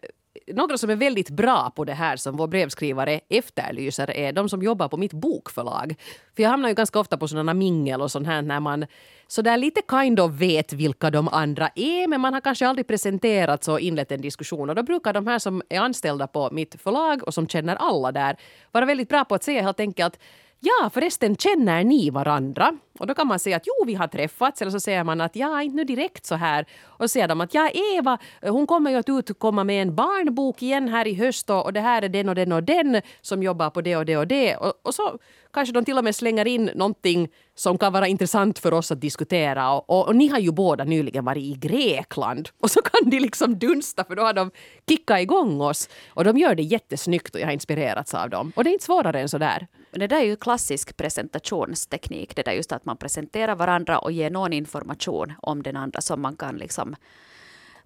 några 0.47 0.77
som 0.77 0.89
är 0.89 0.95
väldigt 0.95 1.29
bra 1.29 1.71
på 1.75 1.85
det 1.85 1.93
här 1.93 2.17
som 2.17 2.37
vår 2.37 2.47
brevskrivare 2.47 3.19
efterlyser 3.29 4.11
är 4.11 4.33
de 4.33 4.49
som 4.49 4.61
jobbar 4.61 4.87
på 4.87 4.97
mitt 4.97 5.13
bokförlag. 5.13 5.95
För 6.35 6.43
jag 6.43 6.49
hamnar 6.49 6.69
ju 6.69 6.75
ganska 6.75 6.99
ofta 6.99 7.17
på 7.17 7.27
sådana 7.27 7.53
mingel 7.53 8.01
och 8.01 8.11
sånt 8.11 8.27
här 8.27 8.41
när 8.41 8.59
man 8.59 8.85
sådär 9.27 9.57
lite 9.57 9.81
kind 9.89 10.19
of 10.19 10.31
vet 10.31 10.73
vilka 10.73 11.09
de 11.09 11.27
andra 11.27 11.69
är 11.75 12.07
men 12.07 12.21
man 12.21 12.33
har 12.33 12.41
kanske 12.41 12.67
aldrig 12.67 12.87
presenterat 12.87 13.67
och 13.67 13.79
inlett 13.79 14.11
en 14.11 14.21
diskussion 14.21 14.69
och 14.69 14.75
då 14.75 14.83
brukar 14.83 15.13
de 15.13 15.27
här 15.27 15.39
som 15.39 15.61
är 15.69 15.79
anställda 15.79 16.27
på 16.27 16.49
mitt 16.51 16.81
förlag 16.81 17.23
och 17.23 17.33
som 17.33 17.47
känner 17.47 17.75
alla 17.75 18.11
där 18.11 18.37
vara 18.71 18.85
väldigt 18.85 19.09
bra 19.09 19.25
på 19.25 19.35
att 19.35 19.43
säga 19.43 19.61
helt 19.61 19.79
enkelt 19.79 20.19
Ja, 20.63 20.89
förresten, 20.93 21.35
känner 21.35 21.83
ni 21.83 22.09
varandra? 22.09 22.73
Och 22.99 23.07
då 23.07 23.13
kan 23.13 23.27
man 23.27 23.39
säga 23.39 23.57
att 23.57 23.63
jo, 23.65 23.85
vi 23.85 23.93
har 23.93 24.07
träffats. 24.07 24.61
Eller 24.61 24.71
så 24.71 24.79
säger 24.79 25.03
man 25.03 25.21
att 25.21 25.35
ja, 25.35 25.61
inte 25.61 25.75
nu 25.75 25.83
direkt 25.83 26.25
så 26.25 26.35
här. 26.35 26.65
Och 26.83 27.03
så 27.03 27.07
säger 27.07 27.27
de 27.27 27.41
att 27.41 27.53
ja, 27.53 27.69
Eva, 27.69 28.17
hon 28.41 28.67
kommer 28.67 28.91
ju 28.91 28.97
att 28.97 29.09
utkomma 29.09 29.63
med 29.63 29.81
en 29.81 29.95
barnbok 29.95 30.61
igen 30.61 30.87
här 30.87 31.07
i 31.07 31.13
höst 31.13 31.49
och, 31.49 31.65
och 31.65 31.73
det 31.73 31.79
här 31.79 32.01
är 32.01 32.09
den 32.09 32.29
och 32.29 32.35
den 32.35 32.51
och 32.51 32.63
den 32.63 33.01
som 33.21 33.43
jobbar 33.43 33.69
på 33.69 33.81
det 33.81 33.95
och 33.95 34.05
det 34.05 34.17
och 34.17 34.27
det. 34.27 34.55
Och, 34.55 34.73
och 34.81 34.95
så 34.95 35.17
kanske 35.53 35.73
de 35.73 35.85
till 35.85 35.97
och 35.97 36.03
med 36.03 36.15
slänger 36.15 36.47
in 36.47 36.71
någonting 36.75 37.29
som 37.55 37.77
kan 37.77 37.93
vara 37.93 38.07
intressant 38.07 38.59
för 38.59 38.73
oss 38.73 38.91
att 38.91 39.01
diskutera. 39.01 39.73
Och, 39.73 39.89
och, 39.89 40.07
och, 40.07 40.15
ni 40.15 40.27
har 40.27 40.39
ju 40.39 40.51
båda 40.51 40.83
nyligen 40.83 41.25
varit 41.25 41.43
i 41.43 41.53
Grekland. 41.53 42.49
Och 42.59 42.71
så 42.71 42.81
kan 42.81 43.09
de 43.09 43.19
liksom 43.19 43.59
dunsta 43.59 44.03
för 44.03 44.15
då 44.15 44.23
har 44.23 44.33
de 44.33 44.51
kickat 44.89 45.19
igång 45.19 45.61
oss. 45.61 45.89
Och 46.09 46.23
de 46.23 46.37
gör 46.37 46.55
det 46.55 46.63
jättesnyggt 46.63 47.35
och 47.35 47.41
jag 47.41 47.47
har 47.47 47.53
inspirerats 47.53 48.13
av 48.13 48.29
dem. 48.29 48.51
Och 48.55 48.63
det 48.63 48.69
är 48.69 48.73
inte 48.73 48.85
svårare 48.85 49.21
än 49.21 49.29
så 49.29 49.37
där. 49.37 49.67
Det 49.91 50.07
där 50.07 50.19
är 50.19 50.25
ju 50.25 50.35
klassisk 50.35 50.97
presentationsteknik. 50.97 52.35
Det 52.35 52.43
där 52.43 52.51
just 52.51 52.71
att 52.71 52.85
man 52.85 52.97
presenterar 52.97 53.55
varandra 53.55 53.99
och 53.99 54.11
ger 54.11 54.29
någon 54.29 54.53
information 54.53 55.33
om 55.41 55.63
den 55.63 55.77
andra 55.77 56.01
som 56.01 56.21
man 56.21 56.35
kan 56.35 56.57
liksom 56.57 56.95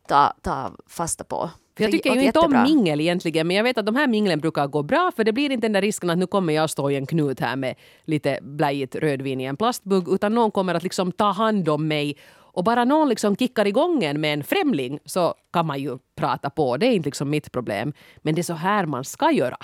ta, 0.08 0.34
ta 0.42 0.72
fasta 0.88 1.24
på. 1.24 1.50
Jag 1.78 1.92
tycker 1.92 2.16
ju 2.16 2.24
inte 2.24 2.40
om 2.40 2.64
mingel 2.64 3.02
egentligen, 3.02 3.48
men 3.48 3.56
jag 3.56 3.64
vet 3.64 3.78
att 3.78 3.86
de 3.86 3.96
här 3.96 4.08
minglen 4.08 4.40
brukar 4.40 4.68
gå 4.68 4.84
bra 4.84 5.12
för 5.16 5.24
det 5.24 5.34
blir 5.34 5.52
inte 5.52 5.68
den 5.68 5.74
där 5.74 5.82
risken 5.82 6.10
att 6.10 6.18
nu 6.18 6.28
kommer 6.28 6.54
jag 6.54 6.70
stå 6.70 6.92
i 6.92 6.96
en 6.96 7.06
knut 7.06 7.40
här 7.40 7.56
med 7.56 7.76
lite 8.04 8.40
blajigt 8.42 8.96
rödvin 8.96 9.42
i 9.42 9.44
en 9.44 9.58
plastbugg 9.58 10.08
utan 10.10 10.36
någon 10.36 10.52
kommer 10.52 10.74
att 10.74 10.84
liksom 10.84 11.12
ta 11.12 11.32
hand 11.32 11.70
om 11.70 11.88
mig 11.88 12.18
och 12.56 12.64
bara 12.64 12.86
någon 12.86 13.10
liksom 13.10 13.36
kickar 13.36 13.68
igång 13.68 14.04
en 14.04 14.22
med 14.22 14.34
en 14.34 14.44
främling 14.44 15.00
så 15.06 15.34
kan 15.54 15.66
man 15.66 15.80
ju 15.80 15.98
prata 16.16 16.50
på. 16.50 16.78
Det 16.78 16.86
är 16.86 16.92
inte 16.92 17.08
liksom 17.08 17.30
mitt 17.30 17.52
problem. 17.52 17.94
Men 18.18 18.36
det 18.36 18.42
är 18.42 18.44
så 18.44 18.54
här 18.54 18.86
man 18.86 19.04
ska 19.04 19.32
göra. 19.32 19.58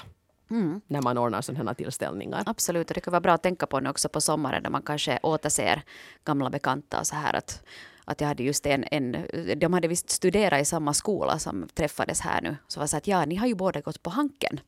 Mm. 0.52 0.82
när 0.88 1.02
man 1.02 1.18
ordnar 1.18 1.42
sådana 1.42 1.70
här 1.70 1.76
tillställningar. 1.76 2.44
Absolut, 2.46 2.90
och 2.90 2.94
det 2.94 3.02
kan 3.02 3.12
vara 3.12 3.22
bra 3.22 3.34
att 3.34 3.44
tänka 3.44 3.66
på 3.66 3.80
det 3.80 3.90
också 3.90 4.10
på 4.10 4.22
sommaren 4.22 4.64
när 4.64 4.70
man 4.70 4.82
kanske 4.82 5.20
återser 5.24 5.84
gamla 6.26 6.50
bekanta 6.50 7.00
och 7.00 7.08
så 7.08 7.16
här 7.16 7.34
att 7.34 7.64
att 8.06 8.22
jag 8.22 8.28
hade 8.28 8.44
just 8.44 8.66
en, 8.66 8.86
en, 8.92 9.26
de 9.58 9.74
hade 9.74 9.88
visst 9.88 10.10
studerat 10.10 10.62
i 10.62 10.66
samma 10.66 10.94
skola 10.94 11.40
som 11.40 11.68
träffades 11.74 12.22
här 12.22 12.42
nu. 12.42 12.56
Så 12.68 12.80
var 12.80 12.88
så 12.88 12.98
att 12.98 13.08
ja, 13.08 13.26
ni 13.26 13.36
har 13.36 13.48
ju 13.48 13.56
båda 13.56 13.82
gått 13.82 14.04
på 14.04 14.10
Hanken. 14.10 14.60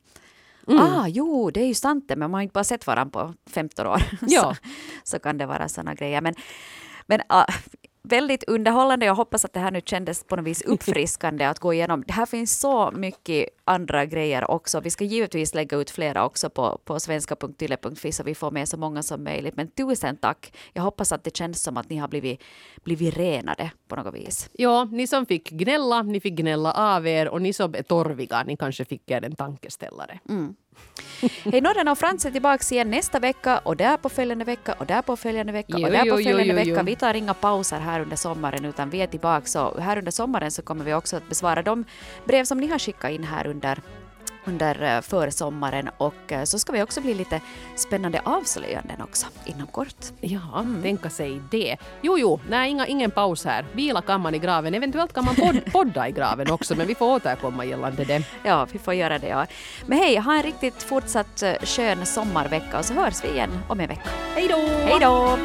Mm. 0.68 0.80
Ah, 0.80 1.08
jo, 1.08 1.50
det 1.50 1.60
är 1.60 1.66
ju 1.66 1.74
sant 1.74 2.04
men 2.08 2.18
man 2.18 2.34
har 2.34 2.42
inte 2.42 2.52
bara 2.52 2.64
sett 2.64 2.86
varandra 2.86 3.10
på 3.10 3.34
15 3.50 3.86
år. 3.86 4.02
Ja. 4.20 4.42
så, 4.42 4.70
så 5.04 5.18
kan 5.18 5.38
det 5.38 5.46
vara 5.46 5.68
sådana 5.68 5.94
grejer. 5.94 6.20
Men, 6.20 6.34
men 7.06 7.20
uh, 7.20 7.54
väldigt 8.04 8.44
underhållande. 8.44 9.06
Jag 9.06 9.14
hoppas 9.14 9.44
att 9.44 9.52
det 9.52 9.60
här 9.60 9.70
nu 9.70 9.80
kändes 9.84 10.24
på 10.24 10.36
något 10.36 10.44
vis 10.44 10.62
uppfriskande 10.66 11.44
att 11.44 11.58
gå 11.58 11.74
igenom. 11.74 12.04
Det 12.06 12.12
här 12.12 12.26
finns 12.26 12.60
så 12.60 12.90
mycket 12.90 13.48
andra 13.64 14.04
grejer 14.04 14.50
också. 14.50 14.80
Vi 14.80 14.90
ska 14.90 15.04
givetvis 15.04 15.54
lägga 15.54 15.76
ut 15.76 15.90
flera 15.90 16.24
också 16.24 16.50
på, 16.50 16.80
på 16.84 17.00
svenska.yle.fi 17.00 18.12
så 18.12 18.22
vi 18.22 18.34
får 18.34 18.50
med 18.50 18.68
så 18.68 18.76
många 18.76 19.02
som 19.02 19.24
möjligt. 19.24 19.56
Men 19.56 19.68
tusen 19.68 20.16
tack. 20.16 20.54
Jag 20.72 20.82
hoppas 20.82 21.12
att 21.12 21.24
det 21.24 21.36
känns 21.36 21.62
som 21.62 21.76
att 21.76 21.90
ni 21.90 21.96
har 21.96 22.08
blivit, 22.08 22.42
blivit 22.84 23.16
renade 23.16 23.70
på 23.88 23.96
något 23.96 24.14
vis. 24.14 24.50
Ja, 24.52 24.84
ni 24.84 25.06
som 25.06 25.26
fick 25.26 25.50
gnälla, 25.50 26.02
ni 26.02 26.20
fick 26.20 26.34
gnälla 26.34 26.72
av 26.72 27.06
er 27.06 27.28
och 27.28 27.42
ni 27.42 27.52
som 27.52 27.74
är 27.74 27.82
torviga, 27.82 28.44
ni 28.46 28.56
kanske 28.56 28.84
fick 28.84 29.10
er 29.10 29.24
en 29.24 29.36
tankeställare. 29.36 30.20
Mm. 30.28 30.54
Hej 31.52 31.60
Norden 31.60 31.88
och 31.88 31.98
Frans 31.98 32.24
är 32.24 32.30
tillbaka 32.30 32.74
igen 32.74 32.90
nästa 32.90 33.18
vecka 33.18 33.58
och 33.58 33.76
där 33.76 33.96
på 33.96 34.08
följande 34.08 34.44
vecka 34.44 34.72
och 34.78 34.86
där 34.86 35.02
på 35.02 35.16
följande 35.16 35.52
vecka 35.52 35.74
och 35.74 35.80
där 35.90 36.10
på 36.10 36.16
följande 36.16 36.54
vecka. 36.54 36.82
Vi 36.82 36.96
tar 36.96 37.14
inga 37.14 37.34
pauser 37.34 37.80
här 37.80 38.00
under 38.00 38.16
sommaren 38.16 38.64
utan 38.64 38.90
vi 38.90 38.98
är 39.02 39.06
tillbaka. 39.06 39.46
Så 39.46 39.80
här 39.80 39.98
under 39.98 40.12
sommaren 40.12 40.50
så 40.50 40.62
kommer 40.62 40.84
vi 40.84 40.94
också 40.94 41.16
att 41.16 41.28
besvara 41.28 41.62
de 41.62 41.84
brev 42.24 42.44
som 42.44 42.58
ni 42.58 42.66
har 42.66 42.78
skickat 42.78 43.10
in 43.10 43.24
här 43.24 43.46
under 43.46 43.78
under 44.44 44.82
eh, 44.82 45.00
försommaren 45.00 45.90
och 45.98 46.32
eh, 46.32 46.44
så 46.44 46.58
ska 46.58 46.72
vi 46.72 46.82
också 46.82 47.00
bli 47.00 47.14
lite 47.14 47.40
spännande 47.76 48.20
avslöjanden 48.24 49.02
också 49.02 49.26
inom 49.44 49.66
kort. 49.66 50.04
Ja, 50.20 50.60
mm. 50.60 50.82
tänka 50.82 51.10
sig 51.10 51.40
det. 51.50 51.76
Jo, 52.02 52.18
jo, 52.18 52.40
nej, 52.48 52.70
inga, 52.70 52.86
ingen 52.86 53.10
paus 53.10 53.44
här. 53.44 53.64
Vila 53.72 54.02
kan 54.02 54.20
man 54.20 54.34
i 54.34 54.38
graven. 54.38 54.74
Eventuellt 54.74 55.12
kan 55.12 55.24
man 55.24 55.34
pod 55.34 55.64
podda 55.72 56.08
i 56.08 56.12
graven 56.12 56.50
också, 56.50 56.74
men 56.74 56.86
vi 56.86 56.94
får 56.94 57.06
återkomma 57.06 57.64
gällande 57.64 58.04
det. 58.04 58.22
Ja, 58.42 58.66
vi 58.72 58.78
får 58.78 58.94
göra 58.94 59.18
det. 59.18 59.28
Ja. 59.28 59.46
Men 59.86 59.98
hej, 59.98 60.16
ha 60.16 60.34
en 60.34 60.42
riktigt 60.42 60.82
fortsatt 60.82 61.42
skön 61.62 62.06
sommarvecka 62.06 62.78
och 62.78 62.84
så 62.84 62.94
hörs 62.94 63.24
vi 63.24 63.28
igen 63.28 63.50
om 63.68 63.80
en 63.80 63.88
vecka. 63.88 64.10
Hej 64.34 64.48
då! 64.48 64.56
Hej 64.56 64.98
då! 65.00 65.38